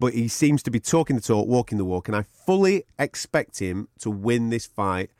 but 0.00 0.12
he 0.14 0.26
seems 0.26 0.62
to 0.64 0.70
be 0.70 0.80
talking 0.80 1.14
the 1.14 1.22
talk, 1.22 1.46
walking 1.46 1.78
the 1.78 1.84
walk, 1.84 2.08
and 2.08 2.16
I 2.16 2.22
fully 2.22 2.82
expect 2.98 3.60
him 3.60 3.86
to 4.00 4.10
win 4.10 4.50
this 4.50 4.66
fight 4.66 5.10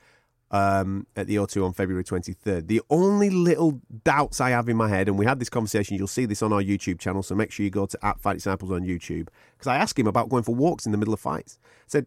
um, 0.51 1.07
at 1.15 1.27
the 1.27 1.35
O2 1.37 1.65
on 1.65 1.71
February 1.71 2.03
23rd. 2.03 2.67
The 2.67 2.81
only 2.89 3.29
little 3.29 3.79
doubts 4.03 4.41
I 4.41 4.49
have 4.49 4.67
in 4.67 4.75
my 4.75 4.89
head, 4.89 5.07
and 5.07 5.17
we 5.17 5.25
had 5.25 5.39
this 5.39 5.49
conversation, 5.49 5.95
you'll 5.95 6.07
see 6.07 6.25
this 6.25 6.41
on 6.43 6.51
our 6.51 6.61
YouTube 6.61 6.99
channel, 6.99 7.23
so 7.23 7.33
make 7.35 7.51
sure 7.53 7.63
you 7.63 7.69
go 7.69 7.85
to 7.85 7.97
at 8.05 8.19
Fight 8.19 8.33
Disciples 8.35 8.69
on 8.71 8.81
YouTube, 8.81 9.29
because 9.57 9.67
I 9.67 9.77
asked 9.77 9.97
him 9.97 10.07
about 10.07 10.27
going 10.27 10.43
for 10.43 10.53
walks 10.53 10.85
in 10.85 10.91
the 10.91 10.97
middle 10.97 11.13
of 11.13 11.21
fights. 11.21 11.57
I 11.63 11.87
said, 11.87 12.05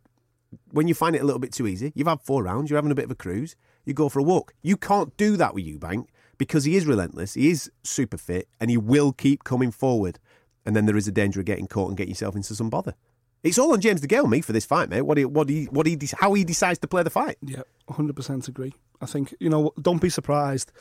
when 0.71 0.88
you 0.88 0.95
find 0.95 1.17
it 1.17 1.23
a 1.23 1.25
little 1.25 1.38
bit 1.38 1.53
too 1.53 1.67
easy, 1.67 1.93
you've 1.95 2.09
had 2.09 2.21
four 2.23 2.43
rounds, 2.43 2.71
you're 2.71 2.79
having 2.79 2.90
a 2.90 2.95
bit 2.95 3.07
of 3.07 3.11
a 3.11 3.14
cruise, 3.14 3.57
you 3.85 3.95
go 3.95 4.09
for 4.09 4.19
a 4.19 4.23
walk. 4.23 4.55
You 4.62 4.77
can't 4.77 5.17
do 5.17 5.37
that 5.37 5.55
with 5.55 5.64
Eubank 5.64 6.07
because 6.38 6.64
he 6.64 6.77
is 6.77 6.87
relentless, 6.87 7.35
he 7.35 7.51
is 7.51 7.71
super 7.83 8.17
fit, 8.17 8.49
and 8.61 8.71
he 8.71 8.77
will 8.77 9.12
keep 9.12 9.45
coming 9.45 9.71
forward. 9.71 10.19
And 10.67 10.75
then 10.75 10.87
there 10.87 10.97
is 10.97 11.07
a 11.07 11.12
danger 11.12 11.40
of 11.40 11.47
getting 11.47 11.67
caught 11.67 11.88
and 11.88 11.97
getting 11.97 12.11
yourself 12.11 12.35
into 12.35 12.55
some 12.55 12.71
bother. 12.71 12.95
It's 13.43 13.59
all 13.59 13.73
on 13.75 13.81
James 13.83 14.01
DeGale, 14.01 14.29
me, 14.29 14.40
for 14.40 14.55
this 14.55 14.64
fight, 14.64 14.88
mate. 14.88 15.03
What 15.03 15.19
he, 15.19 15.27
what 15.27 15.51
he, 15.51 15.67
what 15.67 15.87
he, 15.87 15.99
how 16.19 16.33
he 16.33 16.45
decides 16.45 16.79
to 16.79 16.88
play 16.88 17.03
the 17.03 17.11
fight. 17.11 17.37
Yeah, 17.43 17.62
100% 17.90 18.49
agree. 18.49 18.73
I 19.03 19.07
think, 19.07 19.35
you 19.38 19.51
know, 19.51 19.73
don't 19.81 20.01
be 20.01 20.09
surprised 20.09 20.73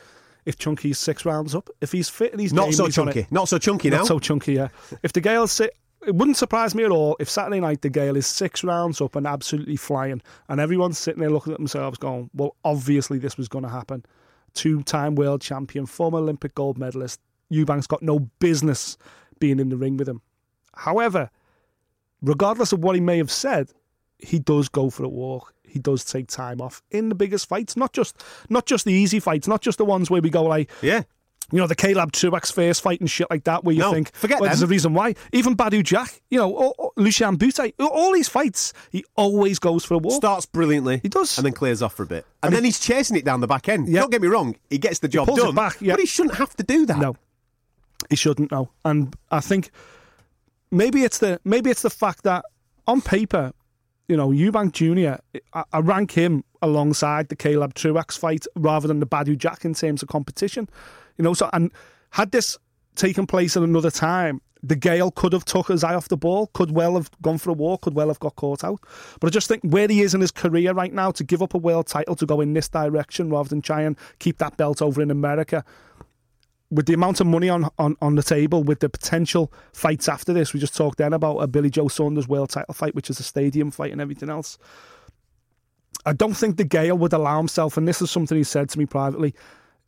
if 0.46 0.56
Chunky's 0.56 0.98
six 0.98 1.26
rounds 1.26 1.54
up. 1.54 1.68
If 1.82 1.92
he's 1.92 2.08
fit 2.08 2.32
and 2.32 2.40
he's 2.40 2.54
Not 2.54 2.64
game, 2.64 2.72
so 2.72 2.84
he's 2.86 2.94
chunky. 2.94 3.26
Not 3.30 3.48
so 3.48 3.58
chunky 3.58 3.90
now. 3.90 3.98
Not 3.98 4.06
so 4.06 4.18
chunky, 4.18 4.54
yeah. 4.54 4.68
If 5.02 5.12
DeGale 5.12 5.48
sit, 5.48 5.76
it 6.06 6.14
wouldn't 6.14 6.36
surprise 6.36 6.74
me 6.74 6.84
at 6.84 6.90
all 6.90 7.16
if 7.18 7.28
Saturday 7.28 7.60
night 7.60 7.80
DeGale 7.80 8.16
is 8.16 8.26
six 8.26 8.64
rounds 8.64 9.00
up 9.00 9.16
and 9.16 9.26
absolutely 9.26 9.76
flying, 9.76 10.22
and 10.48 10.60
everyone's 10.60 10.98
sitting 10.98 11.20
there 11.20 11.30
looking 11.30 11.52
at 11.52 11.58
themselves, 11.58 11.98
going, 11.98 12.30
"Well, 12.34 12.56
obviously 12.64 13.18
this 13.18 13.36
was 13.36 13.48
going 13.48 13.64
to 13.64 13.70
happen." 13.70 14.04
Two-time 14.54 15.14
world 15.14 15.40
champion, 15.40 15.86
former 15.86 16.18
Olympic 16.18 16.54
gold 16.54 16.78
medalist, 16.78 17.20
Eubank's 17.50 17.86
got 17.86 18.02
no 18.02 18.20
business 18.38 18.96
being 19.38 19.58
in 19.58 19.68
the 19.68 19.76
ring 19.76 19.96
with 19.96 20.08
him. 20.08 20.22
However, 20.74 21.30
regardless 22.22 22.72
of 22.72 22.80
what 22.80 22.94
he 22.94 23.00
may 23.00 23.18
have 23.18 23.30
said, 23.30 23.70
he 24.18 24.38
does 24.38 24.68
go 24.68 24.90
for 24.90 25.04
a 25.04 25.08
walk. 25.08 25.54
He 25.64 25.78
does 25.78 26.04
take 26.04 26.28
time 26.28 26.60
off 26.60 26.82
in 26.90 27.08
the 27.08 27.14
biggest 27.14 27.48
fights, 27.48 27.76
not 27.76 27.92
just 27.92 28.22
not 28.48 28.66
just 28.66 28.84
the 28.84 28.92
easy 28.92 29.20
fights, 29.20 29.48
not 29.48 29.60
just 29.60 29.78
the 29.78 29.84
ones 29.84 30.10
where 30.10 30.22
we 30.22 30.30
go 30.30 30.44
like, 30.44 30.70
yeah. 30.82 31.02
You 31.52 31.58
know, 31.58 31.66
the 31.66 31.74
Caleb 31.74 32.12
Truax 32.12 32.50
first 32.50 32.80
fight 32.82 33.00
and 33.00 33.10
shit 33.10 33.28
like 33.30 33.44
that, 33.44 33.64
where 33.64 33.74
you 33.74 33.80
No, 33.80 33.92
think, 33.92 34.14
forget 34.14 34.40
well, 34.40 34.48
there's 34.48 34.62
a 34.62 34.66
reason 34.66 34.94
why. 34.94 35.14
Even 35.32 35.54
Badou 35.54 35.84
Jack, 35.84 36.22
you 36.30 36.38
know, 36.38 36.50
or, 36.50 36.74
or 36.78 36.92
Lucian 36.96 37.36
Bute, 37.36 37.74
all 37.78 38.12
these 38.12 38.28
fights, 38.28 38.72
he 38.90 39.04
always 39.14 39.58
goes 39.58 39.84
for 39.84 39.94
a 39.94 39.98
walk. 39.98 40.14
Starts 40.14 40.46
brilliantly. 40.46 41.00
He 41.02 41.08
does. 41.08 41.36
And 41.36 41.44
then 41.44 41.52
clears 41.52 41.82
off 41.82 41.94
for 41.94 42.04
a 42.04 42.06
bit. 42.06 42.26
And, 42.42 42.54
then 42.54 42.64
he's 42.64 42.80
chasing 42.80 43.16
it 43.16 43.24
down 43.24 43.40
the 43.40 43.46
back 43.46 43.68
end. 43.68 43.88
Yeah. 43.88 44.00
Don't 44.00 44.10
get 44.10 44.22
me 44.22 44.28
wrong, 44.28 44.56
he 44.70 44.78
gets 44.78 45.00
the 45.00 45.08
job 45.08 45.28
done. 45.28 45.54
back, 45.54 45.76
yeah. 45.80 45.92
But 45.92 46.00
he 46.00 46.06
shouldn't 46.06 46.36
have 46.36 46.56
to 46.56 46.62
do 46.62 46.86
that. 46.86 46.98
No, 46.98 47.16
he 48.08 48.16
shouldn't 48.16 48.50
know. 48.50 48.70
And 48.84 49.14
I 49.30 49.40
think 49.40 49.70
maybe 50.70 51.02
it's 51.02 51.18
the 51.18 51.40
maybe 51.44 51.70
it's 51.70 51.82
the 51.82 51.90
fact 51.90 52.24
that 52.24 52.44
on 52.86 53.02
paper, 53.02 53.52
you 54.08 54.16
know, 54.16 54.30
Eubank 54.30 54.72
Junior, 54.72 55.20
I, 55.52 55.64
I 55.72 55.78
rank 55.80 56.12
him 56.12 56.44
alongside 56.62 57.28
the 57.28 57.36
Caleb 57.36 57.74
Truax 57.74 58.16
fight 58.16 58.46
rather 58.56 58.88
than 58.88 59.00
the 59.00 59.06
Badou 59.06 59.36
Jack 59.36 59.64
in 59.64 59.74
terms 59.74 60.02
of 60.02 60.08
competition. 60.08 60.68
You 61.16 61.24
know, 61.24 61.34
so 61.34 61.50
and 61.52 61.70
had 62.10 62.32
this 62.32 62.58
taken 62.94 63.26
place 63.26 63.56
at 63.56 63.62
another 63.62 63.90
time. 63.90 64.40
DeGale 64.64 65.14
could 65.14 65.34
have 65.34 65.44
took 65.44 65.68
his 65.68 65.84
eye 65.84 65.94
off 65.94 66.08
the 66.08 66.16
ball, 66.16 66.46
could 66.54 66.70
well 66.70 66.94
have 66.94 67.10
gone 67.20 67.36
for 67.36 67.50
a 67.50 67.52
walk, 67.52 67.82
could 67.82 67.94
well 67.94 68.08
have 68.08 68.18
got 68.20 68.34
caught 68.36 68.64
out. 68.64 68.80
But 69.20 69.26
I 69.26 69.30
just 69.30 69.46
think 69.46 69.62
where 69.62 69.88
he 69.88 70.00
is 70.00 70.14
in 70.14 70.22
his 70.22 70.30
career 70.30 70.72
right 70.72 70.92
now, 70.92 71.10
to 71.10 71.22
give 71.22 71.42
up 71.42 71.52
a 71.52 71.58
world 71.58 71.86
title 71.86 72.16
to 72.16 72.24
go 72.24 72.40
in 72.40 72.54
this 72.54 72.68
direction 72.70 73.28
rather 73.28 73.50
than 73.50 73.60
try 73.60 73.82
and 73.82 73.94
keep 74.20 74.38
that 74.38 74.56
belt 74.56 74.80
over 74.80 75.02
in 75.02 75.10
America, 75.10 75.64
with 76.70 76.86
the 76.86 76.94
amount 76.94 77.20
of 77.20 77.26
money 77.26 77.48
on, 77.48 77.68
on, 77.78 77.96
on 78.00 78.14
the 78.14 78.22
table, 78.22 78.64
with 78.64 78.80
the 78.80 78.88
potential 78.88 79.52
fights 79.72 80.08
after 80.08 80.32
this, 80.32 80.54
we 80.54 80.60
just 80.60 80.74
talked 80.74 80.98
then 80.98 81.12
about 81.12 81.36
a 81.38 81.46
Billy 81.46 81.68
Joe 81.70 81.88
Saunders 81.88 82.26
world 82.26 82.50
title 82.50 82.74
fight, 82.74 82.94
which 82.94 83.10
is 83.10 83.20
a 83.20 83.22
stadium 83.22 83.70
fight 83.70 83.92
and 83.92 84.00
everything 84.00 84.30
else. 84.30 84.56
I 86.06 86.14
don't 86.14 86.34
think 86.34 86.56
DeGale 86.56 86.98
would 86.98 87.12
allow 87.12 87.36
himself, 87.36 87.76
and 87.76 87.86
this 87.86 88.02
is 88.02 88.10
something 88.10 88.36
he 88.36 88.44
said 88.44 88.70
to 88.70 88.78
me 88.78 88.86
privately, 88.86 89.34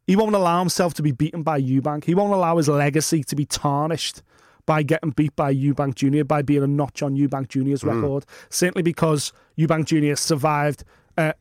he 0.06 0.16
won't 0.16 0.34
allow 0.34 0.60
himself 0.60 0.94
to 0.94 1.02
be 1.02 1.12
beaten 1.12 1.42
by 1.42 1.60
Eubank. 1.60 2.04
He 2.04 2.14
won't 2.14 2.32
allow 2.32 2.56
his 2.56 2.68
legacy 2.68 3.24
to 3.24 3.36
be 3.36 3.44
tarnished 3.44 4.22
by 4.66 4.82
getting 4.82 5.10
beat 5.10 5.34
by 5.36 5.54
Eubank 5.54 5.94
Jr., 5.94 6.24
by 6.24 6.42
being 6.42 6.62
a 6.62 6.66
notch 6.66 7.02
on 7.02 7.16
Eubank 7.16 7.48
Jr.'s 7.48 7.84
record. 7.84 8.24
Simply 8.50 8.82
because 8.82 9.32
Eubank 9.58 9.86
Jr. 9.86 10.16
survived. 10.16 10.84
Uh, 11.16 11.32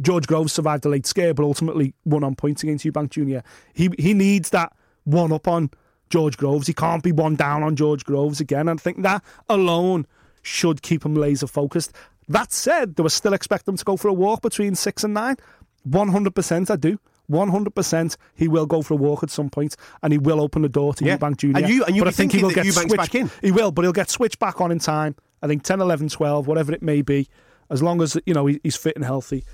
George 0.00 0.26
Groves 0.26 0.52
survived 0.52 0.84
a 0.84 0.88
late 0.88 1.06
scare, 1.06 1.34
but 1.34 1.44
ultimately 1.44 1.94
won 2.04 2.24
on 2.24 2.34
points 2.34 2.62
against 2.64 2.84
Eubank 2.84 3.10
Jr. 3.10 3.46
He 3.72 3.90
he 3.96 4.12
needs 4.12 4.50
that 4.50 4.72
one 5.04 5.32
up 5.32 5.46
on 5.46 5.70
George 6.10 6.36
Groves. 6.36 6.66
He 6.66 6.72
can't 6.72 7.02
be 7.02 7.12
one 7.12 7.36
down 7.36 7.62
on 7.62 7.76
George 7.76 8.04
Groves 8.04 8.40
again. 8.40 8.68
I 8.68 8.74
think 8.74 9.02
that 9.02 9.22
alone 9.48 10.06
should 10.42 10.82
keep 10.82 11.04
him 11.04 11.14
laser 11.14 11.46
focused. 11.46 11.92
That 12.28 12.52
said, 12.52 12.96
do 12.96 13.04
I 13.04 13.08
still 13.08 13.34
expect 13.34 13.68
him 13.68 13.76
to 13.76 13.84
go 13.84 13.96
for 13.96 14.08
a 14.08 14.12
walk 14.12 14.42
between 14.42 14.74
six 14.74 15.04
and 15.04 15.14
nine? 15.14 15.36
One 15.84 16.08
hundred 16.08 16.34
percent, 16.34 16.70
I 16.70 16.76
do. 16.76 16.98
One 17.26 17.48
hundred 17.48 17.74
percent, 17.74 18.16
he 18.34 18.48
will 18.48 18.66
go 18.66 18.82
for 18.82 18.94
a 18.94 18.96
walk 18.96 19.22
at 19.22 19.30
some 19.30 19.48
point, 19.48 19.76
and 20.02 20.12
he 20.12 20.18
will 20.18 20.40
open 20.40 20.62
the 20.62 20.68
door 20.68 20.92
to 20.94 21.04
Yeah. 21.04 21.16
Eubank 21.16 21.38
Jr. 21.38 21.56
And 21.56 21.68
you- 21.68 21.84
and 21.84 21.96
you'll 21.96 22.04
but 22.04 22.12
I 22.14 22.16
think 22.16 22.32
he 22.32 22.42
will 22.42 22.50
get 22.50 22.66
Eubank's 22.66 22.74
switched 22.82 22.96
back 22.96 23.14
in. 23.14 23.30
He 23.40 23.50
will, 23.50 23.70
but 23.72 23.82
he'll 23.82 23.92
get 23.92 24.10
switched 24.10 24.38
back 24.38 24.60
on 24.60 24.70
in 24.70 24.78
time. 24.78 25.16
I 25.42 25.46
think 25.46 25.62
10, 25.62 25.80
11, 25.80 26.08
12, 26.10 26.46
whatever 26.46 26.72
it 26.72 26.82
may 26.82 27.02
be, 27.02 27.28
as 27.70 27.82
long 27.82 28.02
as 28.02 28.16
you 28.26 28.34
know 28.34 28.46
he's 28.46 28.76
fit 28.76 28.94
and 28.96 29.04
healthy. 29.04 29.44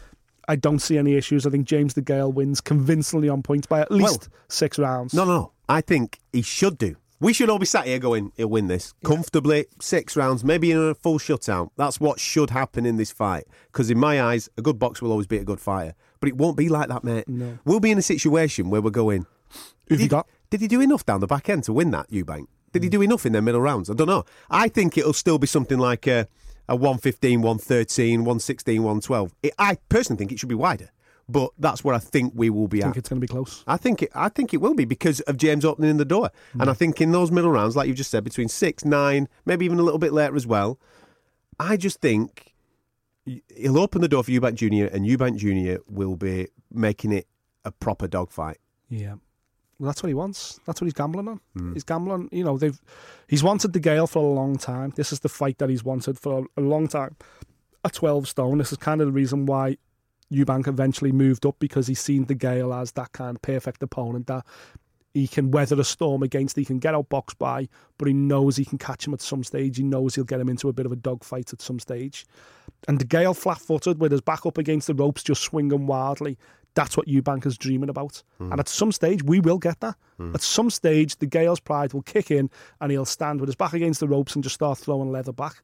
I 0.48 0.56
don't 0.56 0.80
see 0.80 0.98
any 0.98 1.14
issues. 1.14 1.46
I 1.46 1.50
think 1.50 1.66
James 1.66 1.94
De 1.94 2.00
Gale 2.00 2.32
wins 2.32 2.60
convincingly 2.60 3.28
on 3.28 3.42
points 3.42 3.66
by 3.68 3.80
at 3.80 3.92
least 3.92 4.28
six 4.48 4.78
rounds. 4.78 5.14
No, 5.14 5.24
no, 5.24 5.32
no. 5.32 5.52
I 5.68 5.80
think 5.80 6.18
he 6.32 6.42
should 6.42 6.76
do. 6.76 6.96
We 7.22 7.34
should 7.34 7.50
all 7.50 7.58
be 7.58 7.66
sat 7.66 7.86
here 7.86 7.98
going, 7.98 8.32
he'll 8.38 8.48
win 8.48 8.68
this 8.68 8.94
comfortably, 9.04 9.66
six 9.78 10.16
rounds, 10.16 10.42
maybe 10.42 10.72
in 10.72 10.78
a 10.78 10.94
full 10.94 11.18
shutout. 11.18 11.70
That's 11.76 12.00
what 12.00 12.18
should 12.18 12.48
happen 12.48 12.86
in 12.86 12.96
this 12.96 13.12
fight. 13.12 13.44
Because 13.66 13.90
in 13.90 13.98
my 13.98 14.22
eyes, 14.22 14.48
a 14.56 14.62
good 14.62 14.78
boxer 14.78 15.04
will 15.04 15.12
always 15.12 15.26
beat 15.26 15.42
a 15.42 15.44
good 15.44 15.60
fighter. 15.60 15.94
But 16.20 16.30
it 16.30 16.36
won't 16.38 16.56
be 16.56 16.70
like 16.70 16.88
that, 16.88 17.04
mate. 17.04 17.28
No. 17.28 17.58
We'll 17.66 17.78
be 17.78 17.90
in 17.90 17.98
a 17.98 18.02
situation 18.02 18.70
where 18.70 18.80
we're 18.80 18.88
going, 18.88 19.26
did, 19.86 20.08
got? 20.08 20.26
did 20.48 20.62
he 20.62 20.68
do 20.68 20.80
enough 20.80 21.04
down 21.04 21.20
the 21.20 21.26
back 21.26 21.50
end 21.50 21.64
to 21.64 21.74
win 21.74 21.90
that, 21.90 22.10
Eubank? 22.10 22.46
Did 22.72 22.84
he 22.84 22.88
do 22.88 23.02
enough 23.02 23.26
in 23.26 23.32
their 23.32 23.42
middle 23.42 23.60
rounds? 23.60 23.90
I 23.90 23.94
don't 23.94 24.06
know. 24.06 24.24
I 24.48 24.68
think 24.68 24.96
it'll 24.96 25.12
still 25.12 25.38
be 25.38 25.46
something 25.46 25.78
like 25.78 26.06
a, 26.06 26.26
a 26.70 26.76
115, 26.76 27.42
113, 27.42 28.20
116, 28.20 28.82
112. 28.82 29.34
It, 29.42 29.52
I 29.58 29.76
personally 29.90 30.18
think 30.18 30.32
it 30.32 30.38
should 30.38 30.48
be 30.48 30.54
wider. 30.54 30.90
But 31.30 31.50
that's 31.58 31.84
where 31.84 31.94
I 31.94 31.98
think 31.98 32.32
we 32.34 32.50
will 32.50 32.66
be 32.66 32.82
I 32.82 32.88
at. 32.88 32.88
think 32.88 32.96
it's 32.98 33.08
going 33.08 33.20
to 33.20 33.24
be 33.24 33.28
close. 33.28 33.62
I 33.66 33.76
think 33.76 34.02
it. 34.02 34.10
I 34.14 34.28
think 34.28 34.52
it 34.52 34.56
will 34.56 34.74
be 34.74 34.84
because 34.84 35.20
of 35.20 35.36
James 35.36 35.64
opening 35.64 35.96
the 35.96 36.04
door, 36.04 36.30
and 36.54 36.68
I 36.68 36.72
mm. 36.72 36.76
think 36.76 37.00
in 37.00 37.12
those 37.12 37.30
middle 37.30 37.50
rounds, 37.50 37.76
like 37.76 37.88
you 37.88 37.94
just 37.94 38.10
said, 38.10 38.24
between 38.24 38.48
six, 38.48 38.84
nine, 38.84 39.28
maybe 39.44 39.64
even 39.64 39.78
a 39.78 39.82
little 39.82 39.98
bit 39.98 40.12
later 40.12 40.34
as 40.34 40.46
well. 40.46 40.78
I 41.58 41.76
just 41.76 42.00
think 42.00 42.54
he'll 43.54 43.78
open 43.78 44.00
the 44.00 44.08
door 44.08 44.24
for 44.24 44.30
Eubank 44.30 44.54
Junior, 44.54 44.86
and 44.86 45.06
Eubank 45.06 45.36
Junior 45.36 45.78
will 45.88 46.16
be 46.16 46.48
making 46.72 47.12
it 47.12 47.26
a 47.64 47.70
proper 47.70 48.08
dogfight. 48.08 48.58
Yeah. 48.88 49.14
Well, 49.78 49.86
that's 49.86 50.02
what 50.02 50.08
he 50.08 50.14
wants. 50.14 50.60
That's 50.66 50.80
what 50.80 50.86
he's 50.86 50.94
gambling 50.94 51.28
on. 51.28 51.40
Mm. 51.56 51.72
He's 51.74 51.84
gambling. 51.84 52.28
You 52.32 52.44
know, 52.44 52.58
they've 52.58 52.78
he's 53.28 53.42
wanted 53.42 53.72
DeGale 53.72 54.08
for 54.08 54.18
a 54.18 54.34
long 54.34 54.58
time. 54.58 54.92
This 54.96 55.12
is 55.12 55.20
the 55.20 55.28
fight 55.28 55.58
that 55.58 55.70
he's 55.70 55.84
wanted 55.84 56.18
for 56.18 56.46
a, 56.56 56.60
a 56.60 56.62
long 56.62 56.88
time. 56.88 57.16
A 57.84 57.88
twelve 57.88 58.28
stone, 58.28 58.58
this 58.58 58.72
is 58.72 58.78
kind 58.78 59.00
of 59.00 59.06
the 59.06 59.12
reason 59.12 59.46
why 59.46 59.78
Eubank 60.32 60.66
eventually 60.68 61.12
moved 61.12 61.44
up 61.44 61.56
because 61.58 61.86
he's 61.86 62.00
seen 62.00 62.24
DeGale 62.24 62.80
as 62.80 62.92
that 62.92 63.12
kind 63.12 63.36
of 63.36 63.42
perfect 63.42 63.82
opponent 63.82 64.26
that 64.28 64.44
he 65.14 65.26
can 65.26 65.50
weather 65.50 65.78
a 65.80 65.84
storm 65.84 66.22
against. 66.22 66.56
He 66.56 66.64
can 66.64 66.78
get 66.78 66.94
out 66.94 67.08
boxed 67.08 67.38
by, 67.38 67.68
but 67.98 68.06
he 68.06 68.14
knows 68.14 68.56
he 68.56 68.64
can 68.64 68.78
catch 68.78 69.06
him 69.06 69.14
at 69.14 69.20
some 69.20 69.42
stage. 69.42 69.76
He 69.76 69.82
knows 69.82 70.14
he'll 70.14 70.24
get 70.24 70.40
him 70.40 70.48
into 70.48 70.68
a 70.68 70.72
bit 70.72 70.86
of 70.86 70.92
a 70.92 70.96
dogfight 70.96 71.52
at 71.52 71.60
some 71.60 71.80
stage. 71.80 72.24
And 72.86 72.98
DeGale 72.98 73.36
flat 73.36 73.58
footed 73.58 74.00
with 74.00 74.12
his 74.12 74.20
back 74.20 74.46
up 74.46 74.58
against 74.58 74.86
the 74.86 74.94
ropes, 74.94 75.22
just 75.22 75.42
swinging 75.42 75.86
wildly. 75.86 76.38
That's 76.74 76.96
what 76.96 77.08
Eubank 77.08 77.44
is 77.46 77.58
dreaming 77.58 77.88
about. 77.88 78.22
Hmm. 78.38 78.52
And 78.52 78.60
at 78.60 78.68
some 78.68 78.92
stage, 78.92 79.24
we 79.24 79.40
will 79.40 79.58
get 79.58 79.80
that. 79.80 79.96
Hmm. 80.18 80.34
At 80.34 80.42
some 80.42 80.70
stage, 80.70 81.16
DeGale's 81.16 81.60
pride 81.60 81.92
will 81.92 82.02
kick 82.02 82.30
in 82.30 82.48
and 82.80 82.92
he'll 82.92 83.04
stand 83.04 83.40
with 83.40 83.48
his 83.48 83.56
back 83.56 83.72
against 83.72 83.98
the 83.98 84.08
ropes 84.08 84.36
and 84.36 84.44
just 84.44 84.54
start 84.54 84.78
throwing 84.78 85.10
leather 85.10 85.32
back. 85.32 85.62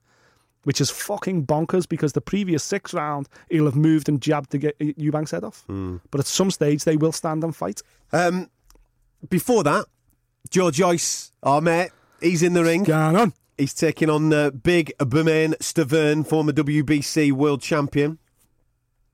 Which 0.67 0.81
is 0.81 0.91
fucking 0.91 1.47
bonkers 1.47 1.89
because 1.89 2.13
the 2.13 2.21
previous 2.21 2.65
six 2.65 2.93
round 2.93 3.29
he'll 3.51 3.67
have 3.67 3.77
moved 3.77 4.09
and 4.09 4.21
jabbed 4.21 4.51
to 4.51 4.59
get 4.59 4.77
Eubank's 4.81 5.31
head 5.31 5.45
off. 5.45 5.65
But 6.11 6.19
at 6.19 6.27
some 6.27 6.51
stage 6.51 6.83
they 6.83 6.97
will 6.97 7.13
stand 7.13 7.45
and 7.45 7.55
fight. 7.55 7.83
Um, 8.13 8.51
before 9.29 9.63
that, 9.63 9.87
George 10.51 10.75
Joyce, 10.75 11.31
our 11.45 11.61
mate, 11.61 11.91
he's 12.21 12.43
in 12.43 12.55
the 12.55 12.65
ring. 12.65 12.83
Going 12.83 13.15
on. 13.15 13.33
He's 13.57 13.75
taking 13.75 14.11
on 14.11 14.33
uh, 14.33 14.51
big 14.51 14.93
Bermane 14.99 15.55
Stiverne, 15.61 16.27
former 16.27 16.53
WBC 16.53 17.31
world 17.31 17.63
champion. 17.63 18.19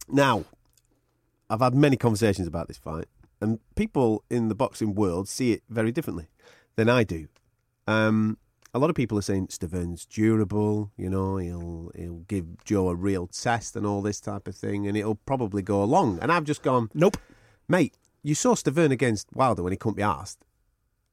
Now, 0.08 0.44
I've 1.50 1.60
had 1.60 1.74
many 1.74 1.98
conversations 1.98 2.48
about 2.48 2.68
this 2.68 2.78
fight, 2.78 3.08
and 3.40 3.60
people 3.74 4.24
in 4.30 4.48
the 4.48 4.54
boxing 4.54 4.94
world 4.94 5.28
see 5.28 5.52
it 5.52 5.62
very 5.68 5.92
differently 5.92 6.28
than 6.76 6.88
I 6.88 7.04
do. 7.04 7.28
Um, 7.86 8.38
a 8.74 8.78
lot 8.78 8.90
of 8.90 8.96
people 8.96 9.18
are 9.18 9.22
saying 9.22 9.48
Stiverne's 9.48 10.06
durable, 10.06 10.90
you 10.96 11.10
know, 11.10 11.36
he'll 11.36 11.90
he'll 11.94 12.24
give 12.28 12.64
Joe 12.64 12.88
a 12.88 12.94
real 12.94 13.26
test 13.26 13.76
and 13.76 13.86
all 13.86 14.02
this 14.02 14.20
type 14.20 14.48
of 14.48 14.54
thing, 14.56 14.86
and 14.86 14.96
it'll 14.96 15.16
probably 15.16 15.62
go 15.62 15.82
along. 15.82 16.18
And 16.20 16.32
I've 16.32 16.44
just 16.44 16.62
gone, 16.62 16.88
Nope. 16.94 17.16
mate, 17.68 17.96
you 18.22 18.34
saw 18.34 18.54
Stiverne 18.54 18.92
against 18.92 19.28
Wilder 19.34 19.62
when 19.62 19.72
he 19.72 19.76
couldn't 19.76 19.96
be 19.96 20.02
asked. 20.02 20.44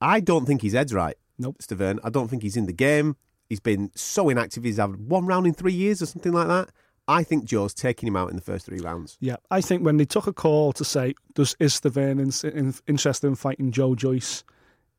I 0.01 0.19
don't 0.21 0.45
think 0.45 0.61
his 0.61 0.73
head's 0.73 0.93
right. 0.93 1.17
Nope. 1.37 1.57
Stiverne. 1.59 1.99
I 2.03 2.09
don't 2.09 2.29
think 2.29 2.43
he's 2.43 2.55
in 2.57 2.65
the 2.65 2.73
game. 2.73 3.17
He's 3.49 3.59
been 3.59 3.91
so 3.95 4.29
inactive. 4.29 4.63
He's 4.63 4.77
had 4.77 4.95
one 5.09 5.25
round 5.25 5.47
in 5.47 5.53
three 5.53 5.73
years 5.73 6.01
or 6.01 6.05
something 6.05 6.31
like 6.31 6.47
that. 6.47 6.69
I 7.07 7.23
think 7.23 7.45
Joe's 7.45 7.73
taking 7.73 8.05
him 8.07 8.15
out 8.15 8.29
in 8.29 8.35
the 8.35 8.41
first 8.41 8.67
three 8.67 8.79
rounds. 8.79 9.17
Yeah, 9.19 9.37
I 9.49 9.61
think 9.61 9.83
when 9.83 9.97
they 9.97 10.05
took 10.05 10.27
a 10.27 10.33
call 10.33 10.71
to 10.73 10.85
say, 10.85 11.15
does 11.33 11.55
is 11.59 11.73
Stiverne 11.73 12.19
in, 12.19 12.55
in, 12.57 12.75
interested 12.87 13.25
in 13.27 13.33
fighting 13.35 13.71
Joe 13.71 13.95
Joyce 13.95 14.43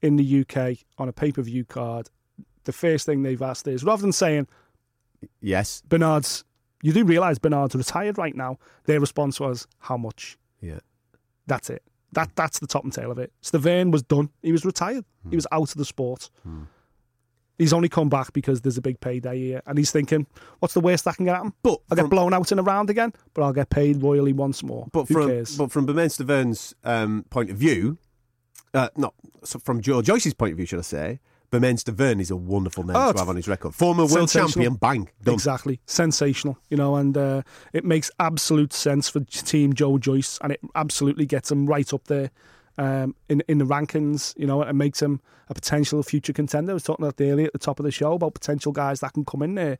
in 0.02 0.16
the 0.16 0.40
UK 0.40 0.78
on 0.98 1.08
a 1.08 1.12
pay 1.12 1.30
per 1.30 1.42
view 1.42 1.64
card? 1.64 2.10
The 2.70 2.76
first 2.76 3.04
thing 3.04 3.24
they've 3.24 3.42
asked 3.42 3.66
is 3.66 3.82
rather 3.82 4.00
than 4.02 4.12
saying 4.12 4.46
Yes. 5.40 5.82
Bernard's 5.88 6.44
you 6.82 6.92
do 6.92 7.04
realise 7.04 7.38
Bernard's 7.38 7.74
retired 7.74 8.16
right 8.16 8.34
now. 8.34 8.58
Their 8.84 9.00
response 9.00 9.38
was, 9.40 9.66
"How 9.80 9.96
much?" 9.96 10.38
Yeah. 10.60 10.78
That's 11.46 11.68
it. 11.68 11.82
That 12.12 12.30
that's 12.36 12.58
the 12.60 12.66
top 12.66 12.84
and 12.84 12.92
tail 12.92 13.10
of 13.10 13.18
it. 13.18 13.32
Stiverne 13.42 13.90
was 13.90 14.02
done. 14.02 14.30
He 14.42 14.52
was 14.52 14.64
retired. 14.64 15.04
Hmm. 15.24 15.30
He 15.30 15.36
was 15.36 15.46
out 15.52 15.70
of 15.72 15.76
the 15.78 15.84
sport. 15.84 16.30
He's 17.58 17.74
only 17.74 17.90
come 17.90 18.08
back 18.08 18.32
because 18.32 18.62
there's 18.62 18.78
a 18.78 18.80
big 18.80 18.98
payday 19.00 19.38
here, 19.38 19.62
and 19.66 19.76
he's 19.76 19.90
thinking, 19.90 20.26
"What's 20.60 20.72
the 20.72 20.80
worst 20.80 21.04
that 21.04 21.16
can 21.16 21.26
get 21.26 21.34
happen? 21.36 21.52
But 21.62 21.80
I'll 21.90 21.96
get 21.96 22.02
from- 22.02 22.08
blown 22.10 22.32
out 22.32 22.50
in 22.52 22.58
a 22.58 22.62
round 22.62 22.88
again, 22.88 23.12
but 23.34 23.42
I'll 23.42 23.52
get 23.52 23.68
paid 23.68 24.02
royally 24.02 24.32
once 24.32 24.62
more. 24.62 24.86
But 24.92 25.08
Who 25.08 25.14
from 25.14 25.28
cares? 25.28 25.58
but 25.58 25.70
from 25.70 25.84
Bermane 25.84 26.08
Stiverne's 26.08 26.74
um, 26.84 27.24
point 27.28 27.50
of 27.50 27.58
view, 27.58 27.98
uh, 28.72 28.88
not 28.96 29.12
so 29.44 29.58
from 29.58 29.82
Joe 29.82 30.00
Joyce's 30.00 30.32
point 30.32 30.52
of 30.52 30.56
view, 30.56 30.64
should 30.64 30.78
I 30.78 30.82
say? 30.82 31.20
Bermane 31.50 31.76
Stiverne 31.76 32.20
is 32.20 32.30
a 32.30 32.36
wonderful 32.36 32.84
name 32.84 32.96
Oh, 32.96 33.12
to 33.12 33.18
have 33.18 33.28
on 33.28 33.36
his 33.36 33.48
record. 33.48 33.74
Former 33.74 34.06
world 34.06 34.30
champion, 34.30 34.74
bang, 34.74 35.08
done. 35.22 35.34
Exactly. 35.34 35.80
Sensational, 35.86 36.58
you 36.68 36.76
know, 36.76 36.96
and 36.96 37.16
uh, 37.16 37.42
it 37.72 37.84
makes 37.84 38.10
absolute 38.20 38.72
sense 38.72 39.08
for 39.08 39.20
Team 39.20 39.72
Joe 39.72 39.98
Joyce, 39.98 40.38
and 40.42 40.52
it 40.52 40.60
absolutely 40.74 41.26
gets 41.26 41.50
him 41.50 41.66
right 41.66 41.92
up 41.92 42.04
there 42.04 42.30
um, 42.78 43.14
in 43.28 43.42
in 43.48 43.58
the 43.58 43.66
rankings, 43.66 44.32
you 44.38 44.46
know, 44.46 44.62
and 44.62 44.78
makes 44.78 45.02
him 45.02 45.20
a 45.48 45.54
potential 45.54 46.02
future 46.04 46.32
contender. 46.32 46.70
I 46.70 46.74
was 46.74 46.84
talking 46.84 47.04
about 47.04 47.20
earlier 47.20 47.46
at 47.46 47.52
the 47.52 47.58
top 47.58 47.80
of 47.80 47.84
the 47.84 47.90
show 47.90 48.12
about 48.12 48.34
potential 48.34 48.70
guys 48.70 49.00
that 49.00 49.12
can 49.12 49.24
come 49.24 49.42
in 49.42 49.56
there. 49.56 49.78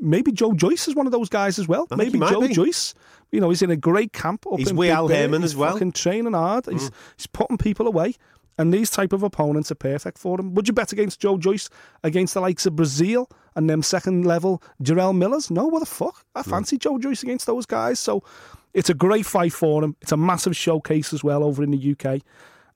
Maybe 0.00 0.30
Joe 0.30 0.52
Joyce 0.52 0.86
is 0.86 0.94
one 0.94 1.06
of 1.06 1.12
those 1.12 1.28
guys 1.28 1.58
as 1.58 1.66
well. 1.66 1.88
I 1.90 1.96
Maybe 1.96 2.20
Joe 2.20 2.42
be. 2.46 2.54
Joyce, 2.54 2.94
you 3.32 3.40
know, 3.40 3.48
he's 3.48 3.62
in 3.62 3.70
a 3.72 3.76
great 3.76 4.12
camp. 4.12 4.46
Up 4.46 4.56
He's 4.60 4.70
in 4.70 4.80
Al 4.84 5.08
He's 5.08 5.42
as 5.42 5.56
well. 5.56 5.70
Mm. 5.70 5.72
Fucking 5.72 5.92
training 5.92 6.34
hard. 6.34 6.66
He's, 6.66 6.92
he's 7.16 7.26
putting 7.26 7.58
people 7.58 7.88
away. 7.88 8.14
And 8.58 8.74
these 8.74 8.90
type 8.90 9.12
of 9.12 9.22
opponents 9.22 9.70
are 9.70 9.76
perfect 9.76 10.18
for 10.18 10.38
him. 10.38 10.54
Would 10.54 10.66
you 10.66 10.74
bet 10.74 10.92
against 10.92 11.20
Joe 11.20 11.38
Joyce 11.38 11.70
against 12.02 12.34
the 12.34 12.40
likes 12.40 12.66
of 12.66 12.74
Brazil 12.74 13.30
and 13.54 13.70
them 13.70 13.82
second 13.82 14.26
level 14.26 14.62
Jarrell 14.82 15.16
Millers? 15.16 15.50
No, 15.50 15.66
what 15.66 15.80
the 15.80 15.86
fuck? 15.86 16.24
I 16.34 16.42
fancy 16.42 16.76
Joe 16.76 16.98
Joyce 16.98 17.22
against 17.22 17.46
those 17.46 17.66
guys. 17.66 18.00
So 18.00 18.24
it's 18.74 18.90
a 18.90 18.94
great 18.94 19.26
fight 19.26 19.52
for 19.52 19.84
him. 19.84 19.96
It's 20.00 20.12
a 20.12 20.16
massive 20.16 20.56
showcase 20.56 21.12
as 21.12 21.22
well 21.22 21.44
over 21.44 21.62
in 21.62 21.70
the 21.70 21.92
UK. 21.92 22.20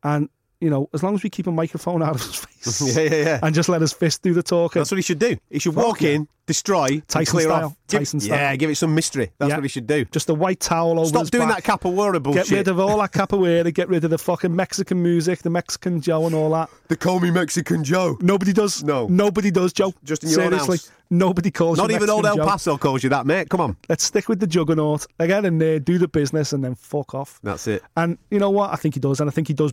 And, 0.05 0.29
you 0.63 0.71
know, 0.71 0.89
as 0.95 1.03
long 1.03 1.15
as 1.15 1.23
we 1.23 1.29
keep 1.31 1.47
a 1.49 1.53
microphone 1.53 2.03
out 2.03 2.15
of 2.15 2.23
his 2.23 2.37
face 2.81 2.97
Yeah, 2.97 3.03
yeah, 3.03 3.25
yeah. 3.25 3.39
and 3.43 3.55
just 3.55 3.69
let 3.69 3.81
his 3.81 3.93
fist 3.93 4.23
do 4.23 4.33
the 4.33 4.43
talking. 4.43 4.81
That's 4.81 4.91
what 4.91 4.97
he 4.99 5.03
should 5.03 5.19
do. 5.19 5.37
He 5.51 5.59
should 5.59 5.75
Fuck 5.75 5.85
walk 5.85 6.01
yeah. 6.03 6.11
in, 6.13 6.29
destroy, 6.47 7.03
Tyson 7.09 7.33
clear 7.33 7.49
style. 7.49 7.67
off. 7.67 7.77
Give- 7.89 8.01
Tyson 8.01 8.21
style. 8.21 8.39
Yeah, 8.39 8.57
give 8.57 8.71
it 8.71 8.77
some 8.77 8.95
mystery. 8.95 9.33
That's 9.39 9.51
Yeah. 9.51 9.57
what 9.57 9.65
he 9.65 9.69
should 9.69 9.87
do. 9.87 10.05
just 10.07 10.31
a 10.31 10.35
white 10.35 10.61
towel 10.61 10.99
over 11.01 11.09
Stop 11.09 11.27
doing 11.27 11.49
back. 11.49 11.65
that 11.65 11.81
capoeira 11.81 12.23
bullshit. 12.23 12.47
Get 12.49 12.57
rid 12.57 12.69
of 12.69 12.79
all 12.81 12.99
that 12.99 13.13
capoeira, 13.13 13.75
get 13.75 13.89
rid 13.89 14.05
of 14.05 14.11
the 14.11 14.19
fucking 14.19 14.55
Mexican 14.55 15.03
music, 15.03 15.43
the 15.43 15.51
Mexican 15.51 16.01
Joe 16.01 16.27
and 16.27 16.35
all 16.35 16.51
that. 16.53 16.71
They 16.89 16.97
call 16.97 17.21
me 17.21 17.31
Mexican 17.31 17.83
Joe. 17.85 18.17
Nobody 18.21 18.53
does. 18.53 18.83
No. 18.85 19.07
Nobody 19.09 19.51
does, 19.51 19.73
Joe. 19.73 19.93
Just 20.05 20.23
in 20.25 20.31
your 20.31 20.43
own 20.43 20.51
Seriously. 20.51 20.77
house. 20.79 20.91
Nobody 21.11 21.51
calls 21.51 21.77
Not 21.77 21.91
even 21.91 22.09
old 22.09 22.25
El 22.25 22.37
Joe. 22.37 22.47
Paso 22.47 22.79
calls 22.79 23.03
you 23.05 23.11
that, 23.11 23.27
mate. 23.27 23.51
Come 23.51 23.61
on. 23.61 23.77
Let's 23.91 24.05
stick 24.05 24.31
with 24.31 24.41
the 24.41 24.47
juggernaut. 24.47 25.07
Get 25.21 25.45
in 25.45 25.59
there, 25.59 25.79
do 25.79 25.99
the 25.99 26.09
business, 26.09 26.55
and 26.55 26.65
then 26.65 26.75
fuck 26.75 27.15
off. 27.15 27.39
That's 27.43 27.67
it. 27.67 27.83
And 27.97 28.17
you 28.31 28.39
know 28.39 28.49
what? 28.51 28.73
I 28.73 28.77
think 28.77 28.95
he 28.95 29.01
does, 29.01 29.21
and 29.21 29.29
I 29.29 29.33
think 29.33 29.49
he 29.49 29.53
does. 29.55 29.73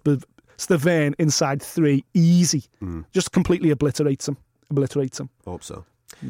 Stiverne 0.59 1.13
inside 1.17 1.61
three, 1.63 2.03
easy, 2.13 2.65
Hmm. 2.79 3.01
just 3.13 3.31
completely 3.31 3.71
obliterates 3.71 4.27
him. 4.27 4.37
Obliterates 4.69 5.19
him. 5.19 5.29
Hope 5.45 5.63
so. 5.63 5.85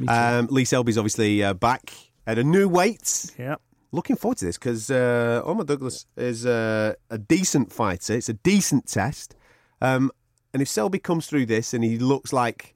Um, 0.08 0.48
Lee 0.52 0.66
Selby's 0.66 0.98
obviously 0.98 1.44
uh, 1.44 1.54
back 1.56 1.92
at 2.28 2.38
a 2.38 2.44
new 2.44 2.68
weight. 2.70 3.32
yeah. 3.40 3.56
Looking 3.92 4.16
forward 4.18 4.38
to 4.38 4.46
this 4.46 4.58
because 4.58 4.92
uh, 4.92 5.42
Omar 5.44 5.66
Douglas 5.66 6.06
is 6.16 6.46
uh, 6.46 6.94
a 7.10 7.18
decent 7.18 7.74
fighter. 7.74 8.14
It's 8.14 8.30
a 8.30 8.34
decent 8.36 8.86
test. 8.88 9.36
Um, 9.82 10.12
and 10.54 10.62
if 10.62 10.68
Selby 10.68 11.00
comes 11.00 11.26
through 11.26 11.48
this 11.48 11.74
and 11.74 11.84
he 11.84 11.98
looks 11.98 12.32
like 12.32 12.76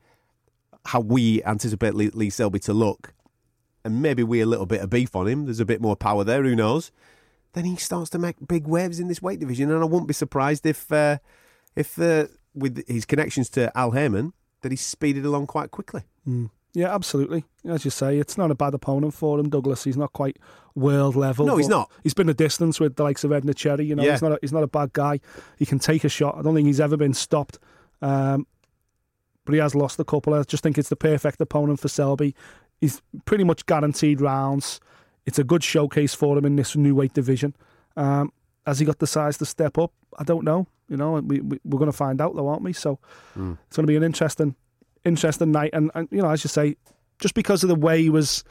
how 0.85 1.01
we 1.01 1.43
anticipate 1.43 1.93
Lee, 1.93 2.09
Lee 2.15 2.31
Selby 2.31 2.57
to 2.59 2.73
look, 2.73 3.13
and 3.85 4.01
maybe 4.01 4.23
we 4.23 4.41
a 4.41 4.47
little 4.47 4.65
bit 4.65 4.81
of 4.81 4.89
beef 4.89 5.15
on 5.15 5.27
him, 5.27 5.45
there's 5.45 5.59
a 5.59 5.65
bit 5.65 5.81
more 5.81 5.95
power 5.95 6.23
there, 6.23 6.41
who 6.41 6.55
knows? 6.55 6.91
Then 7.53 7.65
he 7.65 7.75
starts 7.75 8.09
to 8.11 8.17
make 8.17 8.35
big 8.47 8.65
waves 8.65 8.99
in 8.99 9.07
this 9.07 9.21
weight 9.21 9.39
division, 9.39 9.69
and 9.69 9.83
I 9.83 9.85
won't 9.85 10.07
be 10.07 10.13
surprised 10.15 10.65
if, 10.65 10.91
uh, 10.91 11.19
if 11.75 11.99
uh, 11.99 12.27
with 12.53 12.87
his 12.87 13.05
connections 13.05 13.49
to 13.51 13.75
Al 13.77 13.91
Haymon, 13.91 14.33
that 14.61 14.71
he's 14.71 14.81
speeded 14.81 15.25
along 15.25 15.47
quite 15.47 15.71
quickly. 15.71 16.03
Yeah, 16.75 16.93
absolutely. 16.93 17.45
As 17.65 17.85
you 17.85 17.91
say, 17.91 18.17
it's 18.17 18.37
not 18.37 18.49
a 18.49 18.55
bad 18.55 18.73
opponent 18.73 19.13
for 19.13 19.39
him, 19.39 19.49
Douglas. 19.49 19.83
He's 19.83 19.97
not 19.97 20.11
quite 20.13 20.37
world 20.73 21.15
level. 21.15 21.45
No, 21.45 21.57
he's 21.57 21.67
not. 21.67 21.91
He's 22.01 22.15
been 22.15 22.29
a 22.29 22.33
distance 22.33 22.79
with 22.79 22.95
the 22.95 23.03
likes 23.03 23.23
of 23.23 23.29
Edner 23.31 23.55
Cherry. 23.55 23.85
You 23.85 23.95
know, 23.95 24.03
Yeah. 24.03 24.11
he's 24.13 24.21
not. 24.23 24.31
A, 24.31 24.39
he's 24.41 24.51
not 24.53 24.63
a 24.63 24.67
bad 24.67 24.91
guy. 24.93 25.19
He 25.59 25.65
can 25.67 25.77
take 25.79 26.03
a 26.03 26.09
shot. 26.09 26.35
I 26.37 26.41
don't 26.41 26.55
think 26.55 26.65
he's 26.65 26.79
ever 26.79 26.97
been 26.97 27.13
stopped. 27.13 27.59
Um, 28.01 28.47
but 29.45 29.53
he 29.53 29.59
has 29.59 29.75
lost 29.75 29.99
a 29.99 30.03
couple. 30.05 30.33
I 30.33 30.41
just 30.43 30.63
think 30.63 30.77
it's 30.77 30.89
the 30.89 30.95
perfect 30.95 31.39
opponent 31.41 31.79
for 31.79 31.89
Selby. 31.89 32.33
He's 32.81 33.01
pretty 33.25 33.43
much 33.43 33.65
guaranteed 33.65 34.19
rounds. 34.21 34.79
It's 35.25 35.37
a 35.37 35.43
good 35.43 35.63
showcase 35.63 36.13
for 36.15 36.37
him 36.37 36.45
in 36.45 36.55
this 36.55 36.75
new 36.75 36.95
weight 36.95 37.13
division. 37.13 37.55
Um, 37.95 38.31
has 38.65 38.79
he 38.79 38.85
got 38.85 38.99
the 38.99 39.07
size 39.07 39.37
to 39.37 39.45
step 39.45 39.77
up? 39.77 39.91
I 40.17 40.23
don't 40.23 40.43
know. 40.43 40.67
You 40.89 40.97
know, 40.97 41.13
we, 41.13 41.39
we 41.39 41.59
we're 41.63 41.79
going 41.79 41.91
to 41.91 41.97
find 41.97 42.21
out 42.21 42.35
though, 42.35 42.47
aren't 42.47 42.63
we? 42.63 42.73
So 42.73 42.99
it's 43.35 43.75
going 43.75 43.85
to 43.85 43.91
be 43.91 43.95
an 43.95 44.03
interesting, 44.03 44.55
interesting 45.05 45.51
night. 45.51 45.71
And, 45.73 45.89
and 45.95 46.07
you 46.11 46.21
know, 46.21 46.29
as 46.29 46.43
you 46.43 46.49
say, 46.49 46.75
just 47.19 47.33
because 47.33 47.63
of 47.63 47.69
the 47.69 47.75
way 47.75 48.01
he 48.01 48.09
was 48.09 48.43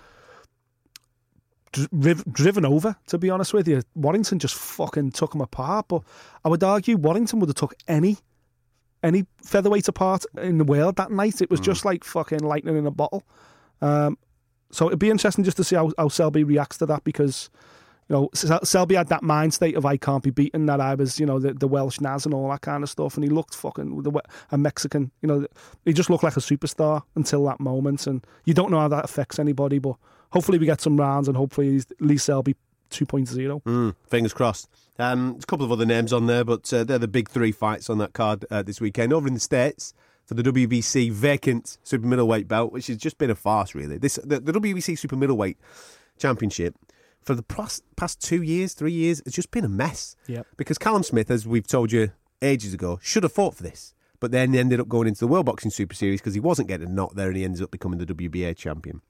driv- 1.73 2.25
driven 2.33 2.65
over, 2.65 2.97
to 3.09 3.19
be 3.19 3.31
honest 3.31 3.53
with 3.53 3.69
you, 3.69 3.83
Warrington 3.95 4.39
just 4.39 4.55
fucking 4.55 5.13
took 5.13 5.35
him 5.35 5.41
apart. 5.41 5.89
But 5.89 6.03
I 6.45 6.49
would 6.49 6.65
argue 6.65 6.97
Warrington 6.97 7.39
would 7.41 7.49
have 7.49 7.57
took 7.57 7.75
any 7.87 8.17
any 9.03 9.27
featherweight 9.45 9.89
apart 9.89 10.25
in 10.39 10.59
the 10.59 10.65
world 10.65 10.97
that 10.97 11.11
night. 11.11 11.43
It 11.43 11.51
was 11.51 11.59
just 11.61 11.85
like 11.85 12.05
fucking 12.05 12.39
lightning 12.39 12.77
in 12.79 12.87
a 12.87 12.91
bottle. 12.91 13.25
Um, 13.81 14.17
so 14.71 14.87
it'd 14.87 15.01
be 15.01 15.11
interesting 15.11 15.45
just 15.45 15.57
to 15.59 15.65
see 15.65 15.75
how, 15.77 15.93
how 15.99 16.09
Selby 16.09 16.45
reacts 16.45 16.79
to 16.79 16.87
that 16.87 17.05
because. 17.05 17.51
You 18.09 18.17
know, 18.17 18.31
Selby 18.35 18.95
had 18.95 19.09
that 19.09 19.23
mind 19.23 19.55
state 19.55 19.77
of 19.77 19.87
I 19.87 19.97
can't 19.97 20.23
be 20.23 20.31
beaten. 20.31 20.67
That 20.67 20.81
I 20.81 20.95
was, 20.95 21.19
you 21.19 21.27
know, 21.27 21.39
the, 21.39 21.55
the 21.55 21.69
Welsh 21.69 22.01
Naz 22.01 22.27
and 22.27 22.35
all 22.35 22.49
that 22.51 22.61
kind 22.61 22.83
of 22.83 22.91
stuff, 22.91 23.15
and 23.17 23.25
he 23.25 23.31
looked 23.31 23.55
fucking 23.55 24.05
a 24.51 24.59
Mexican. 24.59 25.11
You 25.23 25.29
know, 25.29 25.47
he 25.85 25.93
just 25.93 26.11
looked 26.11 26.25
like 26.25 26.37
a 26.37 26.41
superstar 26.41 27.03
until 27.15 27.45
that 27.47 27.61
moment, 27.61 28.07
and 28.07 28.25
you 28.45 28.55
don't 28.55 28.71
know 28.71 28.81
how 28.81 28.89
that 28.89 29.05
affects 29.05 29.39
anybody. 29.39 29.79
But 29.79 29.97
hopefully, 30.31 30.59
we 30.59 30.67
get 30.67 30.81
some 30.81 30.99
rounds, 30.99 31.29
and 31.29 31.37
hopefully, 31.37 31.81
Lee 32.01 32.19
Selby 32.19 32.57
2.0. 32.91 33.63
Mm, 33.63 33.95
fingers 34.07 34.35
crossed. 34.35 34.69
Um, 34.99 35.33
there's 35.33 35.45
a 35.45 35.47
couple 35.47 35.65
of 35.65 35.73
other 35.73 35.87
names 35.87 36.13
on 36.13 36.27
there, 36.27 36.45
but 36.45 36.73
uh, 36.73 36.85
they're 36.85 36.99
the 36.99 37.09
big 37.09 37.29
three 37.29 37.53
fights 37.53 37.89
on 37.89 37.99
that 37.99 38.13
card 38.13 38.45
uh, 38.51 38.63
this 38.63 38.81
weekend. 38.81 39.13
Over 39.13 39.27
in 39.27 39.35
the 39.35 39.41
States, 39.41 39.95
for 40.25 40.35
the 40.35 40.43
WBC 40.43 41.11
vacant 41.11 41.79
super 41.83 42.07
middleweight 42.07 42.49
belt, 42.49 42.73
which 42.73 42.87
has 42.87 42.97
just 42.97 43.19
been 43.19 43.31
a 43.31 43.35
farce, 43.35 43.75
really. 43.75 43.99
This 43.99 44.17
The, 44.23 44.41
the 44.41 44.53
WBC 44.53 44.99
super 44.99 45.17
middleweight 45.17 45.59
championship, 46.19 46.75
for 47.25 47.35
the 47.35 47.43
past, 47.43 47.83
past 47.97 48.21
two 48.21 48.43
years, 48.43 48.75
three 48.75 48.93
years, 48.93 49.21
it's 49.21 49.35
just 49.35 49.51
been 49.51 49.65
a 49.65 49.69
mess. 49.69 50.17
Yep. 50.27 50.47
Because 50.57 50.79
Callum 50.79 51.03
Smith, 51.03 51.31
as 51.31 51.47
we've 51.47 51.67
told 51.67 51.93
you 51.93 52.13
ages 52.41 52.75
ago, 52.75 52.99
should 53.03 53.23
have 53.23 53.33
fought 53.33 53.55
for 53.55 53.63
this, 53.63 53.95
but 54.21 54.31
then 54.31 54.53
he 54.53 54.59
ended 54.59 54.81
up 54.81 54.89
going 54.89 55.09
into 55.09 55.21
the 55.21 55.29
World 55.29 55.47
Boxing 55.47 55.71
Super 55.71 55.95
Series 55.95 56.21
because 56.21 56.35
he 56.35 56.41
wasn't 56.41 56.69
getting 56.69 56.89
a 56.89 56.91
knot 56.91 57.15
there 57.15 57.29
and 57.29 57.37
he 57.37 57.45
ended 57.45 57.63
up 57.63 57.71
becoming 57.71 57.99
the 57.99 58.07
WBA 58.07 58.57
champion. 58.57 59.01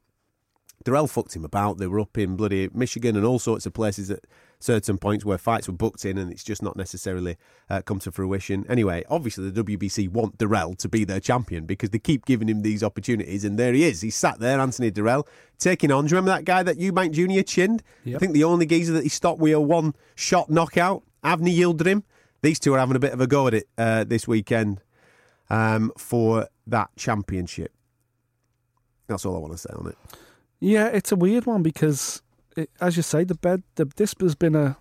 Dirrell 0.84 1.08
fucked 1.08 1.36
him 1.36 1.44
about. 1.44 1.78
They 1.78 1.86
were 1.86 2.00
up 2.00 2.18
in 2.18 2.36
bloody 2.36 2.68
Michigan 2.72 3.16
and 3.16 3.24
all 3.24 3.38
sorts 3.38 3.66
of 3.66 3.72
places 3.72 4.10
at 4.10 4.24
certain 4.62 4.98
points 4.98 5.24
where 5.24 5.38
fights 5.38 5.66
were 5.66 5.74
booked 5.74 6.04
in, 6.04 6.18
and 6.18 6.30
it's 6.30 6.44
just 6.44 6.62
not 6.62 6.76
necessarily 6.76 7.36
uh, 7.68 7.82
come 7.82 7.98
to 8.00 8.12
fruition. 8.12 8.64
Anyway, 8.68 9.04
obviously 9.08 9.50
the 9.50 9.64
WBC 9.64 10.08
want 10.08 10.38
Dirrell 10.38 10.76
to 10.78 10.88
be 10.88 11.04
their 11.04 11.20
champion 11.20 11.66
because 11.66 11.90
they 11.90 11.98
keep 11.98 12.24
giving 12.24 12.48
him 12.48 12.62
these 12.62 12.82
opportunities, 12.82 13.44
and 13.44 13.58
there 13.58 13.72
he 13.72 13.84
is. 13.84 14.00
He's 14.00 14.16
sat 14.16 14.38
there, 14.38 14.60
Anthony 14.60 14.90
Dirrell, 14.90 15.26
taking 15.58 15.90
on. 15.90 16.06
Do 16.06 16.10
you 16.10 16.16
remember 16.16 16.36
that 16.36 16.44
guy 16.44 16.62
that 16.62 16.78
Eubank 16.78 17.12
Jr. 17.12 17.42
chinned? 17.42 17.82
I 18.16 18.18
think 18.18 18.32
the 18.32 18.44
only 18.44 18.66
geezer 18.66 18.92
that 18.94 19.02
he 19.02 19.08
stopped 19.08 19.40
with 19.40 19.52
a 19.52 19.60
one-shot 19.60 20.50
knockout, 20.50 21.02
Avni 21.24 21.56
Yildirim. 21.56 22.02
These 22.42 22.58
two 22.58 22.74
are 22.74 22.78
having 22.78 22.96
a 22.96 23.00
bit 23.00 23.12
of 23.12 23.20
a 23.20 23.26
go 23.26 23.46
at 23.46 23.54
it 23.54 23.68
uh, 23.78 24.04
this 24.04 24.26
weekend 24.26 24.80
um, 25.48 25.92
for 25.96 26.48
that 26.66 26.90
championship. 26.96 27.72
That's 29.06 29.24
all 29.26 29.36
I 29.36 29.38
want 29.38 29.52
to 29.52 29.58
say 29.58 29.70
on 29.74 29.88
it. 29.88 29.98
Yeah, 30.58 30.86
it's 30.88 31.12
a 31.12 31.16
weird 31.16 31.46
one 31.46 31.62
because, 31.62 32.22
it, 32.57 32.70
as 32.80 32.96
you 32.96 33.03
say, 33.03 33.24
the 33.24 33.34
bed, 33.34 33.62
the, 33.76 33.84
this 33.96 34.14
has 34.20 34.34
been 34.34 34.55
a, 34.55 34.76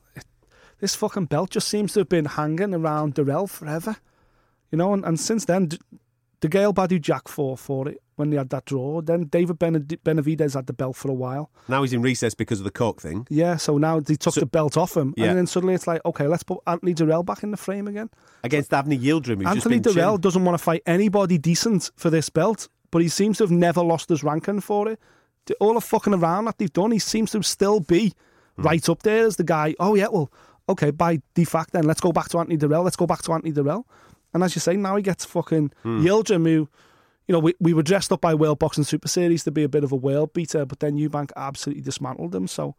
this 0.80 0.96
fucking 0.96 1.26
belt 1.26 1.52
just 1.52 1.68
seems 1.68 1.94
to 1.94 2.00
have 2.00 2.10
been 2.10 2.26
hanging 2.26 2.74
around 2.74 3.16
Dirrell 3.16 3.50
forever, 3.50 3.98
you 4.72 4.78
know. 4.78 4.94
And, 4.94 5.06
and 5.06 5.20
since 5.20 5.46
then, 5.46 5.68
D- 5.68 5.80
the 6.42 6.48
Gail 6.50 6.74
Badou 6.74 7.00
Jack 7.00 7.28
fought 7.28 7.60
for 7.60 7.88
it 7.88 8.02
when 8.16 8.32
they 8.32 8.38
had 8.38 8.50
that 8.50 8.66
draw. 8.66 9.00
Then 9.02 9.26
David 9.26 9.60
Benavidez 9.60 10.56
had 10.56 10.66
the 10.66 10.74
belt 10.74 10.96
for 10.96 11.10
a 11.12 11.14
while. 11.14 11.52
Now 11.68 11.84
he's 11.84 11.94
in 11.94 12.02
recess 12.02 12.34
because 12.34 12.60
of 12.60 12.64
the 12.64 12.72
coke 12.72 13.00
thing. 13.00 13.28
Yeah, 13.30 13.58
so 13.58 13.78
now 13.78 14.00
they 14.00 14.16
took 14.16 14.34
So- 14.34 14.40
the 14.40 14.46
belt 14.48 14.76
off 14.76 14.98
him, 14.98 15.14
Yeah. 15.18 15.28
and 15.30 15.38
then 15.38 15.46
suddenly 15.48 15.76
it's 15.76 15.86
like, 15.88 16.02
okay, 16.06 16.26
let's 16.28 16.44
put 16.44 16.60
Anthony 16.66 16.96
Dirrell 16.96 17.24
back 17.26 17.44
in 17.44 17.52
the 17.52 17.58
frame 17.58 17.88
again. 17.88 18.10
against 18.44 18.72
Avni 18.72 19.00
Yildirim, 19.00 19.38
who's 19.38 19.46
Anthony 19.56 19.80
Dirrell 19.80 20.14
chinned. 20.14 20.22
doesn't 20.24 20.44
want 20.44 20.58
to 20.58 20.64
fight 20.64 20.82
anybody 20.88 21.38
decent 21.38 21.92
for 21.96 22.10
this 22.10 22.30
belt, 22.30 22.68
but 22.90 23.04
he 23.04 23.08
seems 23.08 23.38
to 23.38 23.44
have 23.44 23.52
never 23.52 23.84
lost 23.84 24.10
his 24.10 24.24
ranking 24.24 24.62
for 24.62 24.90
it. 24.90 25.00
All 25.60 25.74
the 25.74 25.82
fucking 25.82 26.14
around 26.14 26.46
that 26.46 26.58
they've 26.58 26.72
done, 26.74 26.92
he 26.92 27.00
seems 27.00 27.32
to 27.32 27.42
still 27.44 27.80
be 27.80 28.14
Hmm. 28.58 28.64
right 28.64 28.90
up 28.90 29.02
there 29.04 29.26
as 29.26 29.38
the 29.38 29.44
guy. 29.46 29.76
Oh 29.80 29.96
yeah, 29.96 30.08
well, 30.10 30.30
okay, 30.68 30.92
by 30.92 31.22
defact 31.36 31.72
then 31.72 31.86
let's 31.86 32.02
go 32.02 32.12
back 32.12 32.28
to 32.30 32.38
Anthony 32.40 32.58
Dirrell. 32.58 32.84
Let's 32.84 32.98
go 32.98 33.08
back 33.08 33.22
to 33.24 33.34
Anthony 33.34 33.54
Dirrell. 33.54 33.86
And 34.34 34.44
as 34.44 34.56
you 34.56 34.60
say, 34.62 34.76
now 34.76 34.96
he 34.98 35.04
gets 35.04 35.24
fucking 35.26 35.72
Hmm. 35.84 36.06
Yildirim, 36.06 36.46
who, 36.46 36.68
you 37.28 37.34
know, 37.34 37.40
we, 37.40 37.54
we 37.60 37.74
were 37.74 37.84
dressed 37.84 38.12
up 38.12 38.20
by 38.22 38.34
World 38.34 38.60
Boxing 38.60 38.84
Super 38.84 39.08
Series 39.08 39.44
to 39.46 39.52
be 39.52 39.64
a 39.64 39.70
bit 39.70 39.84
of 39.86 39.92
a 39.92 39.96
world 39.96 40.34
beater, 40.34 40.66
but 40.66 40.80
then 40.82 40.98
Eubank 40.98 41.32
absolutely 41.38 41.82
dismantled 41.82 42.32
them. 42.34 42.48
So 42.48 42.76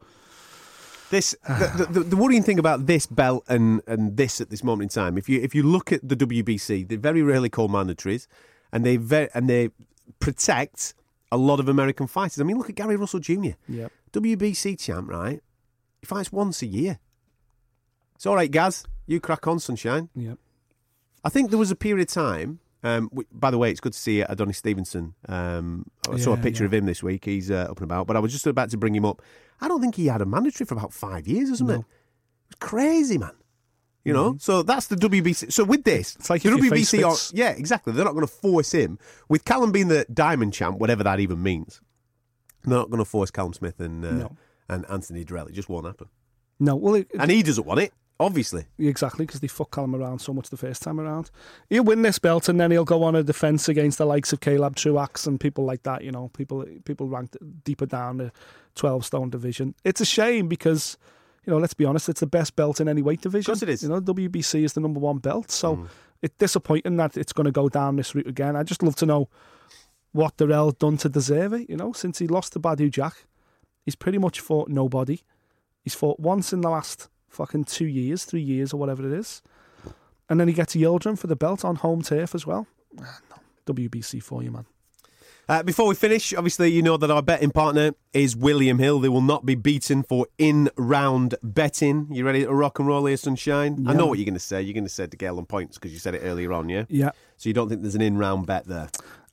This 1.11 1.35
the, 1.47 1.87
the, 1.91 2.01
the 2.01 2.16
worrying 2.16 2.43
thing 2.43 2.59
about 2.59 2.87
this 2.87 3.07
belt 3.07 3.45
and, 3.49 3.83
and 3.87 4.16
this 4.16 4.41
at 4.41 4.51
this 4.51 4.62
moment 4.64 4.95
in 4.95 5.03
time. 5.03 5.16
If 5.18 5.29
you 5.29 5.41
if 5.41 5.55
you 5.55 5.62
look 5.62 5.91
at 5.93 6.07
the 6.07 6.16
WBC, 6.16 6.89
they 6.89 6.97
very 6.97 7.23
rarely 7.23 7.49
call 7.51 7.68
mandatories, 7.68 8.27
and 8.73 8.85
they 8.85 8.97
ve- 8.97 9.29
and 9.35 9.49
they 9.49 9.70
protect 10.20 10.95
a 11.33 11.37
lot 11.37 11.59
of 11.59 11.68
American 11.68 12.07
fighters. 12.07 12.41
I 12.41 12.45
mean, 12.45 12.59
look 12.59 12.68
at 12.68 12.76
Gary 12.76 12.95
Russell 12.95 13.18
Jr. 13.18 13.57
yeah, 13.66 13.89
WBC 14.12 14.78
champ, 14.78 15.09
right? 15.09 15.41
He 16.01 16.07
fights 16.07 16.30
once 16.30 16.62
a 16.62 16.66
year. 16.66 16.99
It's 18.14 18.26
all 18.26 18.37
right, 18.37 18.51
Gaz. 18.51 18.85
You 19.07 19.18
crack 19.18 19.47
on, 19.49 19.59
sunshine. 19.59 20.11
yeah. 20.14 20.35
I 21.24 21.28
think 21.28 21.51
there 21.51 21.59
was 21.59 21.70
a 21.70 21.76
period 21.76 22.09
of 22.09 22.12
time. 22.12 22.61
Um, 22.83 23.09
w- 23.09 23.28
by 23.33 23.51
the 23.51 23.59
way, 23.59 23.70
it's 23.70 23.80
good 23.80 23.93
to 23.93 23.99
see 23.99 24.20
Adonis 24.20 24.59
Stevenson. 24.59 25.14
Um, 25.28 25.87
I 26.11 26.18
saw 26.18 26.35
a 26.35 26.37
picture 26.37 26.64
yeah. 26.64 26.66
of 26.66 26.74
him 26.74 26.87
this 26.87 27.03
week. 27.03 27.24
He's 27.24 27.51
uh, 27.51 27.68
up 27.70 27.78
and 27.78 27.85
about. 27.85 28.07
But 28.09 28.16
I 28.16 28.18
was 28.18 28.33
just 28.33 28.47
about 28.47 28.70
to 28.70 28.76
bring 28.76 28.95
him 28.95 29.05
up. 29.05 29.22
I 29.61 29.68
don't 29.68 29.80
think 29.80 29.95
he 29.95 30.07
had 30.07 30.20
a 30.20 30.26
mandatory 30.26 30.66
for 30.66 30.74
about 30.74 30.93
five 30.93 31.28
years 31.28 31.51
or 31.51 31.57
something. 31.57 31.76
No. 31.76 31.87
It 32.51 32.59
was 32.61 32.68
crazy, 32.68 33.18
man. 33.18 33.33
You 34.05 34.12
know, 34.12 34.36
so 34.40 34.62
that's 34.64 34.88
the 34.88 34.96
WBC. 34.96 35.53
So 35.53 35.62
with 35.64 35.84
this, 35.84 36.16
It's 36.16 36.28
like 36.28 36.42
the 36.42 36.53
if 36.53 36.59
your 36.59 36.70
face 36.70 36.92
WBC, 36.92 37.07
are, 37.07 37.36
yeah, 37.36 37.50
exactly. 37.50 37.92
They're 37.92 38.05
not 38.05 38.14
going 38.14 38.26
to 38.26 38.32
force 38.32 38.72
him 38.72 38.98
with 39.28 39.44
Callum 39.44 39.70
being 39.70 39.86
the 39.88 40.05
diamond 40.12 40.53
champ, 40.53 40.78
whatever 40.78 41.05
that 41.05 41.20
even 41.20 41.40
means. 41.42 41.80
They're 42.64 42.76
not 42.78 42.90
going 42.90 42.98
to 42.98 43.05
force 43.05 43.30
Callum 43.30 43.53
Smith 43.53 43.78
and 43.80 44.05
uh, 44.05 44.11
No. 44.12 44.36
and 44.68 44.84
Anthony 44.90 45.24
Dirrell. 45.24 45.48
It 45.48 45.53
just 45.53 45.68
won't 45.68 45.86
happen. 45.86 46.09
No, 46.59 46.74
well, 46.76 46.94
it, 46.96 47.09
And 47.18 47.30
he 47.30 47.42
doesn't 47.44 47.64
want 47.66 47.78
it, 47.80 47.92
obviously. 48.18 48.64
Exactly, 48.78 49.24
because 49.24 49.40
they 49.40 49.46
fuck 49.48 49.70
Callum 49.72 49.94
around 49.94 50.18
so 50.20 50.32
much 50.32 50.50
the 50.50 50.57
first 50.57 50.82
time 50.82 50.98
around. 51.00 51.30
He'll 51.70 51.84
win 51.84 52.03
this 52.03 52.18
belt 52.18 52.48
and 52.48 52.61
then 52.61 52.70
he'll 52.72 52.84
go 52.84 53.05
on 53.05 53.14
a 53.14 53.22
defence 53.22 53.68
against 53.68 53.98
the 53.98 54.05
likes 54.05 54.32
of 54.32 54.40
Caleb 54.40 54.74
Truax 54.76 55.26
and 55.28 55.38
people 55.38 55.64
like 55.64 55.84
that, 55.84 56.03
you 56.03 56.11
know, 56.11 56.28
people 56.34 56.64
people 56.84 57.09
ranked 57.09 57.36
deeper 57.64 57.86
down 57.86 58.16
the 58.18 58.32
12 58.74 59.05
stone 59.05 59.30
division. 59.30 59.74
It's 59.84 60.00
a 60.00 60.05
shame 60.05 60.48
because, 60.48 60.96
you 61.45 61.53
know, 61.53 61.59
let's 61.59 61.74
be 61.74 61.84
honest, 61.84 62.09
it's 62.09 62.20
the 62.20 62.26
best 62.26 62.55
belt 62.57 62.80
in 62.80 62.88
any 62.88 63.03
weight 63.03 63.20
division. 63.20 63.53
course 63.53 63.62
it 63.62 63.68
is. 63.68 63.82
You 63.82 63.88
know, 63.88 64.01
WBC 64.01 64.64
is 64.64 64.74
the 64.74 64.80
number 64.80 65.01
one 65.01 65.18
belt. 65.18 65.51
So 65.51 65.86
it's 66.20 66.34
disappointing 66.38 66.97
that 66.99 67.16
it's 67.16 67.32
going 67.32 67.47
to 67.47 67.53
go 67.53 67.68
down 67.68 67.97
this 67.97 68.14
route 68.14 68.28
again. 68.28 68.55
I'd 68.57 68.68
just 68.68 68.82
love 68.82 68.97
to 68.97 69.07
know 69.07 69.28
what 70.12 70.36
Dirrell 70.36 70.78
done 70.78 70.97
to 70.99 71.09
deserve 71.09 71.53
it, 71.55 71.68
you 71.68 71.76
know, 71.76 71.93
since 71.93 72.18
he 72.18 72.26
lost 72.28 72.53
to 72.53 72.61
Badou 72.61 72.90
Jack. 72.90 73.24
He's 73.84 73.97
pretty 73.97 74.18
much 74.18 74.38
fought 74.40 74.68
nobody. 74.68 75.22
He's 75.82 75.95
fought 75.95 76.20
once 76.20 76.53
in 76.53 76.61
the 76.61 76.70
last 76.70 77.09
fucking 77.28 77.64
two 77.64 77.86
years, 77.86 78.24
three 78.24 78.43
years, 78.43 78.72
or 78.72 78.76
whatever 78.76 79.05
it 79.05 79.12
is. 79.12 79.43
And 80.28 80.38
then 80.38 80.47
he 80.47 80.55
gets 80.55 80.76
Yildirim 80.76 81.18
for 81.18 81.26
the 81.26 81.34
belt 81.34 81.64
on 81.64 81.76
home 81.76 82.03
turf 82.03 82.34
as 82.34 82.47
well. 82.47 82.66
Ah, 83.01 83.18
no. 83.30 83.74
WBC 83.74 84.22
for 84.22 84.43
you, 84.43 84.53
man. 84.53 84.66
Uh, 85.49 85.62
before 85.62 85.88
we 85.88 85.95
finish, 85.95 86.32
obviously, 86.32 86.70
you 86.70 86.82
know 86.82 86.97
that 86.97 87.11
our 87.11 87.22
betting 87.22 87.51
partner 87.51 87.93
is 88.12 88.36
William 88.36 88.78
Hill. 88.78 89.01
They 89.01 89.09
will 89.09 89.20
not 89.20 89.45
be 89.45 89.55
beaten 89.55 90.03
for 90.03 90.26
in 90.38 90.70
round 90.76 91.34
betting. 91.43 92.07
You 92.11 92.24
ready 92.24 92.45
to 92.45 92.55
rock 92.55 92.78
and 92.78 92.86
roll 92.86 93.07
here, 93.07 93.16
Sunshine? 93.16 93.84
I 93.88 93.93
know 93.93 94.07
what 94.07 94.18
you're 94.18 94.24
going 94.24 94.34
to 94.34 94.40
say. 94.40 94.62
You're 94.62 94.74
going 94.74 94.84
to 94.84 94.90
say 94.90 95.07
to 95.07 95.16
Gale 95.16 95.38
on 95.38 95.47
points 95.47 95.78
because 95.78 95.93
you 95.93 95.99
said 95.99 96.14
it 96.14 96.20
earlier 96.20 96.53
on, 96.53 96.68
yeah? 96.68 96.84
Yeah. 96.88 97.11
So 97.36 97.49
you 97.49 97.55
don't 97.55 97.68
think 97.68 97.82
there's 97.82 97.97
an 97.97 98.03
in 98.03 98.16
round 98.16 98.47
bet 98.47 98.66
there? 98.66 98.88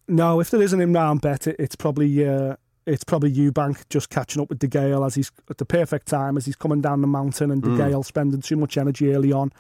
No, 0.10 0.40
if 0.40 0.50
there 0.50 0.62
is 0.62 0.74
an 0.74 0.82
in-round 0.82 1.22
bet, 1.22 1.46
it, 1.46 1.56
it's 1.60 1.76
probably 1.76 2.28
uh, 2.28 2.56
it's 2.88 3.04
probably 3.04 3.32
Eubank 3.32 3.88
just 3.90 4.10
catching 4.10 4.42
up 4.42 4.50
with 4.50 4.58
De 4.58 4.68
Gale 4.68 5.06
as 5.06 5.14
he's 5.14 5.32
at 5.50 5.60
the 5.60 5.66
perfect 5.66 6.08
time 6.08 6.36
as 6.36 6.46
he's 6.48 6.56
coming 6.56 6.82
down 6.82 7.02
the 7.02 7.08
mountain 7.08 7.52
and 7.52 7.62
De 7.62 7.78
Gale 7.78 8.02
spending 8.02 8.42
too 8.42 8.56
much 8.56 8.78
energy 8.78 9.14
early 9.14 9.32
on 9.32 9.52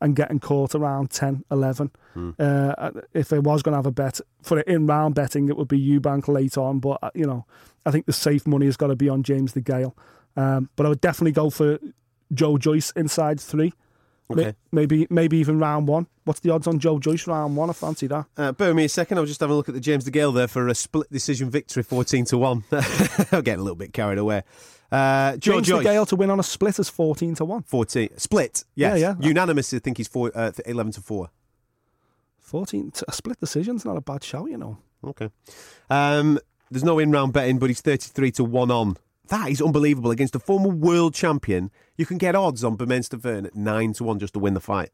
and 0.00 0.14
getting 0.16 0.38
caught 0.40 0.74
around 0.74 1.10
10, 1.10 1.44
11. 1.50 1.90
Uh, 2.38 2.90
if 3.14 3.32
I 3.32 3.38
was 3.38 3.62
going 3.62 3.72
to 3.72 3.78
have 3.78 3.86
a 3.86 3.92
bet 3.92 4.20
for 4.42 4.58
it 4.58 4.66
in-round 4.66 5.14
betting, 5.14 5.48
it 5.48 5.56
would 5.56 5.68
be 5.68 5.78
Eubank 5.80 6.28
late 6.28 6.56
on. 6.58 6.80
But 6.80 6.98
uh, 7.02 7.10
you 7.14 7.26
know, 7.26 7.46
I 7.86 7.90
think 7.90 8.06
the 8.06 8.12
safe 8.12 8.46
money 8.46 8.66
has 8.66 8.76
got 8.76 8.88
to 8.88 8.96
be 8.96 9.08
on 9.08 9.22
James 9.22 9.52
DeGale. 9.54 9.92
Um, 10.36 10.68
but 10.76 10.86
I 10.86 10.88
would 10.90 11.00
definitely 11.00 11.32
go 11.32 11.50
for 11.50 11.78
Joe 12.32 12.58
Joyce 12.58 12.90
inside 12.92 13.40
three. 13.40 13.72
Okay. 14.30 14.54
Maybe 14.72 15.06
maybe 15.08 15.38
even 15.38 15.58
round 15.58 15.88
one. 15.88 16.06
What's 16.24 16.40
the 16.40 16.50
odds 16.50 16.66
on 16.66 16.78
Joe 16.78 16.98
Joyce 16.98 17.26
round 17.26 17.56
one? 17.56 17.70
I 17.70 17.72
fancy 17.72 18.06
that. 18.08 18.26
Uh, 18.36 18.52
bear 18.52 18.68
with 18.68 18.76
me 18.76 18.84
a 18.84 18.88
second. 18.88 19.16
I 19.16 19.22
was 19.22 19.30
just 19.30 19.40
having 19.40 19.54
a 19.54 19.56
look 19.56 19.68
at 19.68 19.74
the 19.74 19.80
James 19.80 20.04
De 20.04 20.10
Gale 20.10 20.32
there 20.32 20.48
for 20.48 20.68
a 20.68 20.74
split 20.74 21.10
decision 21.10 21.48
victory, 21.48 21.82
14 21.82 22.26
to 22.26 22.38
1. 22.38 22.64
I'm 22.72 23.42
getting 23.42 23.60
a 23.60 23.62
little 23.62 23.74
bit 23.74 23.94
carried 23.94 24.18
away. 24.18 24.42
Uh, 24.92 25.36
Joe 25.36 25.54
James 25.54 25.68
Joyce, 25.68 25.78
De 25.78 25.84
Gale 25.84 26.06
to 26.06 26.16
win 26.16 26.30
on 26.30 26.40
a 26.40 26.42
split 26.42 26.78
is 26.78 26.88
fourteen 26.88 27.34
to 27.36 27.44
one. 27.44 27.62
14. 27.62 28.10
Split, 28.16 28.64
yes. 28.74 28.98
Yeah, 28.98 29.14
yeah. 29.20 29.26
Unanimous, 29.26 29.72
I 29.74 29.78
think 29.78 29.98
he's 29.98 30.08
four, 30.08 30.32
uh, 30.34 30.52
11 30.64 30.92
to 30.92 31.00
4. 31.02 31.30
14 32.40 32.90
to 32.92 33.04
a 33.08 33.12
split 33.12 33.38
decision's 33.40 33.84
not 33.84 33.96
a 33.96 34.00
bad 34.00 34.24
shout, 34.24 34.50
you 34.50 34.56
know. 34.56 34.78
Okay. 35.04 35.30
Um, 35.90 36.38
there's 36.70 36.84
no 36.84 36.98
in 36.98 37.10
round 37.10 37.32
betting, 37.34 37.58
but 37.58 37.68
he's 37.68 37.82
33 37.82 38.30
to 38.32 38.44
1 38.44 38.70
on. 38.70 38.96
That 39.28 39.50
is 39.50 39.60
unbelievable. 39.60 40.10
Against 40.10 40.34
a 40.34 40.38
former 40.38 40.70
world 40.70 41.14
champion, 41.14 41.70
you 41.98 42.06
can 42.06 42.16
get 42.16 42.34
odds 42.34 42.64
on 42.64 42.76
Bermane 42.76 43.02
Stiverne 43.02 43.44
at 43.46 43.54
9 43.54 43.92
to 43.94 44.04
1 44.04 44.18
just 44.20 44.32
to 44.32 44.38
win 44.38 44.54
the 44.54 44.60
fight. 44.60 44.90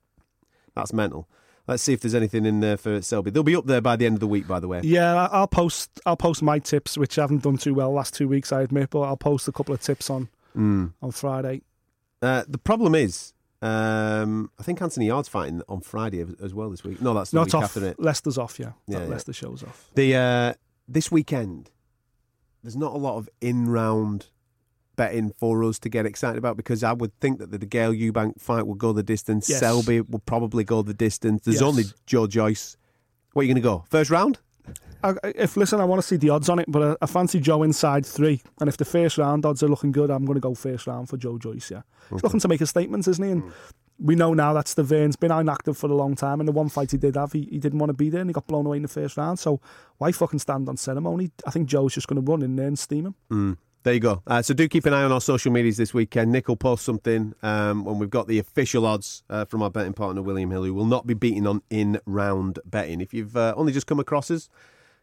That's 0.75 0.93
mental. 0.93 1.29
Let's 1.69 1.83
see 1.83 1.93
if 1.93 2.01
there's 2.01 2.15
anything 2.15 2.45
in 2.45 2.59
there 2.61 2.77
for 2.77 3.01
Selby. 3.01 3.31
They'll 3.31 3.43
be 3.45 3.55
up 3.57 3.67
there 3.67 3.81
by 3.81 3.95
the 3.97 4.05
end 4.07 4.15
of 4.17 4.21
the 4.21 4.27
week, 4.27 4.47
by 4.49 4.59
the 4.61 4.67
way. 4.69 4.81
Yeah, 4.83 5.29
I'll 5.31 5.47
post 5.47 6.01
I'll 6.05 6.17
post 6.17 6.43
my 6.43 6.59
tips, 6.59 6.99
which 6.99 7.17
I 7.19 7.23
haven't 7.23 7.43
done 7.45 7.57
too 7.57 7.73
well 7.75 7.93
last 7.93 8.13
two 8.15 8.27
weeks, 8.29 8.53
I 8.53 8.63
admit, 8.63 8.91
but 8.91 9.01
I'll 9.03 9.17
post 9.17 9.47
a 9.49 9.53
couple 9.53 9.73
of 9.75 9.81
tips 9.81 10.11
on 10.11 10.29
Mm. 10.57 10.93
on 11.01 11.11
Friday. 11.13 11.63
Uh, 12.21 12.45
the 12.47 12.59
problem 12.59 12.95
is, 12.95 13.33
um, 13.63 14.51
I 14.59 14.63
think 14.63 14.81
Anthony 14.83 15.07
Yarde's 15.09 15.29
fighting 15.29 15.63
on 15.69 15.81
Friday 15.81 16.21
as- 16.21 16.35
as 16.43 16.53
well 16.55 16.69
this 16.71 16.85
week. 16.85 17.01
No, 17.01 17.15
that's 17.15 17.31
the 17.31 17.37
Not 17.39 17.47
week 17.47 17.55
off. 17.55 17.65
after 17.65 17.87
it. 17.87 17.99
Leicester's 17.99 18.37
off, 18.39 18.59
yeah. 18.59 18.73
Yeah, 18.87 19.01
yeah. 19.01 19.07
Leicester 19.07 19.33
shows 19.33 19.63
off. 19.63 19.91
The 19.95 20.15
uh, 20.17 20.55
this 20.87 21.11
weekend, 21.11 21.71
there's 22.63 22.77
not 22.77 22.93
a 22.95 22.99
lot 22.99 23.17
of 23.17 23.29
in 23.41 23.69
round 23.69 24.27
betting 24.97 25.33
for 25.39 25.63
us 25.65 25.79
to 25.81 25.89
get 25.89 26.07
excited 26.07 26.39
about 26.39 26.57
because 26.57 26.83
I 26.85 26.93
would 26.93 27.19
think 27.21 27.39
that 27.39 27.51
the 27.51 27.59
De 27.59 27.67
Gale 27.67 27.93
Eubank 27.93 28.41
fight 28.41 28.67
will 28.67 28.75
go 28.75 28.93
the 28.93 29.03
distance. 29.03 29.49
Yes. 29.49 29.61
Selby 29.61 30.01
will 30.01 30.21
probably 30.21 30.65
go 30.65 30.83
the 30.83 30.95
distance. 30.95 31.43
There's 31.45 31.57
Yes. 31.57 31.63
only 31.63 31.85
Joe 32.07 32.27
Joyce. 32.27 32.77
What 33.33 33.43
are 33.43 33.45
you 33.45 33.55
going 33.55 33.63
to 33.63 33.69
go? 33.69 33.85
First 33.91 34.11
round? 34.11 34.39
I, 35.03 35.15
if 35.35 35.57
listen, 35.59 35.81
I 35.81 35.85
want 35.85 36.01
to 36.01 36.07
see 36.07 36.17
the 36.17 36.31
odds 36.31 36.49
on 36.49 36.59
it, 36.59 36.65
but 36.67 36.83
I, 36.83 37.05
I 37.05 37.07
fancy 37.07 37.39
Joe 37.39 37.63
inside 37.63 38.07
three. 38.07 38.41
And 38.61 38.69
if 38.69 38.79
the 38.79 38.87
first 38.87 39.19
round 39.19 39.45
odds 39.45 39.63
are 39.63 39.69
looking 39.69 39.93
good, 39.93 40.11
I'm 40.11 40.25
going 40.25 40.37
to 40.37 40.41
go 40.41 40.55
first 40.55 40.87
round 40.87 41.11
for 41.11 41.19
Joe 41.19 41.37
Joyce. 41.37 41.71
Yeah, 41.71 41.83
he's 42.11 42.23
looking 42.23 42.41
to 42.41 42.49
make 42.49 42.63
a 42.63 42.67
statement, 42.67 43.07
isn't 43.07 43.23
he? 43.23 43.31
And 43.31 43.53
we 43.99 44.15
know 44.15 44.33
now 44.33 44.55
that 44.55 44.65
Stiverne's 44.65 45.17
been 45.17 45.31
inactive 45.31 45.77
for 45.77 45.89
a 45.91 45.95
long 45.95 46.15
time, 46.17 46.41
and 46.41 46.49
the 46.49 46.53
one 46.53 46.71
fight 46.71 46.91
he 46.93 46.97
did 46.97 47.17
have, 47.17 47.33
he, 47.33 47.47
he 47.51 47.59
didn't 47.59 47.79
want 47.81 47.91
to 47.91 47.95
be 47.95 48.09
there, 48.09 48.23
and 48.23 48.31
he 48.31 48.33
got 48.33 48.47
blown 48.47 48.65
away 48.65 48.79
in 48.79 48.83
the 48.83 48.89
first 48.89 49.19
round. 49.19 49.39
So 49.39 49.61
why 49.99 50.11
fucking 50.11 50.39
stand 50.39 50.69
on 50.71 50.79
ceremony? 50.79 51.31
I 51.47 51.51
think 51.51 51.69
Joe's 51.69 51.93
just 51.95 52.09
going 52.09 52.25
to 52.25 52.31
run 52.33 52.43
in 52.43 52.57
there 52.57 52.67
and 52.69 52.79
steam 52.79 53.07
him. 53.07 53.15
Mm. 53.31 53.57
There 53.85 53.93
you 53.93 54.01
go. 54.01 54.23
Uh, 54.27 54.41
so 54.41 54.55
do 54.55 54.67
keep 54.67 54.87
an 54.87 54.95
eye 54.95 55.03
on 55.03 55.13
our 55.13 55.21
social 55.21 55.53
medias 55.53 55.77
this 55.77 55.93
weekend. 55.93 56.33
Nick 56.33 56.49
will 56.49 56.57
post 56.57 56.87
something 56.87 57.35
um, 57.43 57.85
when 57.85 57.99
we've 57.99 58.09
got 58.09 58.27
the 58.27 58.39
official 58.39 58.87
odds 58.87 59.23
uh, 59.29 59.45
from 59.45 59.63
our 59.63 59.69
betting 59.69 59.93
partner 59.93 60.23
William 60.23 60.51
Hill, 60.51 60.65
who 60.65 60.73
will 60.73 60.87
not 60.87 61.07
be 61.07 61.13
beaten 61.13 61.47
on 61.47 61.61
in-round 61.69 62.61
betting. 62.65 63.03
If 63.03 63.13
you've 63.13 63.37
uh, 63.37 63.53
only 63.59 63.75
just 63.75 63.87
come 63.87 64.01
across 64.01 64.31
us, 64.31 64.49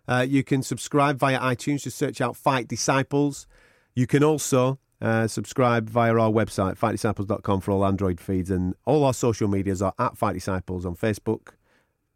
uh, 0.07 0.25
you 0.27 0.43
can 0.43 0.63
subscribe 0.63 1.19
via 1.19 1.39
iTunes. 1.39 1.83
Just 1.83 1.95
search 1.95 2.21
out 2.21 2.35
Fight 2.35 2.67
Disciples. 2.67 3.45
You 3.93 4.07
can 4.07 4.23
also 4.23 4.79
uh, 4.99 5.27
subscribe 5.27 5.87
via 5.87 6.15
our 6.15 6.31
website, 6.31 6.79
fightdisciples.com, 6.79 7.61
for 7.61 7.69
all 7.69 7.85
Android 7.85 8.19
feeds. 8.19 8.49
And 8.49 8.73
all 8.85 9.03
our 9.03 9.13
social 9.13 9.47
medias 9.47 9.83
are 9.83 9.93
at 9.99 10.17
Fight 10.17 10.33
Disciples 10.33 10.87
on 10.87 10.95
Facebook, 10.95 11.49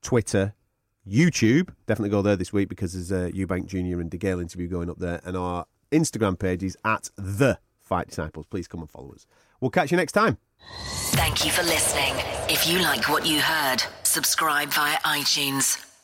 Twitter, 0.01 0.55
YouTube. 1.07 1.69
Definitely 1.85 2.09
go 2.09 2.23
there 2.23 2.35
this 2.35 2.51
week 2.51 2.69
because 2.69 2.93
there's 2.93 3.11
a 3.11 3.31
Eubank 3.33 3.67
Jr. 3.67 4.01
and 4.01 4.09
DeGale 4.09 4.41
interview 4.41 4.67
going 4.67 4.89
up 4.89 4.97
there. 4.97 5.21
And 5.23 5.37
our 5.37 5.67
Instagram 5.91 6.37
pages 6.37 6.75
at 6.83 7.09
The 7.15 7.59
Fight 7.81 8.07
Disciples. 8.09 8.45
Please 8.47 8.67
come 8.67 8.81
and 8.81 8.89
follow 8.89 9.13
us. 9.13 9.25
We'll 9.59 9.71
catch 9.71 9.91
you 9.91 9.97
next 9.97 10.13
time. 10.13 10.37
Thank 11.11 11.45
you 11.45 11.51
for 11.51 11.63
listening. 11.63 12.13
If 12.49 12.67
you 12.67 12.79
like 12.79 13.09
what 13.09 13.25
you 13.25 13.39
heard, 13.39 13.83
subscribe 14.03 14.69
via 14.69 14.97
iTunes. 14.99 15.94